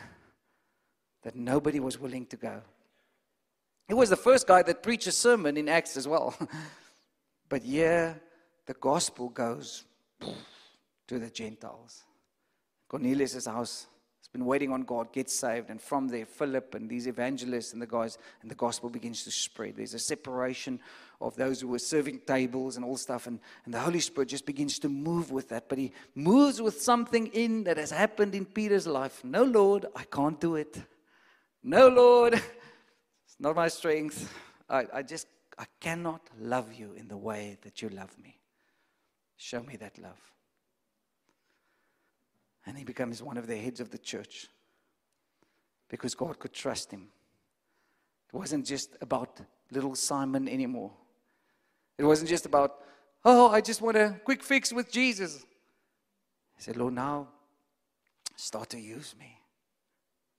that 1.24 1.36
nobody 1.36 1.80
was 1.80 2.00
willing 2.00 2.26
to 2.28 2.38
go. 2.38 2.62
He 3.88 3.94
was 3.94 4.10
the 4.10 4.16
first 4.16 4.48
guy 4.48 4.64
that 4.64 4.84
preached 4.84 5.08
a 5.08 5.12
sermon 5.12 5.58
in 5.58 5.70
Acts 5.70 5.98
as 5.98 6.08
well. 6.08 6.36
but 7.50 7.64
yeah, 7.66 8.16
the 8.66 8.74
gospel 8.74 9.30
goes 9.30 9.86
to 11.08 11.20
the 11.20 11.30
Gentiles. 11.30 12.04
Cornelius' 12.88 13.46
house 13.46 13.88
been 14.34 14.46
waiting 14.46 14.72
on 14.72 14.82
God, 14.82 15.14
gets 15.14 15.34
saved, 15.34 15.70
and 15.70 15.80
from 15.80 16.08
there, 16.08 16.26
Philip 16.26 16.74
and 16.74 16.90
these 16.90 17.08
evangelists 17.08 17.72
and 17.72 17.82
the 17.82 17.88
guys, 17.88 18.18
and 18.42 18.50
the 18.50 18.56
gospel 18.56 18.90
begins 18.90 19.24
to 19.24 19.32
spread. 19.32 19.76
There's 19.78 19.94
a 19.94 20.00
separation 20.00 20.80
of 21.22 21.36
those 21.36 21.62
who 21.62 21.68
were 21.68 21.80
serving 21.80 22.22
tables 22.26 22.76
and 22.76 22.84
all 22.84 22.98
stuff, 22.98 23.28
and, 23.28 23.40
and 23.66 23.74
the 23.74 23.80
Holy 23.80 24.00
Spirit 24.00 24.30
just 24.30 24.48
begins 24.48 24.80
to 24.80 24.90
move 24.90 25.32
with 25.32 25.50
that. 25.50 25.70
But 25.70 25.78
he 25.78 25.92
moves 26.16 26.62
with 26.62 26.82
something 26.82 27.28
in 27.28 27.64
that 27.66 27.78
has 27.78 27.92
happened 27.92 28.34
in 28.34 28.46
Peter's 28.46 28.88
life. 28.88 29.24
No, 29.24 29.44
Lord, 29.44 29.86
I 29.96 30.04
can't 30.04 30.42
do 30.42 30.56
it. 30.56 30.82
No, 31.62 31.88
Lord, 31.88 32.34
it's 32.34 33.38
not 33.40 33.56
my 33.56 33.68
strength. 33.68 34.34
I, 34.68 34.86
I 34.92 35.02
just, 35.04 35.28
I 35.60 35.66
cannot 35.80 36.22
love 36.40 36.74
you 36.74 36.94
in 36.98 37.08
the 37.08 37.18
way 37.18 37.60
that 37.62 37.84
you 37.84 37.90
love 37.90 38.18
me. 38.22 38.40
Show 39.38 39.62
me 39.62 39.76
that 39.76 40.00
love. 40.00 40.33
And 42.66 42.78
he 42.78 42.84
becomes 42.84 43.22
one 43.22 43.38
of 43.38 43.48
the 43.48 43.58
heads 43.58 43.80
of 43.80 43.90
the 43.90 43.98
church 43.98 44.48
because 45.90 46.16
God 46.16 46.40
could 46.40 46.54
trust 46.54 46.92
him. 46.92 47.08
It 48.34 48.36
wasn't 48.36 48.66
just 48.66 48.96
about 49.02 49.40
little 49.72 49.96
Simon 49.96 50.48
anymore. 50.48 50.92
It 51.98 52.06
wasn't 52.06 52.30
just 52.30 52.46
about, 52.46 52.80
oh, 53.26 53.50
I 53.50 53.62
just 53.62 53.82
want 53.82 53.98
a 53.98 54.20
quick 54.24 54.42
fix 54.42 54.72
with 54.74 54.92
Jesus. 54.92 55.46
He 56.56 56.64
said, 56.64 56.78
Lord, 56.78 56.94
now 56.94 57.28
start 58.36 58.70
to 58.72 58.80
use 58.80 59.14
me 59.20 59.44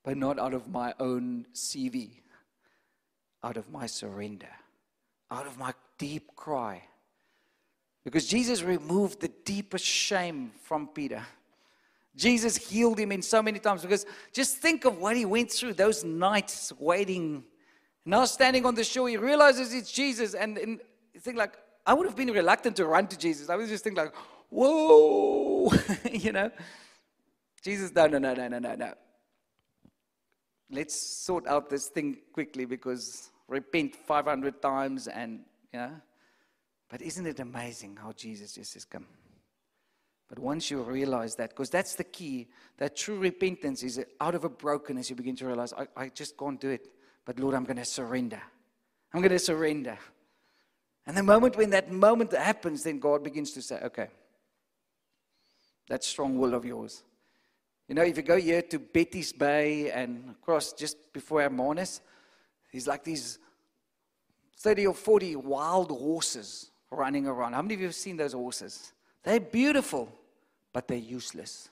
but 0.05 0.15
not 0.15 0.37
out 0.37 0.53
of 0.53 0.69
my 0.69 0.93
own 0.99 1.47
CV, 1.53 2.21
out 3.43 3.57
of 3.57 3.71
my 3.71 3.87
surrender, 3.87 4.53
out 5.31 5.47
of 5.47 5.57
my 5.57 5.73
deep 5.97 6.35
cry. 6.35 6.83
Because 8.03 8.27
Jesus 8.27 8.61
removed 8.61 9.19
the 9.19 9.31
deepest 9.43 9.83
shame 9.83 10.51
from 10.61 10.87
Peter. 10.87 11.23
Jesus 12.15 12.55
healed 12.55 12.99
him 12.99 13.11
in 13.11 13.21
so 13.21 13.41
many 13.41 13.59
times 13.59 13.81
because 13.81 14.05
just 14.31 14.57
think 14.57 14.85
of 14.85 14.97
what 14.97 15.15
he 15.15 15.25
went 15.25 15.51
through 15.51 15.73
those 15.73 16.03
nights 16.03 16.71
waiting. 16.79 17.43
Now 18.05 18.25
standing 18.25 18.65
on 18.65 18.75
the 18.75 18.83
shore, 18.83 19.09
he 19.09 19.17
realizes 19.17 19.73
it's 19.73 19.91
Jesus. 19.91 20.33
And, 20.33 20.57
and 20.57 20.79
think 21.19 21.37
like, 21.37 21.57
I 21.85 21.93
would 21.93 22.07
have 22.07 22.15
been 22.15 22.31
reluctant 22.31 22.75
to 22.77 22.85
run 22.85 23.07
to 23.07 23.17
Jesus. 23.17 23.49
I 23.49 23.55
was 23.55 23.69
just 23.69 23.83
think 23.83 23.97
like, 23.97 24.13
whoa, 24.49 25.71
you 26.11 26.31
know. 26.31 26.51
Jesus, 27.63 27.93
no, 27.93 28.07
no, 28.07 28.17
no, 28.17 28.33
no, 28.33 28.47
no, 28.47 28.59
no, 28.59 28.75
no 28.75 28.93
let's 30.69 30.95
sort 30.99 31.47
out 31.47 31.69
this 31.69 31.87
thing 31.87 32.17
quickly 32.33 32.65
because 32.65 33.31
repent 33.47 33.95
500 33.95 34.61
times 34.61 35.07
and, 35.07 35.41
you 35.73 35.79
know. 35.79 35.91
But 36.89 37.01
isn't 37.01 37.25
it 37.25 37.39
amazing 37.39 37.97
how 38.01 38.11
Jesus 38.11 38.53
just 38.53 38.73
has 38.75 38.85
come? 38.85 39.05
But 40.27 40.39
once 40.39 40.71
you 40.71 40.81
realize 40.81 41.35
that, 41.35 41.51
because 41.51 41.69
that's 41.69 41.95
the 41.95 42.03
key, 42.03 42.47
that 42.77 42.95
true 42.95 43.17
repentance 43.17 43.83
is 43.83 44.03
out 44.19 44.35
of 44.35 44.43
a 44.43 44.49
brokenness, 44.49 45.09
you 45.09 45.15
begin 45.15 45.35
to 45.37 45.45
realize, 45.45 45.73
I, 45.73 45.87
I 45.95 46.09
just 46.09 46.37
can't 46.37 46.59
do 46.59 46.69
it. 46.69 46.87
But 47.25 47.39
Lord, 47.39 47.53
I'm 47.53 47.63
going 47.63 47.77
to 47.77 47.85
surrender. 47.85 48.41
I'm 49.13 49.21
going 49.21 49.31
to 49.31 49.39
surrender. 49.39 49.97
And 51.05 51.15
the 51.15 51.23
moment 51.23 51.55
when 51.55 51.69
that 51.71 51.91
moment 51.91 52.33
happens, 52.33 52.83
then 52.83 52.99
God 52.99 53.23
begins 53.23 53.51
to 53.51 53.61
say, 53.61 53.79
okay, 53.83 54.07
that 55.87 56.03
strong 56.03 56.37
will 56.39 56.55
of 56.55 56.65
yours, 56.65 57.03
you 57.87 57.93
know, 57.93 58.01
if 58.01 58.17
you 58.17 58.23
go 58.23 58.39
here 58.39 58.63
to 58.63 58.79
Betty's 58.79 59.31
Bay 59.31 59.91
and 59.91 60.31
across 60.31 60.73
just 60.73 61.13
before 61.13 61.41
Hermanus, 61.41 62.01
there's 62.71 62.87
like 62.87 63.03
these 63.03 63.37
30 64.57 64.87
or 64.87 64.93
40 64.93 65.35
wild 65.35 65.91
horses 65.91 66.71
running 66.89 67.27
around. 67.27 67.53
How 67.53 67.61
many 67.61 67.75
of 67.75 67.81
you 67.81 67.87
have 67.87 67.95
seen 67.95 68.17
those 68.17 68.33
horses? 68.33 68.91
They're 69.25 69.39
beautiful, 69.39 70.07
but 70.71 70.87
they're 70.87 70.97
useless. 70.97 71.69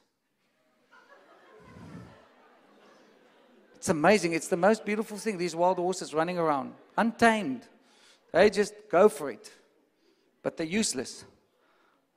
It's 3.76 3.90
amazing. 3.90 4.34
It's 4.34 4.48
the 4.48 4.58
most 4.58 4.86
beautiful 4.86 5.18
thing, 5.18 5.38
these 5.38 5.56
wild 5.56 5.78
horses 5.78 6.14
running 6.14 6.38
around, 6.40 6.74
untamed. 6.98 7.68
They 8.32 8.50
just 8.50 8.74
go 8.90 9.08
for 9.08 9.30
it, 9.30 9.52
but 10.42 10.58
they're 10.58 10.66
useless. 10.66 11.26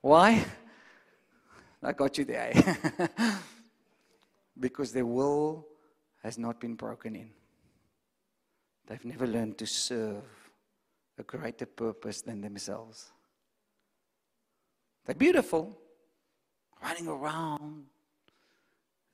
Why? 0.00 0.44
I 1.82 1.92
got 1.92 2.16
you 2.16 2.24
there. 2.24 2.52
Eh? 2.54 3.36
because 4.58 4.92
their 4.92 5.04
will 5.04 5.66
has 6.22 6.38
not 6.38 6.60
been 6.60 6.76
broken 6.76 7.14
in. 7.14 7.30
They've 8.86 9.04
never 9.04 9.26
learned 9.26 9.58
to 9.58 9.66
serve 9.66 10.24
a 11.18 11.22
greater 11.24 11.66
purpose 11.66 12.22
than 12.22 12.40
themselves. 12.40 13.12
They're 15.06 15.14
beautiful, 15.14 15.76
running 16.82 17.06
around. 17.06 17.84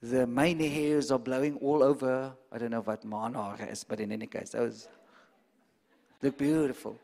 The 0.02 0.26
mane 0.26 0.58
hairs 0.58 1.12
are 1.12 1.18
blowing 1.18 1.58
all 1.58 1.82
over. 1.82 2.32
I 2.50 2.58
don't 2.58 2.70
know 2.70 2.80
what 2.80 3.04
monarch 3.04 3.60
is, 3.70 3.84
but 3.84 4.00
in 4.00 4.10
any 4.10 4.26
case, 4.26 4.50
those 4.50 4.88
look 6.22 6.38
beautiful. 6.38 6.96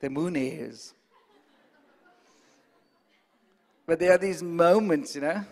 The 0.00 0.08
moon 0.08 0.34
hairs. 0.34 0.94
But 3.86 3.98
there 3.98 4.12
are 4.12 4.18
these 4.18 4.42
moments, 4.42 5.14
you 5.14 5.20
know. 5.20 5.44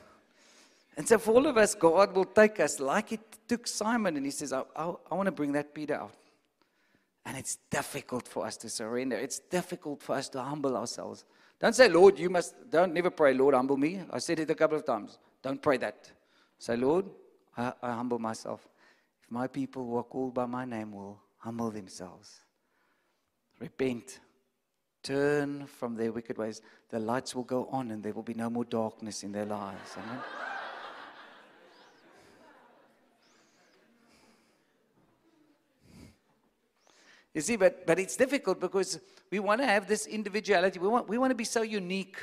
And 0.97 1.07
so 1.07 1.19
for 1.19 1.33
all 1.35 1.47
of 1.47 1.57
us, 1.57 1.75
God 1.75 2.15
will 2.15 2.25
take 2.25 2.59
us 2.59 2.81
like 2.81 3.13
it 3.13 3.21
took 3.47 3.67
Simon, 3.67 4.17
and 4.17 4.25
he 4.25 4.33
says, 4.33 4.53
I, 4.53 4.63
I, 4.75 4.93
I 5.11 5.15
want 5.15 5.27
to 5.27 5.33
bring 5.33 5.53
that 5.53 5.75
Peter 5.75 5.95
out. 5.95 6.15
And 7.29 7.37
it's 7.37 7.59
difficult 7.71 8.27
for 8.27 8.47
us 8.47 8.57
to 8.57 8.71
surrender. 8.71 9.15
It's 9.15 9.39
difficult 9.39 10.03
for 10.03 10.15
us 10.15 10.31
to 10.31 10.43
humble 10.43 10.75
ourselves. 10.75 11.27
Don't 11.61 11.75
say, 11.75 11.91
Lord, 11.91 12.19
you 12.19 12.31
must, 12.31 12.55
don't 12.71 12.95
never 12.95 13.11
pray, 13.11 13.35
Lord, 13.35 13.55
humble 13.55 13.77
me. 13.77 14.01
I 14.11 14.19
said 14.19 14.41
it 14.41 14.49
a 14.49 14.55
couple 14.55 14.79
of 14.79 14.87
times. 14.87 15.19
Don't 15.43 15.61
pray 15.61 15.77
that. 15.77 16.11
Say, 16.59 16.77
Lord, 16.77 17.05
I, 17.55 17.75
I 17.83 17.93
humble 17.93 18.19
myself. 18.19 18.67
If 19.23 19.31
my 19.31 19.47
people 19.47 19.85
who 19.85 19.99
are 19.99 20.05
called 20.05 20.33
by 20.33 20.47
my 20.47 20.65
name 20.65 20.93
will 20.93 21.21
humble 21.37 21.71
themselves, 21.71 22.41
repent, 23.61 24.21
turn 25.03 25.67
from 25.67 25.97
their 25.97 26.13
wicked 26.13 26.39
ways, 26.39 26.63
the 26.89 26.99
lights 26.99 27.35
will 27.35 27.45
go 27.45 27.69
on 27.71 27.91
and 27.91 28.03
there 28.03 28.15
will 28.15 28.23
be 28.23 28.35
no 28.35 28.49
more 28.49 28.65
darkness 28.65 29.23
in 29.23 29.33
their 29.33 29.45
lives. 29.45 29.97
Amen. 29.99 30.23
You 37.35 37.41
see, 37.41 37.57
but, 37.57 37.87
but 37.87 37.99
it's 37.99 38.17
difficult 38.17 38.61
because 38.61 38.99
we 39.31 39.39
want 39.39 39.61
to 39.61 39.67
have 39.67 39.87
this 39.87 40.07
individuality. 40.07 40.79
We 40.79 40.89
want, 40.89 41.09
we 41.09 41.19
want 41.19 41.31
to 41.31 41.37
be 41.37 41.45
so 41.45 41.63
unique. 41.63 42.17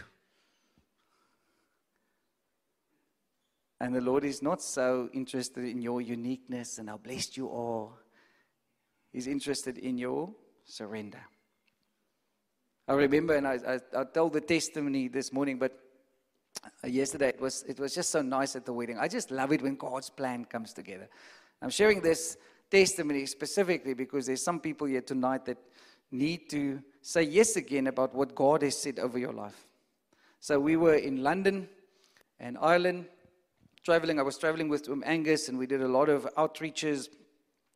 And 3.79 3.93
the 3.93 4.01
Lord 4.01 4.23
is 4.23 4.41
not 4.41 4.61
so 4.61 5.09
interested 5.13 5.63
in 5.63 5.81
your 5.81 6.01
uniqueness 6.01 6.79
and 6.79 6.89
how 6.89 6.97
blessed 6.97 7.37
you 7.37 7.51
are. 7.51 7.89
He's 9.11 9.27
interested 9.27 9.77
in 9.77 9.97
your 9.97 10.33
surrender. 10.65 11.21
I 12.88 12.93
remember, 12.93 13.36
and 13.36 13.47
I, 13.47 13.59
I, 13.67 14.01
I 14.01 14.03
told 14.03 14.34
the 14.34 14.41
testimony 14.41 15.07
this 15.07 15.34
morning, 15.34 15.57
but 15.57 15.77
uh, 16.84 16.88
yesterday 16.88 17.30
it 17.30 17.41
was, 17.41 17.63
it 17.67 17.80
was 17.80 17.95
just 17.95 18.09
so 18.09 18.21
nice 18.21 18.55
at 18.55 18.65
the 18.65 18.73
wedding. 18.73 18.97
I 18.99 19.07
just 19.07 19.32
love 19.32 19.51
it 19.51 19.61
when 19.61 19.75
God's 19.75 20.09
plan 20.09 20.45
comes 20.45 20.73
together. 20.73 21.09
I'm 21.61 21.69
sharing 21.69 22.01
this 22.01 22.38
testimony 22.76 23.26
specifically 23.26 23.93
because 23.93 24.26
there's 24.26 24.43
some 24.43 24.59
people 24.59 24.86
here 24.86 25.01
tonight 25.01 25.45
that 25.45 25.57
need 26.11 26.49
to 26.49 26.82
say 27.01 27.23
yes 27.23 27.55
again 27.55 27.88
about 27.88 28.13
what 28.13 28.36
God 28.36 28.63
has 28.63 28.78
said 28.78 28.99
over 28.99 29.17
your 29.17 29.32
life. 29.32 29.65
So 30.41 30.59
we 30.59 30.76
were 30.76 30.95
in 30.95 31.23
London 31.23 31.69
and 32.38 32.57
Ireland, 32.59 33.05
traveling. 33.86 34.19
I 34.19 34.23
was 34.23 34.38
traveling 34.38 34.67
with 34.67 34.89
um, 34.89 35.03
Angus, 35.05 35.47
and 35.47 35.57
we 35.57 35.67
did 35.67 35.82
a 35.84 35.88
lot 35.88 36.09
of 36.09 36.28
outreaches. 36.36 37.07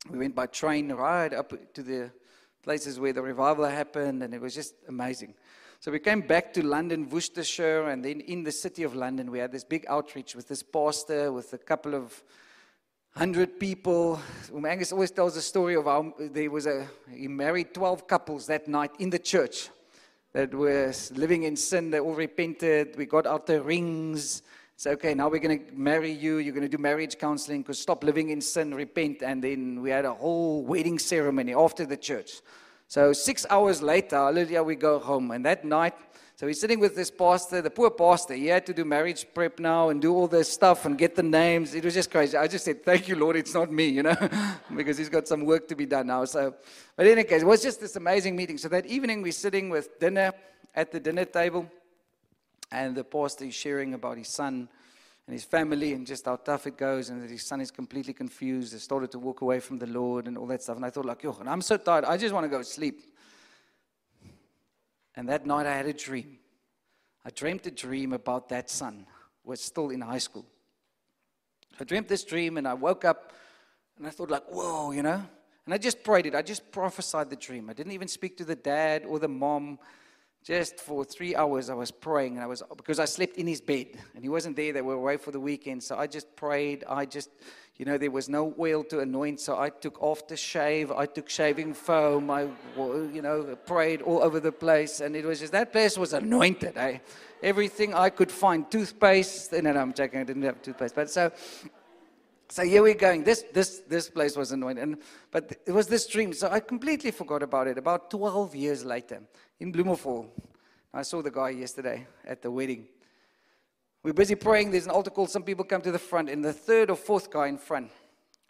We 0.09 0.17
went 0.17 0.35
by 0.35 0.47
train 0.47 0.91
right 0.91 1.33
up 1.33 1.53
to 1.75 1.81
the 1.81 2.11
places 2.61 2.99
where 2.99 3.13
the 3.13 3.21
revival 3.21 3.63
happened, 3.63 4.21
and 4.21 4.33
it 4.33 4.41
was 4.41 4.53
just 4.53 4.73
amazing. 4.89 5.33
So 5.79 5.93
we 5.93 5.99
came 5.99 6.19
back 6.19 6.53
to 6.55 6.65
London, 6.65 7.07
Worcestershire, 7.09 7.87
and 7.87 8.03
then 8.03 8.19
in 8.19 8.43
the 8.43 8.51
city 8.51 8.83
of 8.83 8.95
London, 8.95 9.31
we 9.31 9.39
had 9.39 9.53
this 9.53 9.63
big 9.63 9.85
outreach 9.87 10.35
with 10.35 10.49
this 10.49 10.61
pastor, 10.61 11.31
with 11.31 11.53
a 11.53 11.57
couple 11.57 11.95
of 11.95 12.21
100 13.19 13.59
people. 13.59 14.17
Angus 14.65 14.93
always 14.93 15.11
tells 15.11 15.35
the 15.35 15.41
story 15.41 15.75
of 15.75 15.83
how 15.83 16.13
there 16.17 16.49
was 16.49 16.65
a, 16.65 16.87
he 17.13 17.27
married 17.27 17.73
12 17.73 18.07
couples 18.07 18.47
that 18.47 18.69
night 18.69 18.91
in 18.97 19.09
the 19.09 19.19
church 19.19 19.67
that 20.31 20.53
were 20.53 20.93
living 21.15 21.43
in 21.43 21.57
sin. 21.57 21.91
They 21.91 21.99
all 21.99 22.13
repented. 22.13 22.95
We 22.95 23.05
got 23.05 23.27
out 23.27 23.45
the 23.45 23.61
rings. 23.61 24.41
It's 24.73 24.87
okay, 24.87 25.13
now 25.13 25.27
we're 25.27 25.41
going 25.41 25.65
to 25.65 25.73
marry 25.73 26.13
you. 26.13 26.37
You're 26.37 26.53
going 26.53 26.69
to 26.69 26.77
do 26.77 26.81
marriage 26.81 27.17
counseling 27.17 27.61
because 27.61 27.77
stop 27.77 28.05
living 28.05 28.29
in 28.29 28.39
sin, 28.39 28.73
repent. 28.73 29.21
And 29.21 29.43
then 29.43 29.81
we 29.81 29.89
had 29.89 30.05
a 30.05 30.13
whole 30.13 30.63
wedding 30.63 30.97
ceremony 30.97 31.53
after 31.53 31.85
the 31.85 31.97
church. 31.97 32.39
So 32.87 33.11
six 33.11 33.45
hours 33.49 33.81
later, 33.81 34.31
Lydia, 34.31 34.63
we 34.63 34.75
go 34.75 34.97
home. 34.97 35.31
And 35.31 35.45
that 35.45 35.65
night, 35.65 35.93
so 36.39 36.47
he's 36.47 36.57
sitting 36.57 36.79
with 36.79 36.95
this 36.95 37.11
pastor, 37.11 37.61
the 37.61 37.69
poor 37.69 37.89
pastor. 37.89 38.33
He 38.33 38.45
had 38.45 38.65
to 38.67 38.73
do 38.73 38.85
marriage 38.85 39.25
prep 39.33 39.59
now 39.59 39.89
and 39.89 40.01
do 40.01 40.13
all 40.13 40.25
this 40.25 40.49
stuff 40.49 40.85
and 40.85 40.97
get 40.97 41.13
the 41.13 41.21
names. 41.21 41.75
It 41.75 41.83
was 41.83 41.93
just 41.93 42.09
crazy. 42.09 42.37
I 42.37 42.47
just 42.47 42.63
said, 42.63 42.81
Thank 42.81 43.09
you, 43.09 43.17
Lord, 43.17 43.35
it's 43.35 43.53
not 43.53 43.69
me, 43.69 43.89
you 43.89 44.03
know, 44.03 44.15
because 44.73 44.97
he's 44.97 45.09
got 45.09 45.27
some 45.27 45.43
work 45.43 45.67
to 45.67 45.75
be 45.75 45.85
done 45.85 46.07
now. 46.07 46.23
So, 46.23 46.55
but 46.95 47.07
in 47.07 47.11
any 47.11 47.25
case, 47.25 47.41
it 47.41 47.45
was 47.45 47.61
just 47.61 47.81
this 47.81 47.97
amazing 47.97 48.37
meeting. 48.37 48.57
So 48.57 48.69
that 48.69 48.85
evening, 48.85 49.21
we're 49.21 49.33
sitting 49.33 49.69
with 49.69 49.99
dinner 49.99 50.31
at 50.73 50.93
the 50.93 51.01
dinner 51.01 51.25
table, 51.25 51.69
and 52.71 52.95
the 52.95 53.03
pastor 53.03 53.43
is 53.43 53.53
sharing 53.53 53.93
about 53.93 54.17
his 54.17 54.29
son 54.29 54.69
and 55.27 55.33
his 55.33 55.43
family 55.43 55.91
and 55.91 56.07
just 56.07 56.23
how 56.23 56.37
tough 56.37 56.67
it 56.67 56.77
goes 56.77 57.09
and 57.09 57.21
that 57.21 57.29
his 57.29 57.45
son 57.45 57.59
is 57.59 57.69
completely 57.69 58.13
confused. 58.13 58.71
He 58.71 58.79
started 58.79 59.11
to 59.11 59.19
walk 59.19 59.41
away 59.41 59.59
from 59.59 59.77
the 59.77 59.87
Lord 59.87 60.25
and 60.25 60.37
all 60.37 60.47
that 60.47 60.63
stuff. 60.63 60.77
And 60.77 60.85
I 60.85 60.89
thought, 60.89 61.03
like, 61.03 61.21
yo, 61.21 61.37
I'm 61.45 61.61
so 61.61 61.75
tired. 61.75 62.05
I 62.05 62.15
just 62.15 62.33
want 62.33 62.45
to 62.45 62.49
go 62.49 62.61
sleep. 62.61 63.01
And 65.19 65.27
that 65.27 65.45
night 65.45 65.65
I 65.65 65.75
had 65.75 65.85
a 65.85 65.91
dream. 65.91 66.37
I 67.25 67.29
dreamed 67.31 67.67
a 67.67 67.71
dream 67.71 68.13
about 68.13 68.47
that 68.49 68.69
son 68.69 69.05
who 69.43 69.49
was 69.49 69.59
still 69.59 69.89
in 69.89 69.99
high 69.99 70.17
school. 70.19 70.45
I 71.77 71.83
dreamt 71.83 72.07
this 72.07 72.23
dream 72.23 72.55
and 72.55 72.65
I 72.65 72.73
woke 72.73 73.03
up 73.03 73.33
and 73.97 74.07
I 74.07 74.11
thought, 74.11 74.31
like, 74.31 74.45
whoa, 74.45 74.91
you 74.91 75.03
know? 75.03 75.21
And 75.65 75.73
I 75.73 75.77
just 75.77 76.05
prayed 76.05 76.25
it. 76.25 76.35
I 76.35 76.41
just 76.41 76.71
prophesied 76.71 77.29
the 77.29 77.35
dream. 77.35 77.69
I 77.69 77.73
didn't 77.73 77.91
even 77.91 78.07
speak 78.07 78.37
to 78.37 78.45
the 78.45 78.55
dad 78.55 79.03
or 79.05 79.19
the 79.19 79.27
mom. 79.27 79.79
Just 80.41 80.79
for 80.79 81.03
three 81.03 81.35
hours, 81.35 81.69
I 81.69 81.73
was 81.73 81.91
praying, 81.91 82.35
and 82.35 82.43
I 82.43 82.47
was 82.47 82.63
because 82.77 82.97
I 82.97 83.03
slept 83.03 83.35
in 83.35 83.45
his 83.45 83.59
bed, 83.59 83.87
and 84.15 84.23
he 84.23 84.29
wasn't 84.29 84.55
there. 84.55 84.71
They 84.71 84.81
were 84.81 84.93
away 84.93 85.17
for 85.17 85.31
the 85.31 85.39
weekend, 85.39 85.83
so 85.83 85.97
I 85.97 86.07
just 86.07 86.33
prayed. 86.37 86.85
I 86.87 87.05
just, 87.05 87.29
you 87.79 87.85
know, 87.85 87.97
there 87.97 88.11
was 88.11 88.27
no 88.27 88.53
oil 88.59 88.83
to 88.83 88.99
anoint, 88.99 89.39
so 89.39 89.57
I 89.57 89.69
took 89.69 89.99
aftershave. 90.01 90.95
I 90.95 91.05
took 91.05 91.29
shaving 91.29 91.73
foam. 91.73 92.29
I, 92.29 92.49
you 92.77 93.21
know, 93.21 93.55
prayed 93.65 94.01
all 94.01 94.21
over 94.21 94.41
the 94.41 94.51
place, 94.51 94.99
and 94.99 95.15
it 95.15 95.23
was 95.23 95.39
just 95.39 95.53
that 95.53 95.71
place 95.71 95.97
was 95.97 96.11
anointed. 96.11 96.77
Eh? 96.77 96.97
Everything 97.41 97.93
I 97.93 98.09
could 98.09 98.31
find, 98.31 98.69
toothpaste. 98.69 99.53
No, 99.53 99.71
no, 99.71 99.79
I'm 99.79 99.93
joking. 99.93 100.19
I 100.19 100.25
didn't 100.25 100.43
have 100.43 100.61
toothpaste, 100.61 100.93
but 100.93 101.09
so 101.09 101.31
so 102.49 102.63
here 102.63 102.81
we're 102.81 102.95
going. 102.95 103.23
This, 103.23 103.45
this, 103.53 103.81
this 103.87 104.09
place 104.09 104.35
was 104.35 104.51
anointed. 104.51 104.83
And, 104.83 104.97
but 105.31 105.55
it 105.65 105.71
was 105.71 105.87
this 105.87 106.07
dream. 106.07 106.33
So 106.33 106.49
I 106.49 106.59
completely 106.59 107.11
forgot 107.11 107.43
about 107.43 107.67
it. 107.67 107.77
About 107.77 108.09
12 108.09 108.55
years 108.55 108.83
later 108.83 109.21
in 109.59 109.71
Bloemfontein. 109.71 110.31
I 110.91 111.03
saw 111.03 111.21
the 111.21 111.29
guy 111.29 111.51
yesterday 111.51 112.07
at 112.25 112.41
the 112.41 112.49
wedding. 112.49 112.87
We're 114.03 114.13
busy 114.13 114.35
praying. 114.35 114.71
There's 114.71 114.85
an 114.85 114.91
altar 114.91 115.11
call. 115.11 115.27
Some 115.27 115.43
people 115.43 115.65
come 115.65 115.81
to 115.81 115.91
the 115.91 115.99
front. 115.99 116.29
And 116.29 116.43
the 116.43 116.53
third 116.53 116.89
or 116.89 116.95
fourth 116.95 117.29
guy 117.29 117.47
in 117.47 117.57
front. 117.57 117.91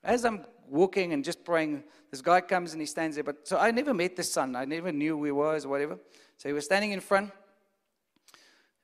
As 0.04 0.26
I'm 0.26 0.45
walking 0.68 1.14
and 1.14 1.24
just 1.24 1.43
praying, 1.43 1.84
this 2.12 2.22
guy 2.22 2.41
comes 2.41 2.74
and 2.74 2.82
he 2.82 2.86
stands 2.86 3.16
there. 3.16 3.24
But 3.24 3.47
so 3.47 3.58
I 3.58 3.72
never 3.72 3.93
met 3.93 4.16
the 4.16 4.24
son. 4.24 4.56
I 4.56 4.66
never 4.66 4.91
knew 4.91 5.18
who 5.18 5.26
he 5.26 5.32
was 5.32 5.66
or 5.66 5.70
whatever. 5.70 5.97
So 6.38 6.50
he 6.50 6.54
was 6.54 6.66
standing 6.66 6.91
in 6.91 7.00
front. 7.00 7.32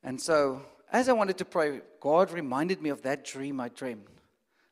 And 0.03 0.19
so 0.19 0.61
as 0.91 1.09
I 1.09 1.13
wanted 1.13 1.37
to 1.39 1.45
pray, 1.45 1.81
God 1.99 2.31
reminded 2.31 2.81
me 2.81 2.89
of 2.89 3.01
that 3.03 3.25
dream 3.25 3.59
I 3.59 3.69
dreamed. 3.69 4.07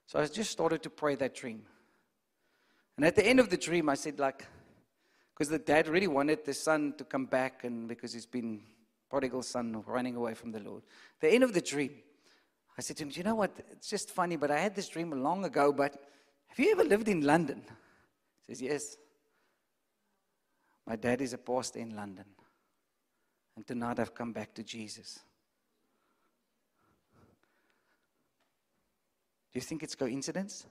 So 0.06 0.20
I 0.20 0.26
just 0.28 0.52
started 0.52 0.84
to 0.84 0.90
pray 0.90 1.16
that 1.16 1.36
dream. 1.36 1.64
And 2.98 3.06
at 3.06 3.16
the 3.16 3.26
end 3.26 3.40
of 3.40 3.50
the 3.50 3.58
dream, 3.58 3.90
I 3.90 3.96
said, 3.96 4.20
like, 4.20 4.46
because 5.34 5.50
the 5.50 5.58
dad 5.58 5.88
really 5.88 6.08
wanted 6.08 6.46
the 6.46 6.54
son 6.54 6.94
to 6.98 7.04
come 7.04 7.26
back, 7.26 7.64
and 7.64 7.88
because 7.88 8.14
he's 8.14 8.28
been 8.28 8.62
prodigal 9.14 9.44
son 9.44 9.84
running 9.86 10.16
away 10.16 10.34
from 10.34 10.52
the 10.52 10.60
Lord. 10.60 10.82
The 11.20 11.30
end 11.30 11.44
of 11.44 11.54
the 11.54 11.62
dream, 11.62 11.92
I 12.76 12.82
said 12.82 12.98
to 12.98 13.04
him, 13.04 13.12
you 13.14 13.22
know 13.22 13.36
what? 13.36 13.52
It's 13.72 13.88
just 13.88 14.10
funny, 14.10 14.38
but 14.38 14.50
I 14.50 14.58
had 14.58 14.74
this 14.74 14.88
dream 14.88 15.12
long 15.12 15.46
ago, 15.46 15.72
but 15.72 15.94
have 16.48 16.58
you 16.58 16.72
ever 16.72 16.84
lived 16.84 17.08
in 17.08 17.22
London? 17.22 17.62
He 18.48 18.56
says, 18.56 18.62
Yes. 18.64 18.98
My 20.88 20.96
dad 20.96 21.22
is 21.22 21.32
a 21.32 21.38
pastor 21.38 21.78
in 21.78 21.96
London. 21.96 22.26
And 23.56 23.68
tonight 23.68 24.00
I've 24.00 24.16
come 24.16 24.34
back 24.34 24.52
to 24.56 24.64
Jesus. 24.64 25.20
Do 29.52 29.60
you 29.60 29.62
think 29.62 29.84
it's 29.84 29.94
coincidence? 29.94 30.66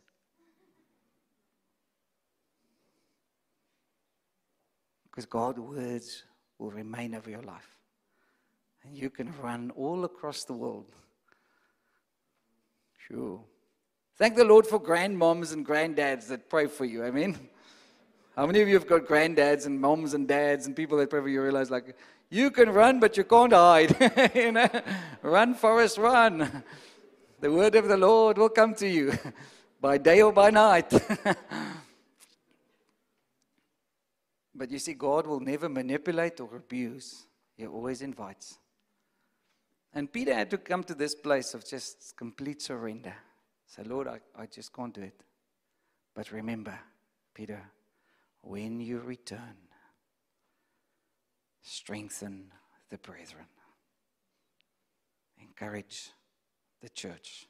Because 5.05 5.26
God's 5.26 5.61
words 5.61 6.24
will 6.59 6.72
remain 6.72 7.14
over 7.14 7.30
your 7.30 7.43
life. 7.43 7.78
And 8.85 8.97
you 8.97 9.11
can 9.11 9.33
run 9.41 9.70
all 9.76 10.05
across 10.05 10.45
the 10.45 10.53
world. 10.53 10.87
Sure. 13.09 13.41
Thank 14.16 14.37
the 14.37 14.45
Lord 14.45 14.66
for 14.66 14.80
grandmoms 14.80 15.53
and 15.53 15.66
granddads 15.66 16.28
that 16.28 16.49
pray 16.49 16.66
for 16.66 16.85
you. 16.85 17.05
I 17.05 17.11
mean, 17.11 17.39
how 18.37 18.47
many 18.47 18.61
of 18.61 18.68
you 18.68 18.74
have 18.74 18.87
got 18.87 19.03
granddads 19.03 19.66
and 19.66 19.80
moms 19.80 20.14
and 20.14 20.28
dads 20.28 20.66
and 20.66 20.76
people 20.76 20.99
that 20.99 21.11
pray 21.11 21.20
for 21.20 21.28
you 21.28 21.43
realize 21.43 21.70
like 21.70 21.97
you 22.30 22.51
can 22.51 22.70
run 22.70 22.99
but 23.01 23.16
you 23.16 23.24
can't 23.24 23.53
hide. 23.53 23.95
you 24.35 24.53
know? 24.53 24.68
Run, 25.22 25.55
Forrest, 25.55 25.99
run. 25.99 26.62
The 27.41 27.51
word 27.51 27.74
of 27.74 27.89
the 27.89 27.97
Lord 27.97 28.39
will 28.39 28.49
come 28.49 28.74
to 28.76 28.89
you 28.89 29.12
by 29.80 29.99
day 29.99 30.22
or 30.22 30.33
by 30.33 30.51
night. 30.51 30.91
but 34.55 34.70
you 34.70 34.78
see, 34.78 34.95
God 34.95 35.26
will 35.26 35.41
never 35.41 35.68
manipulate 35.68 36.41
or 36.41 36.57
abuse, 36.57 37.26
He 37.57 37.66
always 37.66 38.01
invites. 38.01 38.59
And 39.95 40.11
Peter 40.11 40.34
had 40.34 40.51
to 40.51 40.59
come 40.59 40.84
to 40.84 40.95
this 40.95 41.14
place 41.14 41.55
of 41.55 41.66
just 41.66 42.14
complete 42.16 42.62
surrender. 42.62 43.14
Say, 43.66 43.82
Lord, 43.84 44.09
I, 44.09 44.20
I 44.36 44.47
just 44.47 44.72
can't 44.72 44.95
do 44.95 45.03
it. 45.03 45.22
But 46.14 46.32
remember, 46.32 46.78
Peter, 47.34 47.62
when 48.43 48.80
you 48.80 49.01
return, 49.01 49.57
strengthen 51.62 52.51
the 52.90 52.99
brethren, 52.99 53.47
encourage 55.38 56.11
the 56.80 56.88
church. 56.88 57.47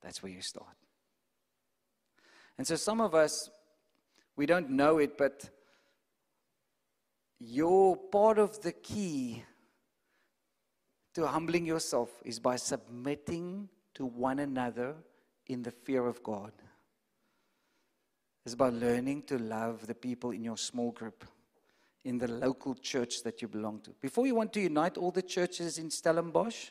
That's 0.00 0.22
where 0.22 0.32
you 0.32 0.42
start. 0.42 0.76
And 2.56 2.66
so 2.66 2.76
some 2.76 3.00
of 3.00 3.14
us, 3.14 3.50
we 4.36 4.46
don't 4.46 4.70
know 4.70 4.98
it, 4.98 5.18
but 5.18 5.48
you're 7.38 7.96
part 7.96 8.38
of 8.38 8.60
the 8.62 8.72
key 8.72 9.44
to 11.18 11.26
humbling 11.26 11.66
yourself 11.66 12.10
is 12.24 12.38
by 12.38 12.56
submitting 12.56 13.68
to 13.94 14.06
one 14.06 14.38
another 14.38 14.94
in 15.46 15.62
the 15.62 15.70
fear 15.70 16.06
of 16.06 16.22
God. 16.22 16.52
It's 18.46 18.54
by 18.54 18.70
learning 18.70 19.24
to 19.24 19.38
love 19.38 19.86
the 19.86 19.94
people 19.94 20.30
in 20.30 20.44
your 20.44 20.56
small 20.56 20.92
group, 20.92 21.24
in 22.04 22.18
the 22.18 22.28
local 22.28 22.74
church 22.74 23.22
that 23.24 23.42
you 23.42 23.48
belong 23.48 23.80
to. 23.80 23.90
Before 24.00 24.26
you 24.26 24.34
want 24.34 24.52
to 24.54 24.60
unite 24.60 24.96
all 24.96 25.10
the 25.10 25.22
churches 25.22 25.78
in 25.78 25.90
Stellenbosch, 25.90 26.70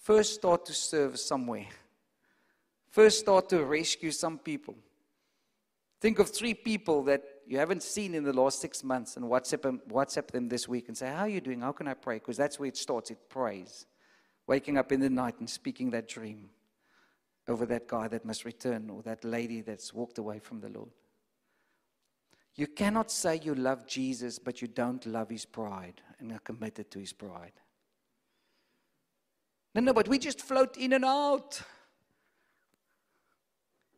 First, 0.00 0.34
start 0.34 0.64
to 0.64 0.72
serve 0.72 1.18
somewhere. 1.18 1.66
First, 2.88 3.20
start 3.20 3.50
to 3.50 3.64
rescue 3.64 4.10
some 4.10 4.38
people. 4.38 4.74
Think 6.00 6.18
of 6.18 6.30
three 6.30 6.54
people 6.54 7.02
that 7.04 7.22
you 7.50 7.58
haven't 7.58 7.82
seen 7.82 8.14
in 8.14 8.22
the 8.22 8.32
last 8.32 8.60
six 8.60 8.84
months 8.84 9.16
and 9.16 9.24
WhatsApp 9.26 9.62
them, 9.62 9.80
WhatsApp 9.90 10.28
them 10.28 10.48
this 10.48 10.68
week 10.68 10.86
and 10.86 10.96
say, 10.96 11.08
How 11.08 11.22
are 11.22 11.28
you 11.28 11.40
doing? 11.40 11.62
How 11.62 11.72
can 11.72 11.88
I 11.88 11.94
pray? 11.94 12.14
Because 12.14 12.36
that's 12.36 12.60
where 12.60 12.68
it 12.68 12.76
starts. 12.76 13.10
It 13.10 13.28
prays. 13.28 13.86
Waking 14.46 14.78
up 14.78 14.92
in 14.92 15.00
the 15.00 15.10
night 15.10 15.34
and 15.40 15.50
speaking 15.50 15.90
that 15.90 16.06
dream 16.06 16.50
over 17.48 17.66
that 17.66 17.88
guy 17.88 18.06
that 18.06 18.24
must 18.24 18.44
return 18.44 18.88
or 18.88 19.02
that 19.02 19.24
lady 19.24 19.62
that's 19.62 19.92
walked 19.92 20.18
away 20.18 20.38
from 20.38 20.60
the 20.60 20.68
Lord. 20.68 20.90
You 22.54 22.68
cannot 22.68 23.10
say 23.10 23.40
you 23.42 23.56
love 23.56 23.84
Jesus, 23.84 24.38
but 24.38 24.62
you 24.62 24.68
don't 24.68 25.04
love 25.04 25.28
his 25.28 25.44
pride 25.44 26.00
and 26.20 26.30
are 26.30 26.38
committed 26.38 26.88
to 26.92 27.00
his 27.00 27.12
pride. 27.12 27.54
No, 29.74 29.80
no, 29.80 29.92
but 29.92 30.06
we 30.06 30.20
just 30.20 30.40
float 30.40 30.76
in 30.76 30.92
and 30.92 31.04
out. 31.04 31.60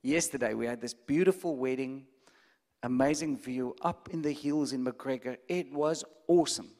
Yesterday, 0.00 0.54
we 0.54 0.64
had 0.64 0.80
this 0.80 0.94
beautiful 0.94 1.56
wedding, 1.56 2.06
amazing 2.82 3.38
view 3.38 3.76
up 3.82 4.08
in 4.10 4.22
the 4.22 4.32
hills 4.32 4.72
in 4.72 4.84
McGregor. 4.84 5.36
It 5.48 5.72
was 5.72 6.04
awesome. 6.26 6.70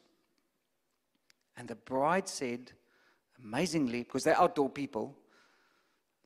And 1.55 1.67
the 1.67 1.75
bride 1.75 2.27
said, 2.27 2.71
amazingly, 3.43 4.03
because 4.03 4.23
they're 4.23 4.39
outdoor 4.39 4.69
people, 4.69 5.15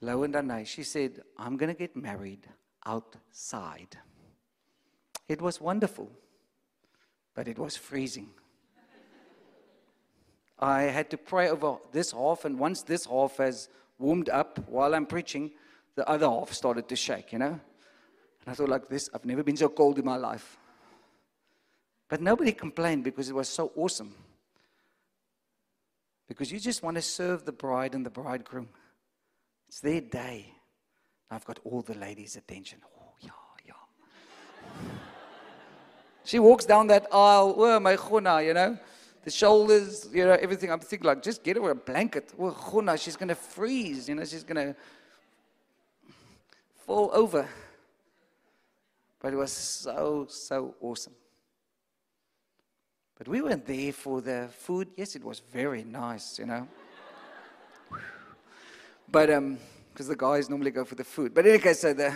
Lo 0.02 0.24
and 0.24 0.34
Danae, 0.34 0.64
she 0.64 0.84
said, 0.84 1.22
I'm 1.38 1.58
going 1.58 1.74
to 1.74 1.78
get 1.78 1.96
married 1.96 2.48
outside. 2.86 3.98
It 5.28 5.42
was 5.42 5.60
wonderful, 5.60 6.12
but 7.34 7.48
it 7.48 7.60
was 7.60 7.76
freezing. 7.76 8.30
I 10.60 10.84
had 10.84 11.10
to 11.10 11.18
pray 11.18 11.50
over 11.50 11.78
this 11.92 12.12
half, 12.12 12.46
and 12.46 12.58
once 12.58 12.84
this 12.84 13.06
half 13.06 13.38
has 13.38 13.70
warmed 14.00 14.30
up 14.30 14.60
while 14.70 14.94
I'm 14.96 15.06
preaching, 15.06 15.52
the 15.96 16.08
other 16.08 16.28
half 16.28 16.54
started 16.54 16.88
to 16.90 16.96
shake, 16.96 17.34
you 17.34 17.40
know? 17.40 17.60
And 18.48 18.54
I 18.54 18.56
thought, 18.56 18.70
like 18.70 18.88
this, 18.88 19.10
I've 19.14 19.26
never 19.26 19.44
been 19.44 19.58
so 19.58 19.68
cold 19.68 20.00
in 20.00 20.06
my 20.06 20.16
life. 20.16 20.58
But 22.08 22.22
nobody 22.22 22.54
complained 22.54 23.04
because 23.04 23.28
it 23.28 23.36
was 23.36 23.50
so 23.50 23.74
awesome. 23.76 24.16
Because 26.30 26.50
you 26.50 26.58
just 26.58 26.82
want 26.82 26.96
to 26.96 27.02
serve 27.02 27.44
the 27.44 27.52
bride 27.52 27.94
and 27.94 28.06
the 28.06 28.10
bridegroom. 28.10 28.70
It's 29.68 29.82
their 29.82 30.00
day. 30.00 30.54
I've 31.30 31.44
got 31.44 31.60
all 31.66 31.82
the 31.82 31.96
ladies' 31.96 32.38
attention. 32.38 32.80
Oh, 32.98 33.12
yeah, 33.20 33.32
yeah. 33.66 33.74
she 36.24 36.40
walks 36.40 36.64
down 36.64 36.88
that 36.88 37.06
aisle. 37.12 37.54
Oh, 37.58 37.80
my 37.82 37.98
chuna, 37.98 38.46
you 38.46 38.54
know? 38.54 38.80
The 39.26 39.32
shoulders, 39.32 40.08
you 40.14 40.24
know, 40.24 40.38
everything. 40.42 40.72
I'm 40.72 40.80
thinking, 40.80 41.06
like, 41.06 41.22
just 41.22 41.44
get 41.44 41.58
her 41.58 41.70
a 41.70 41.76
blanket. 41.76 42.32
Oh, 42.40 42.52
chuna, 42.52 42.98
she's 42.98 43.18
going 43.18 43.28
to 43.28 43.36
freeze. 43.36 44.08
You 44.08 44.16
know, 44.16 44.24
she's 44.24 44.46
going 44.46 44.68
to 44.68 44.76
fall 46.86 47.10
over. 47.12 47.46
But 49.20 49.34
it 49.34 49.38
was 49.38 49.52
so, 49.52 50.28
so 50.30 50.76
awesome. 50.82 51.14
But 53.18 53.28
we 53.28 53.42
weren't 53.42 53.66
there 53.66 53.92
for 53.94 54.22
the 54.22 54.50
food. 54.52 54.90
Yes, 54.96 55.16
it 55.16 55.24
was 55.24 55.40
very 55.40 55.84
nice, 55.84 56.38
you 56.38 56.46
know. 56.46 56.68
but 59.12 59.32
um, 59.32 59.58
because 59.92 60.08
the 60.08 60.16
guys 60.16 60.50
normally 60.50 60.70
go 60.70 60.86
for 60.86 60.94
the 60.94 61.04
food. 61.04 61.34
But 61.34 61.48
in 61.48 61.54
any 61.54 61.60
case, 61.60 61.80
so 61.80 61.94
the 61.94 62.14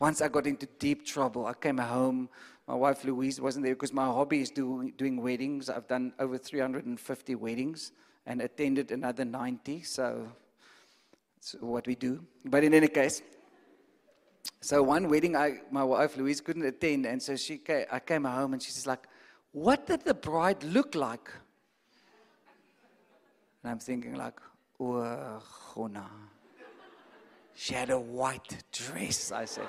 once 0.00 0.20
I 0.20 0.26
got 0.26 0.46
into 0.48 0.66
deep 0.78 1.06
trouble, 1.06 1.46
I 1.46 1.54
came 1.54 1.78
home. 1.78 2.28
My 2.66 2.74
wife 2.74 3.04
Louise 3.04 3.40
wasn't 3.40 3.64
there 3.64 3.74
because 3.74 3.92
my 3.92 4.06
hobby 4.06 4.40
is 4.40 4.50
doing 4.50 4.92
doing 4.96 5.22
weddings. 5.22 5.70
I've 5.70 5.86
done 5.86 6.12
over 6.18 6.36
350 6.36 7.34
weddings 7.36 7.92
and 8.26 8.42
attended 8.42 8.90
another 8.90 9.24
90. 9.24 9.82
So 9.82 10.26
that's 11.36 11.54
what 11.60 11.86
we 11.86 11.94
do. 11.94 12.24
But 12.44 12.64
in 12.64 12.74
any 12.74 12.88
case, 12.88 13.22
so 14.60 14.82
one 14.82 15.08
wedding, 15.08 15.36
I, 15.36 15.60
my 15.70 15.84
wife 15.84 16.16
Louise 16.16 16.40
couldn't 16.40 16.64
attend, 16.64 17.06
and 17.06 17.22
so 17.22 17.36
she 17.36 17.58
came, 17.58 17.84
I 17.90 18.00
came 18.00 18.24
home 18.24 18.54
and 18.54 18.62
she's 18.62 18.86
like, 18.86 19.06
what 19.52 19.86
did 19.86 20.04
the 20.04 20.14
bride 20.14 20.62
look 20.64 20.94
like? 20.94 21.30
And 23.62 23.72
I'm 23.72 23.78
thinking 23.78 24.14
like, 24.14 24.38
oh. 24.80 25.42
She 27.54 27.74
had 27.74 27.90
a 27.90 27.98
white 27.98 28.64
dress, 28.72 29.32
I 29.32 29.44
said. 29.44 29.68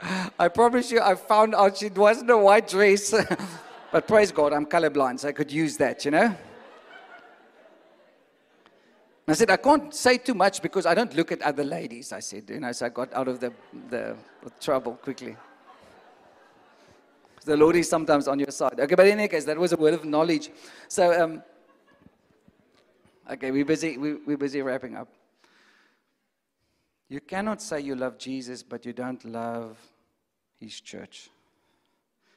I 0.38 0.48
promise 0.48 0.90
you, 0.90 1.00
I 1.00 1.16
found 1.16 1.54
out 1.54 1.76
she 1.76 1.88
wasn't 1.88 2.30
a 2.30 2.38
white 2.38 2.68
dress. 2.68 3.12
but 3.92 4.06
praise 4.06 4.30
God, 4.30 4.52
I'm 4.52 4.66
colorblind, 4.66 5.20
so 5.20 5.28
I 5.28 5.32
could 5.32 5.50
use 5.50 5.76
that, 5.78 6.04
you 6.04 6.12
know? 6.12 6.36
I 9.30 9.34
said, 9.34 9.50
I 9.50 9.56
can't 9.58 9.94
say 9.94 10.16
too 10.18 10.34
much 10.34 10.62
because 10.62 10.86
I 10.86 10.94
don't 10.94 11.14
look 11.14 11.32
at 11.32 11.42
other 11.42 11.64
ladies, 11.64 12.12
I 12.12 12.20
said, 12.20 12.44
you 12.48 12.60
know, 12.60 12.72
so 12.72 12.86
I 12.86 12.88
got 12.88 13.12
out 13.12 13.28
of 13.28 13.40
the, 13.40 13.52
the, 13.90 14.16
the 14.42 14.50
trouble 14.60 14.94
quickly. 14.94 15.36
The 17.44 17.56
Lord 17.56 17.76
is 17.76 17.88
sometimes 17.88 18.28
on 18.28 18.38
your 18.38 18.50
side. 18.50 18.80
Okay, 18.80 18.94
but 18.94 19.06
in 19.06 19.18
any 19.18 19.28
case, 19.28 19.44
that 19.44 19.58
was 19.58 19.72
a 19.72 19.76
word 19.76 19.94
of 19.94 20.04
knowledge. 20.04 20.50
So, 20.88 21.22
um, 21.22 21.42
okay, 23.30 23.50
we're 23.50 23.64
busy, 23.64 23.96
we, 23.98 24.14
we're 24.14 24.36
busy 24.36 24.62
wrapping 24.62 24.96
up. 24.96 25.08
You 27.08 27.20
cannot 27.20 27.62
say 27.62 27.80
you 27.80 27.96
love 27.96 28.18
Jesus, 28.18 28.62
but 28.62 28.84
you 28.84 28.92
don't 28.92 29.24
love 29.24 29.78
his 30.60 30.80
church. 30.80 31.30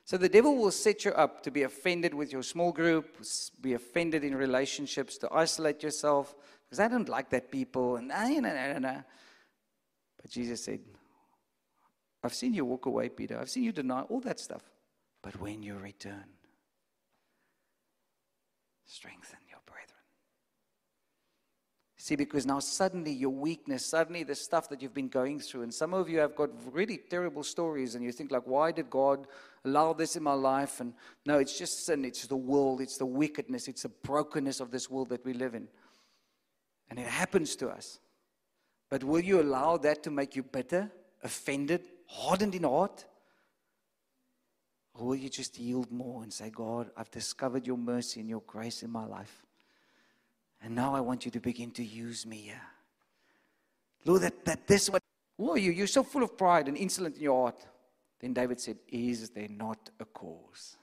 So 0.05 0.17
the 0.17 0.29
devil 0.29 0.57
will 0.57 0.71
set 0.71 1.05
you 1.05 1.11
up 1.11 1.43
to 1.43 1.51
be 1.51 1.63
offended 1.63 2.13
with 2.13 2.33
your 2.33 2.43
small 2.43 2.71
group, 2.71 3.17
be 3.61 3.73
offended 3.73 4.23
in 4.23 4.35
relationships, 4.35 5.17
to 5.19 5.33
isolate 5.33 5.83
yourself, 5.83 6.35
because 6.71 6.85
I 6.85 6.87
don't 6.87 7.09
like 7.09 7.29
that 7.31 7.51
people, 7.51 7.97
and 7.97 8.13
ah, 8.13 8.21
I, 8.21 8.35
no, 8.35 8.53
no, 8.53 8.79
no. 8.79 9.03
But 10.21 10.31
Jesus 10.31 10.63
said, 10.63 10.79
I've 12.23 12.33
seen 12.33 12.53
you 12.53 12.63
walk 12.63 12.85
away, 12.85 13.09
Peter. 13.09 13.37
I've 13.37 13.49
seen 13.49 13.63
you 13.63 13.73
deny 13.73 14.03
all 14.03 14.21
that 14.21 14.39
stuff. 14.39 14.61
But 15.21 15.37
when 15.41 15.61
you 15.63 15.75
return, 15.75 16.23
strengthen 18.85 19.39
your 19.49 19.59
brethren. 19.65 19.99
See, 21.97 22.15
because 22.15 22.45
now 22.45 22.59
suddenly 22.59 23.11
your 23.11 23.31
weakness, 23.31 23.85
suddenly 23.85 24.23
the 24.23 24.33
stuff 24.33 24.69
that 24.69 24.81
you've 24.81 24.93
been 24.93 25.09
going 25.09 25.41
through, 25.41 25.63
and 25.63 25.73
some 25.73 25.93
of 25.93 26.07
you 26.07 26.19
have 26.19 26.37
got 26.37 26.51
really 26.73 27.01
terrible 27.09 27.43
stories, 27.43 27.95
and 27.95 28.03
you 28.05 28.13
think, 28.13 28.31
like, 28.31 28.47
why 28.47 28.71
did 28.71 28.89
God 28.89 29.27
allow 29.65 29.91
this 29.91 30.15
in 30.15 30.23
my 30.23 30.35
life? 30.35 30.79
And 30.79 30.93
no, 31.25 31.37
it's 31.37 31.59
just 31.59 31.85
sin, 31.85 32.05
it's 32.05 32.27
the 32.27 32.37
world, 32.37 32.79
it's 32.79 32.97
the 32.97 33.05
wickedness, 33.05 33.67
it's 33.67 33.83
the 33.83 33.89
brokenness 33.89 34.61
of 34.61 34.71
this 34.71 34.89
world 34.89 35.09
that 35.09 35.25
we 35.25 35.33
live 35.33 35.53
in. 35.53 35.67
And 36.91 36.99
it 36.99 37.07
happens 37.07 37.55
to 37.55 37.69
us. 37.69 37.99
But 38.89 39.05
will 39.05 39.21
you 39.21 39.41
allow 39.41 39.77
that 39.77 40.03
to 40.03 40.11
make 40.11 40.35
you 40.35 40.43
bitter, 40.43 40.91
offended, 41.23 41.87
hardened 42.05 42.53
in 42.53 42.63
heart? 42.63 43.05
Or 44.93 45.07
will 45.07 45.15
you 45.15 45.29
just 45.29 45.57
yield 45.57 45.89
more 45.89 46.21
and 46.21 46.33
say, 46.33 46.49
God, 46.49 46.91
I've 46.97 47.09
discovered 47.09 47.65
your 47.65 47.77
mercy 47.77 48.19
and 48.19 48.27
your 48.27 48.43
grace 48.45 48.83
in 48.83 48.91
my 48.91 49.05
life. 49.05 49.45
And 50.61 50.75
now 50.75 50.93
I 50.93 50.99
want 50.99 51.23
you 51.23 51.31
to 51.31 51.39
begin 51.39 51.71
to 51.71 51.83
use 51.83 52.25
me 52.25 52.35
here. 52.35 52.61
Lord, 54.03 54.23
that, 54.23 54.43
that 54.43 54.67
this 54.67 54.89
what 54.89 55.01
who 55.37 55.51
are 55.51 55.57
you? 55.57 55.71
You're 55.71 55.87
so 55.87 56.03
full 56.03 56.23
of 56.23 56.37
pride 56.37 56.67
and 56.67 56.75
insolent 56.75 57.15
in 57.15 57.23
your 57.23 57.41
heart. 57.41 57.65
Then 58.19 58.33
David 58.33 58.59
said, 58.59 58.77
Is 58.89 59.29
there 59.29 59.47
not 59.49 59.89
a 59.99 60.05
cause? 60.05 60.75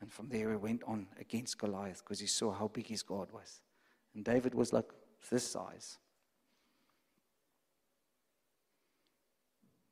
And 0.00 0.10
from 0.10 0.28
there 0.28 0.50
he 0.50 0.56
went 0.56 0.82
on 0.84 1.08
against 1.20 1.58
Goliath 1.58 2.02
because 2.02 2.20
he 2.20 2.26
saw 2.26 2.52
how 2.52 2.68
big 2.68 2.86
his 2.86 3.02
God 3.02 3.30
was. 3.32 3.60
And 4.16 4.24
David 4.24 4.54
was 4.54 4.72
like 4.72 4.86
this 5.30 5.46
size. 5.46 5.98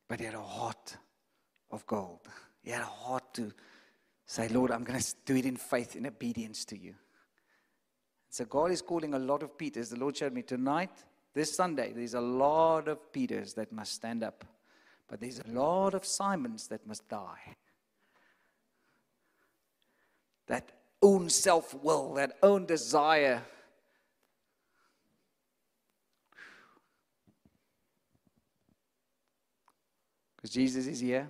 But 0.07 0.19
he 0.19 0.25
had 0.25 0.33
a 0.33 0.41
heart 0.41 0.97
of 1.69 1.85
gold. 1.85 2.21
He 2.63 2.71
had 2.71 2.81
a 2.81 2.85
heart 2.85 3.35
to 3.35 3.53
say, 4.25 4.47
Lord, 4.47 4.71
I'm 4.71 4.83
going 4.83 4.99
to 4.99 5.15
do 5.25 5.35
it 5.35 5.45
in 5.45 5.55
faith, 5.55 5.95
in 5.95 6.07
obedience 6.07 6.65
to 6.65 6.77
you. 6.77 6.95
So 8.31 8.45
God 8.45 8.71
is 8.71 8.81
calling 8.81 9.13
a 9.13 9.19
lot 9.19 9.43
of 9.43 9.57
Peters. 9.57 9.89
The 9.89 9.99
Lord 9.99 10.17
showed 10.17 10.33
me 10.33 10.41
tonight, 10.41 11.03
this 11.35 11.55
Sunday, 11.55 11.93
there's 11.95 12.15
a 12.15 12.21
lot 12.21 12.87
of 12.87 13.11
Peters 13.13 13.53
that 13.53 13.71
must 13.71 13.93
stand 13.93 14.23
up. 14.23 14.43
But 15.07 15.19
there's 15.19 15.39
a 15.39 15.51
lot 15.51 15.93
of 15.93 16.03
Simons 16.03 16.67
that 16.69 16.85
must 16.87 17.07
die. 17.07 17.55
That 20.47 20.71
own 21.03 21.29
self 21.29 21.75
will, 21.75 22.15
that 22.15 22.37
own 22.41 22.65
desire. 22.65 23.43
Because 30.45 30.53
Jesus 30.53 30.85
is 30.85 30.99
here 30.99 31.27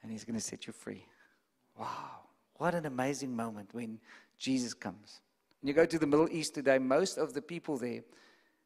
and 0.00 0.12
He's 0.12 0.22
going 0.22 0.38
to 0.38 0.40
set 0.40 0.68
you 0.68 0.72
free. 0.72 1.04
Wow, 1.76 2.20
what 2.54 2.72
an 2.72 2.86
amazing 2.86 3.34
moment 3.34 3.70
when 3.72 3.98
Jesus 4.38 4.74
comes. 4.74 5.22
When 5.60 5.66
you 5.66 5.74
go 5.74 5.86
to 5.86 5.98
the 5.98 6.06
Middle 6.06 6.28
East 6.30 6.54
today, 6.54 6.78
most 6.78 7.18
of 7.18 7.34
the 7.34 7.42
people 7.42 7.76
there 7.76 8.02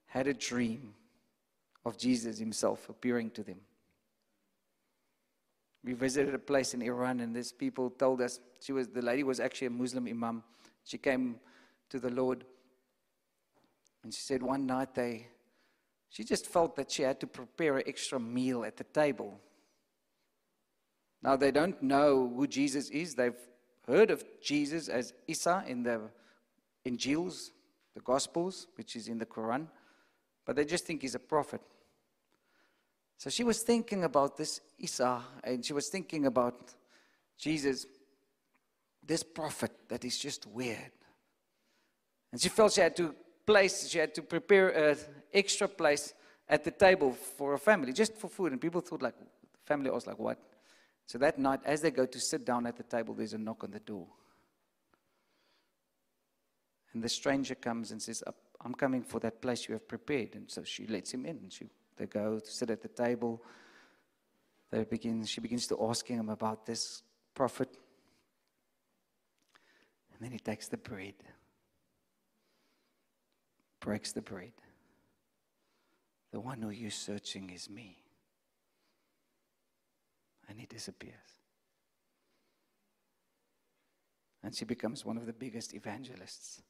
had 0.04 0.26
a 0.26 0.34
dream 0.34 0.92
of 1.86 1.96
Jesus 1.96 2.38
Himself 2.38 2.90
appearing 2.90 3.30
to 3.30 3.42
them. 3.42 3.56
We 5.82 5.94
visited 5.94 6.34
a 6.34 6.38
place 6.38 6.74
in 6.74 6.82
Iran, 6.82 7.20
and 7.20 7.34
these 7.34 7.50
people 7.50 7.88
told 7.88 8.20
us 8.20 8.40
she 8.60 8.72
was 8.72 8.88
the 8.88 9.00
lady 9.00 9.22
was 9.22 9.40
actually 9.40 9.68
a 9.68 9.70
Muslim 9.70 10.06
imam. 10.06 10.42
She 10.84 10.98
came 10.98 11.36
to 11.88 11.98
the 11.98 12.10
Lord, 12.10 12.44
and 14.02 14.12
she 14.12 14.20
said 14.20 14.42
one 14.42 14.66
night 14.66 14.94
they, 14.94 15.28
she 16.10 16.24
just 16.24 16.46
felt 16.46 16.76
that 16.76 16.90
she 16.90 17.02
had 17.02 17.18
to 17.20 17.26
prepare 17.26 17.78
an 17.78 17.84
extra 17.86 18.20
meal 18.20 18.64
at 18.64 18.76
the 18.76 18.84
table 18.84 19.40
now, 21.22 21.36
they 21.36 21.50
don't 21.50 21.80
know 21.82 22.32
who 22.34 22.46
Jesus 22.46 22.88
is. 22.90 23.14
They've 23.14 23.34
heard 23.86 24.10
of 24.10 24.24
Jesus 24.40 24.88
as 24.88 25.12
Isa 25.26 25.64
in 25.66 25.82
the 25.82 26.00
Injils, 26.84 27.52
the 27.94 28.00
Gospels, 28.00 28.66
which 28.76 28.96
is 28.96 29.08
in 29.08 29.18
the 29.18 29.26
Quran, 29.26 29.66
but 30.46 30.56
they 30.56 30.64
just 30.64 30.86
think 30.86 31.02
he's 31.02 31.14
a 31.14 31.20
prophet. 31.20 31.60
So 33.18 33.28
she 33.28 33.44
was 33.44 33.60
thinking 33.60 34.04
about 34.04 34.38
this 34.38 34.60
Isa, 34.78 35.22
and 35.44 35.64
she 35.64 35.74
was 35.74 35.88
thinking 35.88 36.24
about 36.24 36.74
Jesus, 37.38 37.84
this 39.06 39.22
prophet 39.22 39.72
that 39.88 40.04
is 40.06 40.18
just 40.18 40.46
weird. 40.46 40.92
And 42.32 42.40
she 42.40 42.48
felt 42.48 42.72
she 42.72 42.80
had 42.80 42.96
to 42.96 43.14
place, 43.50 43.88
she 43.88 43.98
had 43.98 44.14
to 44.14 44.22
prepare 44.22 44.68
an 44.90 44.96
extra 45.32 45.68
place 45.68 46.14
at 46.48 46.64
the 46.64 46.70
table 46.70 47.12
for 47.12 47.54
a 47.54 47.58
family, 47.58 47.92
just 47.92 48.16
for 48.16 48.28
food. 48.28 48.52
And 48.52 48.60
people 48.60 48.80
thought, 48.80 49.02
like, 49.02 49.14
family 49.64 49.90
was 49.90 50.06
like, 50.06 50.18
what? 50.18 50.38
So 51.06 51.18
that 51.18 51.38
night, 51.38 51.60
as 51.64 51.80
they 51.80 51.90
go 51.90 52.06
to 52.06 52.20
sit 52.20 52.44
down 52.44 52.66
at 52.66 52.76
the 52.76 52.84
table, 52.84 53.14
there's 53.14 53.32
a 53.32 53.38
knock 53.38 53.64
on 53.64 53.70
the 53.72 53.80
door. 53.80 54.06
And 56.92 57.02
the 57.02 57.08
stranger 57.08 57.54
comes 57.54 57.90
and 57.90 58.00
says, 58.00 58.22
I'm 58.64 58.74
coming 58.74 59.02
for 59.02 59.20
that 59.20 59.40
place 59.40 59.68
you 59.68 59.74
have 59.74 59.88
prepared. 59.88 60.34
And 60.34 60.50
so 60.50 60.62
she 60.64 60.86
lets 60.86 61.12
him 61.12 61.24
in. 61.24 61.36
And 61.36 61.52
She, 61.52 61.66
they 61.96 62.06
go 62.06 62.38
to 62.38 62.50
sit 62.50 62.70
at 62.70 62.82
the 62.82 62.88
table. 62.88 63.42
They 64.70 64.84
begin, 64.84 65.24
she 65.24 65.40
begins 65.40 65.66
to 65.68 65.78
asking 65.88 66.18
him 66.18 66.28
about 66.28 66.66
this 66.66 67.02
prophet. 67.34 67.68
And 70.12 70.20
then 70.20 70.32
he 70.32 70.38
takes 70.38 70.68
the 70.68 70.76
bread, 70.76 71.14
breaks 73.80 74.12
the 74.12 74.22
bread, 74.22 74.52
The 76.32 76.40
one 76.40 76.62
who 76.62 76.70
you're 76.70 76.90
searching 76.90 77.50
is 77.50 77.68
me. 77.68 78.02
And 80.48 80.60
he 80.60 80.66
disappears. 80.66 81.14
And 84.42 84.54
she 84.54 84.64
becomes 84.64 85.04
one 85.04 85.16
of 85.16 85.26
the 85.26 85.32
biggest 85.32 85.74
evangelists, 85.74 86.62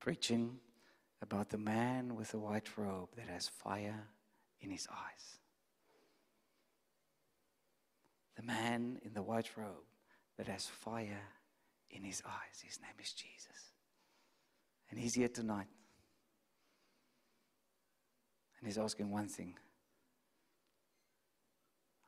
preaching 0.00 0.58
about 1.22 1.50
the 1.50 1.58
man 1.58 2.14
with 2.14 2.30
the 2.30 2.38
white 2.38 2.76
robe 2.76 3.10
that 3.16 3.28
has 3.28 3.48
fire 3.48 4.08
in 4.60 4.70
his 4.70 4.86
eyes. 4.90 5.38
The 8.36 8.42
man 8.42 8.98
in 9.02 9.14
the 9.14 9.22
white 9.22 9.50
robe 9.56 9.86
that 10.36 10.48
has 10.48 10.66
fire 10.66 11.22
in 11.90 12.02
his 12.02 12.22
eyes. 12.26 12.62
His 12.62 12.80
name 12.80 12.96
is 13.02 13.12
Jesus. 13.12 13.72
And 14.90 14.98
he's 14.98 15.14
here 15.14 15.28
tonight. 15.28 15.66
And 18.58 18.66
he's 18.66 18.78
asking 18.78 19.10
one 19.10 19.28
thing 19.28 19.54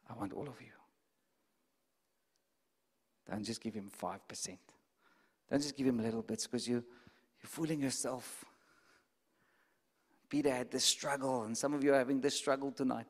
I 0.09 0.15
want 0.15 0.33
all 0.33 0.49
of 0.49 0.61
you. 0.61 0.73
Don't 3.31 3.45
just 3.45 3.61
give 3.61 3.75
him 3.75 3.91
5%. 4.03 4.59
Don't 5.51 5.63
just 5.63 5.77
give 5.77 5.87
him 5.87 6.03
little 6.03 6.23
bits 6.23 6.47
because 6.47 6.67
you, 6.67 6.77
you're 7.43 7.49
fooling 7.49 7.81
yourself. 7.81 8.45
Peter 10.29 10.51
had 10.51 10.71
this 10.71 10.85
struggle, 10.85 11.45
and 11.45 11.57
some 11.57 11.75
of 11.75 11.85
you 11.85 11.93
are 11.93 11.99
having 11.99 12.21
this 12.21 12.37
struggle 12.37 12.71
tonight. 12.71 13.07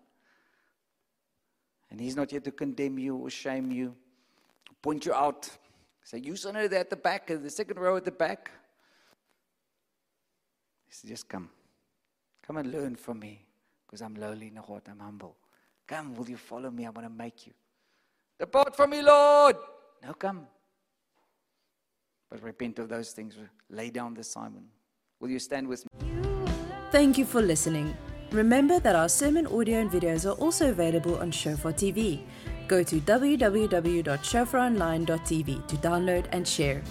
And 1.90 2.00
he's 2.00 2.16
not 2.16 2.30
here 2.30 2.40
to 2.40 2.50
condemn 2.50 2.98
you 2.98 3.16
or 3.16 3.30
shame 3.30 3.70
you, 3.72 3.94
point 4.82 5.06
you 5.06 5.12
out. 5.12 5.48
Say, 6.04 6.18
you 6.18 6.36
son 6.36 6.54
there 6.54 6.74
at 6.74 6.90
the 6.90 6.96
back, 6.96 7.30
in 7.30 7.42
the 7.42 7.50
second 7.50 7.78
row 7.78 7.96
at 7.96 8.04
the 8.04 8.10
back. 8.10 8.50
He 10.86 10.92
said, 10.92 11.10
just 11.10 11.28
come. 11.28 11.50
Come 12.48 12.56
and 12.56 12.72
learn 12.72 12.96
from 12.96 13.20
me, 13.20 13.44
because 13.86 14.00
I'm 14.00 14.14
lowly 14.14 14.48
in 14.48 14.56
heart, 14.56 14.84
I'm 14.90 15.00
humble. 15.00 15.36
Come, 15.86 16.16
will 16.16 16.30
you 16.30 16.38
follow 16.38 16.70
me? 16.70 16.86
I 16.86 16.88
want 16.88 17.06
to 17.06 17.12
make 17.12 17.46
you. 17.46 17.52
Depart 18.40 18.74
from 18.74 18.88
me, 18.88 19.02
Lord. 19.02 19.56
No, 20.02 20.14
come. 20.14 20.46
But 22.30 22.42
repent 22.42 22.78
of 22.78 22.88
those 22.88 23.12
things. 23.12 23.36
Lay 23.68 23.90
down 23.90 24.14
the 24.14 24.24
Simon. 24.24 24.64
Will 25.20 25.28
you 25.28 25.38
stand 25.38 25.68
with 25.68 25.84
me? 25.84 25.90
Thank 26.90 27.18
you 27.18 27.26
for 27.26 27.42
listening. 27.42 27.94
Remember 28.30 28.80
that 28.80 28.96
our 28.96 29.10
sermon 29.10 29.46
audio 29.46 29.80
and 29.80 29.90
videos 29.90 30.24
are 30.24 30.32
also 30.40 30.70
available 30.70 31.18
on 31.18 31.30
Shofar 31.30 31.74
TV. 31.74 32.22
Go 32.66 32.82
to 32.82 32.98
www.shofaronline.tv 32.98 35.66
to 35.66 35.76
download 35.76 36.24
and 36.32 36.48
share. 36.48 36.82